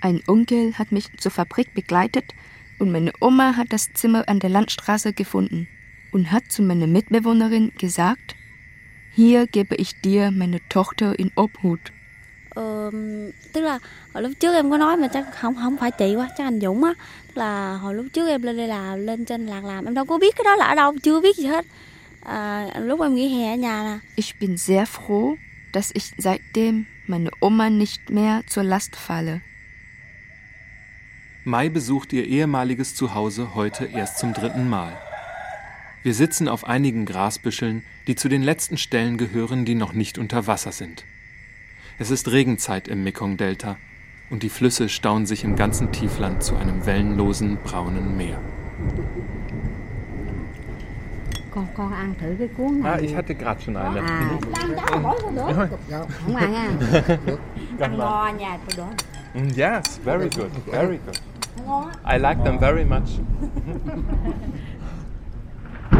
Ein 0.00 0.22
Onkel 0.26 0.74
hat 0.78 0.92
mich 0.92 1.10
zur 1.18 1.32
Fabrik 1.32 1.74
begleitet 1.74 2.34
und 2.78 2.92
meine 2.92 3.12
Oma 3.20 3.56
hat 3.56 3.72
das 3.72 3.92
Zimmer 3.92 4.28
an 4.28 4.40
der 4.40 4.50
Landstraße 4.50 5.12
gefunden 5.12 5.68
und 6.12 6.30
hat 6.30 6.50
zu 6.50 6.62
meiner 6.62 6.86
Mitbewohnerin 6.86 7.72
gesagt, 7.78 8.36
hier 9.12 9.46
gebe 9.46 9.74
ich 9.76 10.00
dir 10.00 10.30
meine 10.30 10.60
Tochter 10.68 11.18
in 11.18 11.30
Obhut. 11.36 11.92
ờ, 12.54 12.90
tức 13.52 13.60
là 13.60 13.78
hồi 14.12 14.22
lúc 14.22 14.32
trước 14.40 14.54
em 14.54 14.70
có 14.70 14.78
nói 14.78 14.96
mà 14.96 15.08
chắc 15.08 15.26
không 15.40 15.54
không 15.54 15.76
phải 15.76 15.90
chị 15.90 16.16
quá 16.16 16.28
chắc 16.38 16.44
anh 16.44 16.60
Dũng 16.60 16.84
á 16.84 16.94
tức 17.26 17.36
là 17.36 17.74
hồi 17.74 17.94
lúc 17.94 18.06
trước 18.12 18.28
em 18.28 18.42
lên 18.42 18.56
đây 18.56 18.68
là 18.68 18.96
lên 18.96 19.24
trên 19.24 19.46
làng 19.46 19.66
làm 19.66 19.84
em 19.84 19.94
đâu 19.94 20.04
có 20.04 20.18
biết 20.18 20.36
cái 20.36 20.44
đó 20.44 20.56
là 20.56 20.64
ở 20.66 20.74
đâu 20.74 20.98
chưa 21.02 21.20
biết 21.20 21.36
gì 21.36 21.46
hết 21.46 21.66
à, 22.20 22.66
lúc 22.80 23.00
em 23.00 23.14
nghỉ 23.14 23.28
hè 23.28 23.52
ở 23.52 23.56
nhà 23.56 23.82
là 23.84 24.00
Ich 24.16 24.40
bin 24.40 24.56
sehr 24.56 24.88
froh, 24.88 25.36
dass 25.72 25.92
ich 25.94 26.04
seitdem 26.18 26.84
meine 27.06 27.30
Oma 27.40 27.68
nicht 27.68 28.00
mehr 28.08 28.40
zur 28.48 28.64
Last 28.64 28.92
falle. 29.08 29.38
Mai 31.46 31.68
besucht 31.68 32.14
ihr 32.14 32.24
ehemaliges 32.26 32.94
Zuhause 32.94 33.54
heute 33.54 33.84
erst 33.84 34.18
zum 34.18 34.32
dritten 34.32 34.66
Mal. 34.70 34.96
Wir 36.02 36.14
sitzen 36.14 36.48
auf 36.48 36.64
einigen 36.66 37.04
Grasbüscheln, 37.04 37.82
die 38.06 38.14
zu 38.16 38.30
den 38.30 38.42
letzten 38.42 38.78
Stellen 38.78 39.18
gehören, 39.18 39.66
die 39.66 39.74
noch 39.74 39.92
nicht 39.92 40.16
unter 40.16 40.46
Wasser 40.46 40.72
sind. 40.72 41.04
Es 41.98 42.10
ist 42.10 42.30
Regenzeit 42.32 42.88
im 42.88 43.04
Mekong-Delta 43.04 43.76
und 44.30 44.42
die 44.42 44.48
Flüsse 44.48 44.88
stauen 44.88 45.26
sich 45.26 45.44
im 45.44 45.54
ganzen 45.54 45.92
Tiefland 45.92 46.42
zu 46.42 46.56
einem 46.56 46.86
wellenlosen 46.86 47.58
braunen 47.62 48.16
Meer. 48.16 48.40
Ah, 52.84 52.98
ich 52.98 53.14
hatte 53.14 53.34
gerade 53.34 53.60
schon 53.60 53.76
eine. 53.76 54.00
Mm, 59.34 59.48
Yes, 59.54 59.98
very 60.02 60.30
good, 60.30 60.50
very 60.70 60.98
good. 60.98 61.20
I 62.04 62.18
like 62.18 62.42
them 62.44 62.58
very 62.58 62.84
much. 62.84 63.20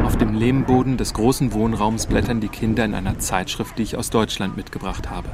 Auf 0.05 0.17
dem 0.17 0.35
Lehmboden 0.35 0.97
des 0.97 1.15
großen 1.15 1.53
Wohnraums 1.53 2.07
blättern 2.07 2.41
die 2.41 2.49
Kinder 2.49 2.85
in 2.85 2.95
einer 2.95 3.19
Zeitschrift, 3.19 3.79
die 3.79 3.83
ich 3.83 3.97
aus 3.97 4.11
Deutschland 4.11 4.57
mitgebracht 4.57 5.11
habe. 5.11 5.29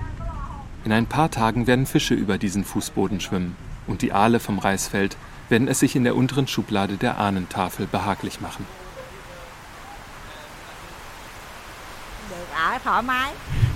In 0.85 0.93
ein 0.93 1.07
paar 1.07 1.31
Tagen 1.31 1.67
werden 1.67 1.87
Fische 1.87 2.15
über 2.15 2.39
diesen 2.39 2.65
Fußboden 2.65 3.21
schwimmen 3.21 3.57
und 3.87 4.03
die 4.03 4.13
Aale 4.13 4.41
vom 4.41 4.59
Reisfeld 4.59 5.17
werden 5.49 5.69
es 5.69 5.81
sich 5.81 5.97
in 5.97 6.05
der 6.05 6.17
unteren 6.17 6.47
Schublade 6.47 6.97
der 6.97 7.19
Ahnentafel 7.19 7.87
behaglich 7.87 8.41
machen. 8.41 8.67
ở 12.61 12.79
thoải 12.85 13.03
mái 13.03 13.33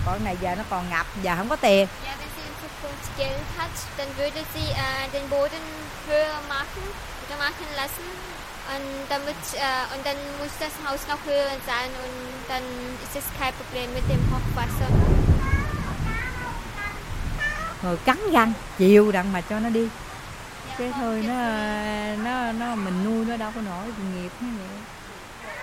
con 0.07 0.25
này 0.25 0.37
giờ 0.41 0.55
nó 0.55 0.63
còn 0.71 0.91
ngập 0.91 1.07
giờ 1.23 1.37
không 1.37 1.49
có 1.49 1.57
tiền 1.57 1.89
Geld 3.17 3.49
hat, 3.59 3.75
dann 3.99 4.11
würde 4.17 4.41
sie 4.55 4.69
äh, 4.73 5.07
den 5.13 5.29
Boden 5.29 5.65
höher 6.09 6.41
machen 6.49 6.85
oder 7.27 7.37
machen 7.39 7.69
lassen. 7.77 8.07
Und, 8.65 9.05
damit, 9.11 9.37
äh, 9.53 9.85
und 9.93 10.03
dann 10.07 10.17
muss 10.41 10.53
das 10.59 10.73
Haus 10.89 11.05
noch 11.07 11.21
höher 11.29 11.57
sein 11.69 11.91
und 12.05 12.49
dann 12.49 12.65
ist 13.05 13.15
es 13.15 13.25
kein 13.39 13.53
Problem 13.53 13.93
mit 13.93 14.09
dem 14.09 14.23
Hochwasser. 14.33 14.89
rồi 17.85 17.97
cắn 18.05 18.19
răng 18.33 18.53
chịu 18.79 19.13
đặng 19.13 19.33
mà 19.33 19.41
cho 19.41 19.61
nó 19.61 19.69
đi 19.69 19.89
cái 20.79 20.93
thôi 21.01 21.25
nó 21.29 21.35
nó 22.25 22.53
nó 22.53 22.75
mình 22.75 23.05
nuôi 23.05 23.25
nó 23.25 23.37
đâu 23.37 23.51
có 23.55 23.61
nổi 23.61 23.87
nghiệp 23.87 24.31
như 24.41 24.49
vậy 24.59 24.79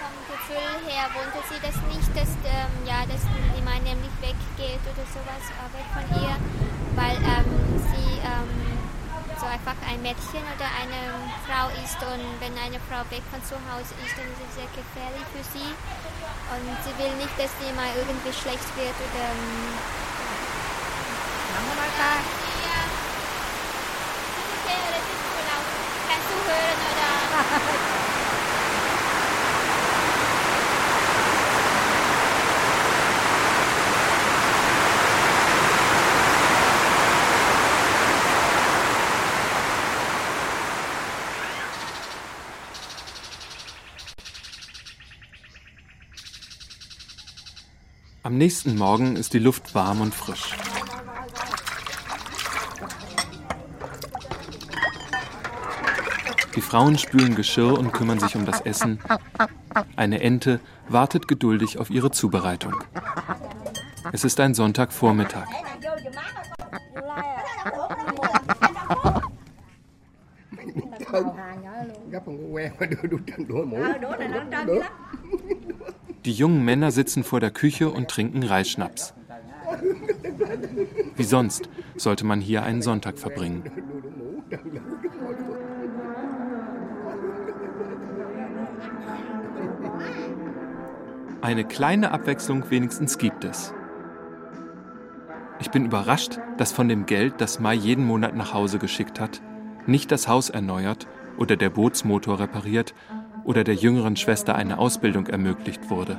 Vom 0.01 0.13
Gefühl 0.29 0.93
her 0.93 1.11
wollte 1.15 1.41
sie 1.49 1.59
das 1.63 1.75
nicht, 1.91 2.09
dass, 2.15 2.31
ähm, 2.45 2.71
ja, 2.85 3.05
dass 3.09 3.23
die 3.55 3.61
Mann 3.65 3.83
nämlich 3.83 4.11
weggeht 4.21 4.81
oder 4.91 5.05
sowas, 5.13 5.43
weg 5.73 5.85
von 5.93 6.23
ihr, 6.23 6.35
so 9.41 9.47
einfach 9.49 9.73
ein 9.89 9.97
Mädchen 10.05 10.45
oder 10.53 10.69
eine 10.69 11.01
Frau 11.49 11.73
ist 11.81 11.97
und 11.97 12.29
wenn 12.37 12.53
eine 12.61 12.77
Frau 12.85 13.01
weg 13.09 13.25
von 13.33 13.41
zu 13.41 13.57
Hause 13.57 13.97
ist, 14.05 14.13
dann 14.13 14.29
ist 14.29 14.45
es 14.45 14.53
sehr 14.53 14.69
gefährlich 14.69 15.25
für 15.33 15.41
sie. 15.41 15.73
Und 16.53 16.77
sie 16.85 16.93
will 17.01 17.09
nicht, 17.17 17.33
dass 17.41 17.49
sie 17.57 17.73
mal 17.73 17.89
irgendwie 17.97 18.29
schlecht 18.29 18.69
wird 18.77 18.93
oder 19.01 19.25
ähm, 19.33 19.81
không 21.55 21.65
có 21.69 21.75
nói 21.75 21.89
ta 21.97 22.21
Kannst 26.07 26.29
du 26.29 26.35
hören 26.47 26.79
oder? 26.91 27.11
Am 48.31 48.37
nächsten 48.37 48.77
Morgen 48.77 49.17
ist 49.17 49.33
die 49.33 49.39
Luft 49.39 49.75
warm 49.75 49.99
und 49.99 50.15
frisch. 50.15 50.55
Die 56.55 56.61
Frauen 56.61 56.97
spülen 56.97 57.35
Geschirr 57.35 57.77
und 57.77 57.91
kümmern 57.91 58.21
sich 58.21 58.37
um 58.37 58.45
das 58.45 58.61
Essen. 58.61 58.99
Eine 59.97 60.21
Ente 60.21 60.61
wartet 60.87 61.27
geduldig 61.27 61.77
auf 61.77 61.89
ihre 61.89 62.11
Zubereitung. 62.11 62.75
Es 64.13 64.23
ist 64.23 64.39
ein 64.39 64.53
Sonntagvormittag. 64.53 65.49
Die 76.25 76.33
jungen 76.33 76.63
Männer 76.63 76.91
sitzen 76.91 77.23
vor 77.23 77.39
der 77.39 77.49
Küche 77.49 77.89
und 77.89 78.09
trinken 78.09 78.43
Reisschnaps. 78.43 79.15
Wie 81.15 81.23
sonst 81.23 81.67
sollte 81.95 82.25
man 82.25 82.41
hier 82.41 82.63
einen 82.63 82.83
Sonntag 82.83 83.17
verbringen. 83.17 83.63
Eine 91.41 91.65
kleine 91.65 92.11
Abwechslung 92.11 92.69
wenigstens 92.69 93.17
gibt 93.17 93.43
es. 93.43 93.73
Ich 95.59 95.71
bin 95.71 95.85
überrascht, 95.85 96.39
dass 96.57 96.71
von 96.71 96.87
dem 96.87 97.07
Geld, 97.07 97.35
das 97.39 97.59
Mai 97.59 97.73
jeden 97.73 98.05
Monat 98.05 98.35
nach 98.35 98.53
Hause 98.53 98.77
geschickt 98.77 99.19
hat, 99.19 99.41
nicht 99.87 100.11
das 100.11 100.27
Haus 100.27 100.51
erneuert 100.51 101.07
oder 101.37 101.55
der 101.55 101.71
Bootsmotor 101.71 102.39
repariert 102.39 102.93
oder 103.43 103.63
der 103.63 103.75
jüngeren 103.75 104.15
Schwester 104.15 104.55
eine 104.55 104.77
Ausbildung 104.77 105.27
ermöglicht 105.27 105.89
wurde. 105.89 106.17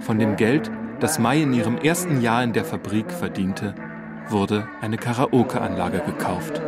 Von 0.00 0.18
dem 0.18 0.36
Geld, 0.36 0.70
das 0.98 1.18
Mai 1.18 1.42
in 1.42 1.52
ihrem 1.52 1.78
ersten 1.78 2.20
Jahr 2.20 2.42
in 2.42 2.52
der 2.52 2.64
Fabrik 2.64 3.10
verdiente, 3.12 3.74
wurde 4.28 4.66
eine 4.80 4.96
Karaoke-Anlage 4.96 6.00
gekauft. 6.00 6.60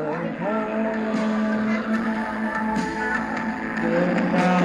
down. 3.92 4.61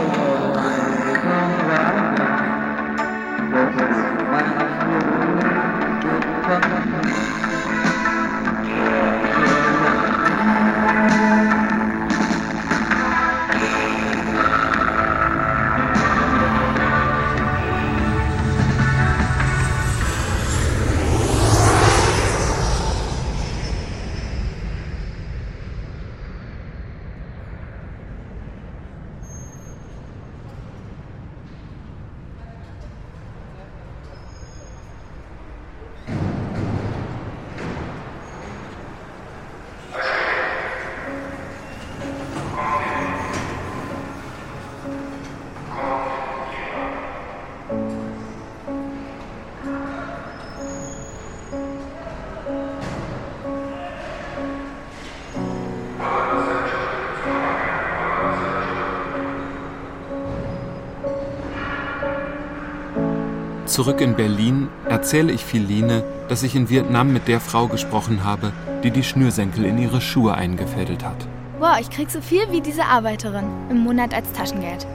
Zurück 63.78 64.02
in 64.02 64.16
Berlin 64.16 64.70
erzähle 64.90 65.32
ich 65.32 65.46
Philine, 65.46 66.04
dass 66.30 66.42
ich 66.42 66.56
in 66.56 66.68
Vietnam 66.68 67.14
mit 67.14 67.28
der 67.28 67.40
Frau 67.40 67.68
gesprochen 67.68 68.24
habe, 68.24 68.52
die 68.84 68.90
die 68.90 69.04
Schnürsenkel 69.04 69.66
in 69.66 69.78
ihre 69.78 70.02
Schuhe 70.02 70.34
eingefädelt 70.34 71.06
hat. 71.06 71.28
Boah, 71.60 71.78
ich 71.80 71.92
krieg 71.92 72.10
so 72.10 72.20
viel 72.20 72.52
wie 72.52 72.60
diese 72.60 72.86
Arbeiterin 72.86 73.46
im 73.70 73.78
Monat 73.78 74.16
als 74.16 74.34
Taschengeld. 74.34 74.88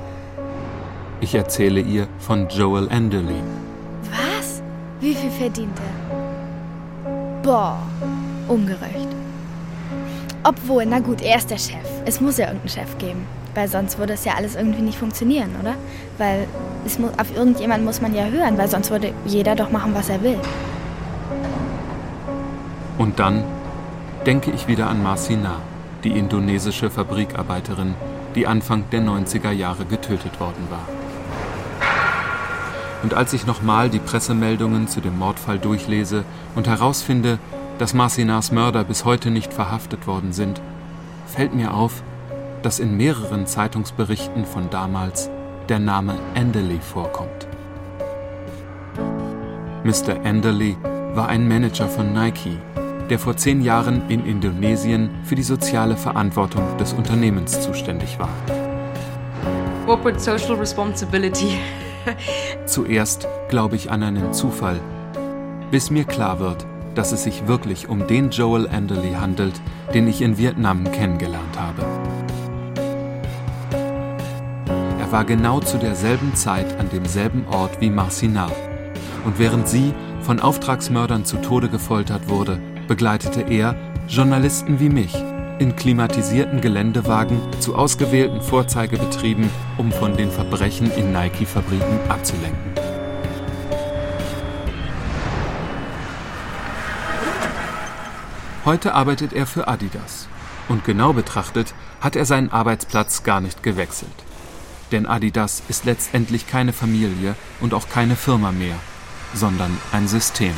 Ich 1.21 1.33
erzähle 1.33 1.79
ihr 1.79 2.09
von 2.19 2.49
Joel 2.49 2.89
Enderley. 2.89 3.41
Was? 4.11 4.65
Wie 4.99 5.15
viel 5.15 5.31
verdient 5.31 5.79
er? 5.79 7.11
Boah, 7.45 7.79
ungerecht. 8.49 9.11
Obwohl, 10.43 10.87
na 10.87 10.99
gut, 10.99 11.23
er 11.23 11.37
ist 11.37 11.53
der 11.53 11.59
Chef. 11.59 11.89
Es 12.05 12.21
muss 12.21 12.37
ja 12.37 12.47
irgendeinen 12.47 12.69
Chef 12.69 12.99
geben. 12.99 13.25
Weil 13.55 13.69
sonst 13.69 13.99
würde 13.99 14.15
es 14.15 14.25
ja 14.25 14.35
alles 14.35 14.55
irgendwie 14.57 14.83
nicht 14.83 14.99
funktionieren, 14.99 15.51
oder? 15.61 15.75
Weil 16.19 16.47
es 16.87 16.99
muss, 16.99 17.11
auf 17.19 17.35
irgendjemanden 17.37 17.85
muss 17.85 18.01
man 18.01 18.15
ja 18.15 18.25
hören, 18.25 18.57
weil 18.57 18.69
sonst 18.69 18.91
würde 18.91 19.13
jeder 19.27 19.55
doch 19.55 19.71
machen, 19.71 19.95
was 19.95 20.09
er 20.09 20.23
will. 20.23 20.39
Und 22.99 23.19
dann 23.19 23.45
denke 24.27 24.51
ich 24.51 24.69
wieder 24.69 24.89
an 24.89 25.03
Marcina, 25.03 25.57
die 26.05 26.17
indonesische 26.19 26.91
Fabrikarbeiterin, 26.91 27.95
die 28.35 28.47
Anfang 28.47 28.85
der 28.91 29.03
90er 29.03 29.51
Jahre 29.51 29.85
getötet 29.85 30.41
worden 30.41 30.69
war. 30.71 30.87
Und 33.03 33.15
als 33.15 33.33
ich 33.33 33.47
nochmal 33.47 33.91
die 33.91 33.99
Pressemeldungen 33.99 34.87
zu 34.87 35.01
dem 35.01 35.19
Mordfall 35.19 35.59
durchlese 35.59 36.25
und 36.55 36.69
herausfinde, 36.69 37.39
dass 37.79 37.95
Marcinas 37.95 38.53
Mörder 38.53 38.85
bis 38.85 39.05
heute 39.05 39.31
nicht 39.31 39.53
verhaftet 39.53 40.07
worden 40.07 40.33
sind, 40.33 40.61
fällt 41.27 41.55
mir 41.55 41.75
auf, 41.75 42.03
dass 42.63 42.79
in 42.79 42.97
mehreren 42.97 43.47
Zeitungsberichten 43.47 44.45
von 44.45 44.71
damals 44.71 45.31
der 45.69 45.79
Name 45.79 46.15
Enderley 46.35 46.81
vorkommt. 46.81 47.47
Mr. 49.85 50.25
Enderley 50.25 50.77
war 51.15 51.29
ein 51.29 51.49
Manager 51.49 51.89
von 51.89 52.13
Nike, 52.13 52.59
der 53.11 53.19
vor 53.19 53.37
zehn 53.37 53.63
Jahren 53.63 54.09
in 54.09 54.25
Indonesien 54.25 55.11
für 55.25 55.35
die 55.35 55.43
soziale 55.43 55.97
Verantwortung 55.97 56.77
des 56.79 56.93
Unternehmens 56.93 57.61
zuständig 57.61 58.19
war. 58.19 58.31
Corporate 59.87 60.21
Social 60.21 60.55
Responsibility. 60.55 61.59
Zuerst 62.67 63.27
glaube 63.49 63.77
ich 63.77 63.91
an 63.91 64.03
einen 64.03 64.33
Zufall, 64.33 64.81
bis 65.71 65.91
mir 65.91 66.05
klar 66.05 66.39
wird, 66.39 66.65
dass 66.95 67.13
es 67.13 67.25
sich 67.25 67.47
wirklich 67.47 67.89
um 67.89 68.07
den 68.07 68.31
Joel 68.31 68.67
Enderley 68.67 69.15
handelt, 69.15 69.61
den 69.95 70.07
ich 70.07 70.23
in 70.23 70.39
Vietnam 70.39 70.91
kennengelernt 70.93 71.59
habe. 71.59 72.22
War 75.13 75.27
genau 75.27 75.61
zu 75.61 75.77
derselben 75.77 76.35
Zeit 76.35 76.81
an 76.81 76.89
demselben 76.89 77.45
Ort 77.47 77.83
wie 77.83 77.91
Marcina. 77.91 78.51
Und 79.27 79.39
während 79.39 79.69
sie 79.69 79.93
von 80.23 80.41
Auftragsmördern 80.41 81.27
zu 81.27 81.37
Tode 81.37 81.69
gefoltert 81.69 82.31
wurde, 82.31 82.59
begleitete 82.89 83.43
er 83.43 83.77
Journalisten 84.09 84.81
wie 84.81 84.89
mich 84.89 85.15
in 85.59 85.77
klimatisierten 85.77 86.63
Geländewagen 86.63 87.39
zu 87.61 87.77
ausgewählten 87.77 88.41
Vorzeigebetrieben, 88.41 89.51
um 89.77 89.93
von 89.93 90.17
den 90.17 90.31
Verbrechen 90.31 90.91
in 90.93 91.13
Nike-Fabriken 91.13 92.01
abzulenken. 92.09 92.73
Heute 98.65 98.95
arbeitet 98.95 99.35
er 99.35 99.45
für 99.45 99.69
Adidas. 99.69 100.27
Und 100.71 100.87
genau 100.87 101.13
betrachtet 101.13 101.75
hat 102.01 102.17
er 102.17 102.25
seinen 102.25 102.51
Arbeitsplatz 102.51 103.25
gar 103.25 103.43
nicht 103.43 103.63
gewechselt. 103.63 104.32
Denn 104.93 105.07
Adidas 105.07 105.63
ist 105.69 105.87
letztendlich 105.87 106.47
keine 106.47 106.75
Familie 106.75 107.35
und 107.61 107.73
auch 107.73 107.89
keine 107.89 108.15
Firma 108.15 108.53
mehr, 108.53 108.77
sondern 109.33 109.77
ein 109.91 110.07
System. 110.07 110.55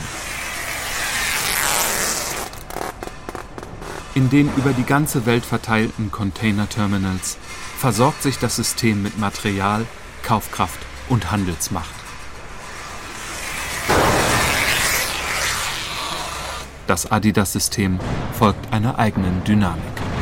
In 4.15 4.31
den 4.31 4.53
über 4.57 4.73
die 4.73 4.85
ganze 4.85 5.25
Welt 5.27 5.45
verteilten 5.45 6.11
Container-Terminals 6.11 7.39
versorgt 7.79 8.23
sich 8.23 8.39
das 8.39 8.57
System 8.57 9.03
mit 9.03 9.19
Material, 9.19 9.87
Kaufkraft 10.25 10.81
und 11.09 11.31
Handelsmacht. 11.31 11.95
Das 16.87 17.11
Adidas-System 17.11 17.99
folgt 18.37 18.73
einer 18.73 18.99
eigenen 18.99 19.43
Dynamik. 19.45 20.14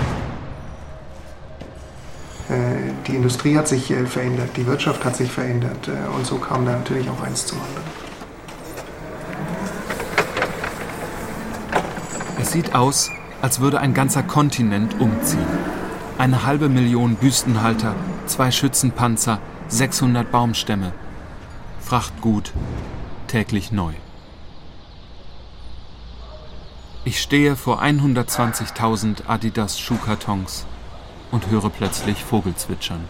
Die 3.07 3.16
Industrie 3.16 3.57
hat 3.57 3.68
sich 3.68 3.90
äh, 3.90 4.07
verändert, 4.07 4.57
die 4.57 4.66
Wirtschaft 4.66 5.05
hat 5.05 5.16
sich 5.16 5.30
verändert 5.30 5.88
äh, 5.88 6.16
und 6.16 6.26
so 6.26 6.36
kam 6.38 6.64
da 6.66 6.72
natürlich 6.72 7.09
auch 7.11 7.22
eins 7.22 7.46
zum 7.46 7.59
anderen. 7.61 7.84
Es 12.40 12.53
sieht 12.53 12.74
aus, 12.74 13.11
als 13.40 13.61
würde 13.61 13.80
ein 13.80 13.94
ganzer 13.94 14.22
Kontinent 14.22 15.00
umziehen. 15.00 15.46
Eine 16.18 16.44
halbe 16.44 16.68
Million 16.68 17.16
Büstenhalter, 17.16 17.94
zwei 18.26 18.50
Schützenpanzer, 18.50 19.38
600 19.68 20.30
Baumstämme. 20.30 20.92
Frachtgut, 21.80 22.53
täglich 23.26 23.72
neu. 23.72 23.92
Ich 27.05 27.20
stehe 27.20 27.57
vor 27.57 27.82
120.000 27.82 29.26
Adidas 29.26 29.80
Schuhkartons 29.80 30.66
und 31.32 31.48
höre 31.48 31.70
plötzlich 31.70 32.22
Vogelzwitschern. 32.22 33.08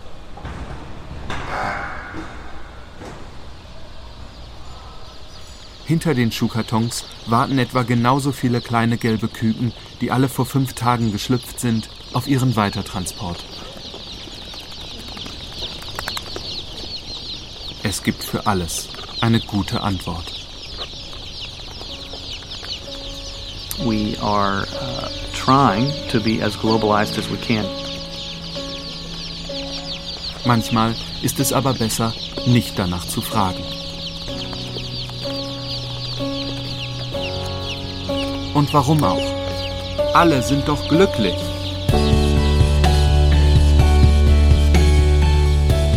Hinter 5.85 6.15
den 6.15 6.33
Schuhkartons 6.33 7.05
warten 7.27 7.59
etwa 7.59 7.83
genauso 7.83 8.33
viele 8.33 8.63
kleine 8.63 8.97
gelbe 8.97 9.29
Küken, 9.29 9.75
die 10.01 10.11
alle 10.11 10.31
vor 10.31 10.47
fünf 10.47 10.73
Tagen 10.73 11.13
geschlüpft 11.13 11.61
sind, 11.61 11.91
auf 12.15 12.27
ihren 12.27 12.57
Weitertransport. 12.57 13.45
Es 17.83 18.03
gibt 18.03 18.23
für 18.23 18.47
alles 18.47 18.89
eine 19.21 19.41
gute 19.41 19.83
Antwort. 19.83 20.33
We 23.85 24.17
are 24.23 24.65
uh, 24.81 25.09
trying 25.35 25.91
to 26.09 26.21
be 26.21 26.41
as 26.43 26.57
globalized 26.57 27.19
as 27.19 27.29
we 27.29 27.37
can. 27.37 27.67
Manchmal 30.45 30.95
ist 31.23 31.39
es 31.39 31.53
aber 31.53 31.73
besser, 31.73 32.13
nicht 32.47 32.77
danach 32.77 33.07
zu 33.07 33.21
fragen. 33.21 33.63
Und 38.53 38.75
warum 38.75 39.05
auch? 39.05 39.23
Alle 40.15 40.43
sind 40.43 40.67
doch 40.67 40.89
glücklich. 40.89 41.37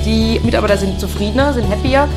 Die 0.06 0.39
Mitarbeiter 0.43 0.78
sind 0.78 1.00
zufriedener, 1.00 1.52
sind 1.54 1.68
happier. 1.70 2.08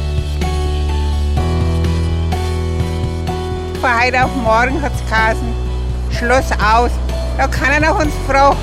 Von 3.81 4.01
heute 4.01 4.24
auf 4.24 4.37
morgen 4.37 4.83
hat 4.83 4.93
es 4.95 6.16
Schluss 6.18 6.51
aus. 6.53 6.91
Da 7.39 7.49
kann 7.49 7.83
er 7.83 7.97
uns 7.97 8.12
Frau. 8.26 8.55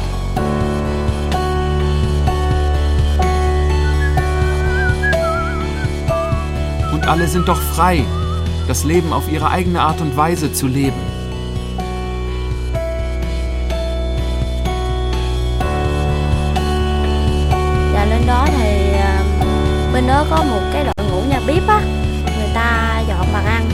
Alle 7.08 7.28
sind 7.28 7.48
doch 7.48 7.62
frei, 7.76 8.04
das 8.68 8.84
Leben 8.84 9.14
auf 9.14 9.32
ihre 9.32 9.50
eigene 9.50 9.80
Art 9.80 10.02
und 10.02 10.18
Weise 10.18 10.52
zu 10.54 10.68
leben. 10.68 11.00
Dạ 17.94 18.06
lên 18.06 18.22
đó 18.28 18.48
thì 18.58 18.92
ờ, 18.94 19.24
bên 19.94 20.08
đó 20.08 20.26
có 20.30 20.44
một 20.44 20.62
cái 20.74 20.84
đội 20.84 21.06
ngũ 21.12 21.22
nhà 21.30 21.40
bếp 21.48 21.68
á, 21.68 21.82
người 22.38 22.50
ta 22.54 23.02
dọn 23.08 23.28
bàn 23.34 23.46
ăn, 23.46 23.70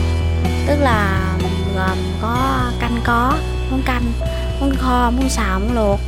tức 0.66 0.76
là 0.80 1.34
gồm 1.74 1.98
có 2.22 2.62
canh 2.80 2.96
có, 3.04 3.34
món 3.70 3.82
canh, 3.82 4.12
món 4.60 4.76
kho, 4.76 5.10
món 5.10 5.28
xào, 5.28 5.60
món 5.60 5.74
luộc. 5.74 6.00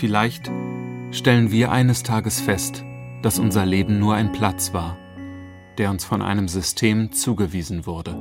Vielleicht 0.00 0.50
stellen 1.10 1.50
wir 1.50 1.72
eines 1.72 2.02
Tages 2.02 2.40
fest, 2.40 2.86
dass 3.20 3.38
unser 3.38 3.66
Leben 3.66 3.98
nur 3.98 4.14
ein 4.14 4.32
Platz 4.32 4.72
war, 4.72 4.96
der 5.76 5.90
uns 5.90 6.06
von 6.06 6.22
einem 6.22 6.48
System 6.48 7.12
zugewiesen 7.12 7.84
wurde. 7.84 8.16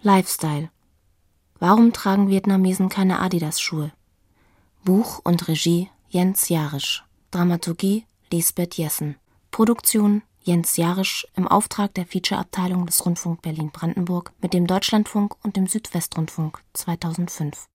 Lifestyle. 0.00 0.70
Warum 1.58 1.92
tragen 1.92 2.30
Vietnamesen 2.30 2.88
keine 2.88 3.18
Adidas-Schuhe? 3.18 3.92
Buch 4.82 5.20
und 5.24 5.46
Regie 5.46 5.90
Jens 6.08 6.48
Jarisch. 6.48 7.04
Dramaturgie 7.30 8.06
Lisbeth 8.30 8.78
Jessen. 8.78 9.16
Produktion 9.50 10.22
Jens 10.44 10.76
Jarisch 10.76 11.26
im 11.36 11.46
Auftrag 11.46 11.94
der 11.94 12.04
Feature-Abteilung 12.04 12.84
des 12.86 13.06
Rundfunk 13.06 13.42
Berlin-Brandenburg 13.42 14.32
mit 14.40 14.52
dem 14.54 14.66
Deutschlandfunk 14.66 15.36
und 15.44 15.56
dem 15.56 15.68
Südwestrundfunk 15.68 16.60
2005. 16.72 17.68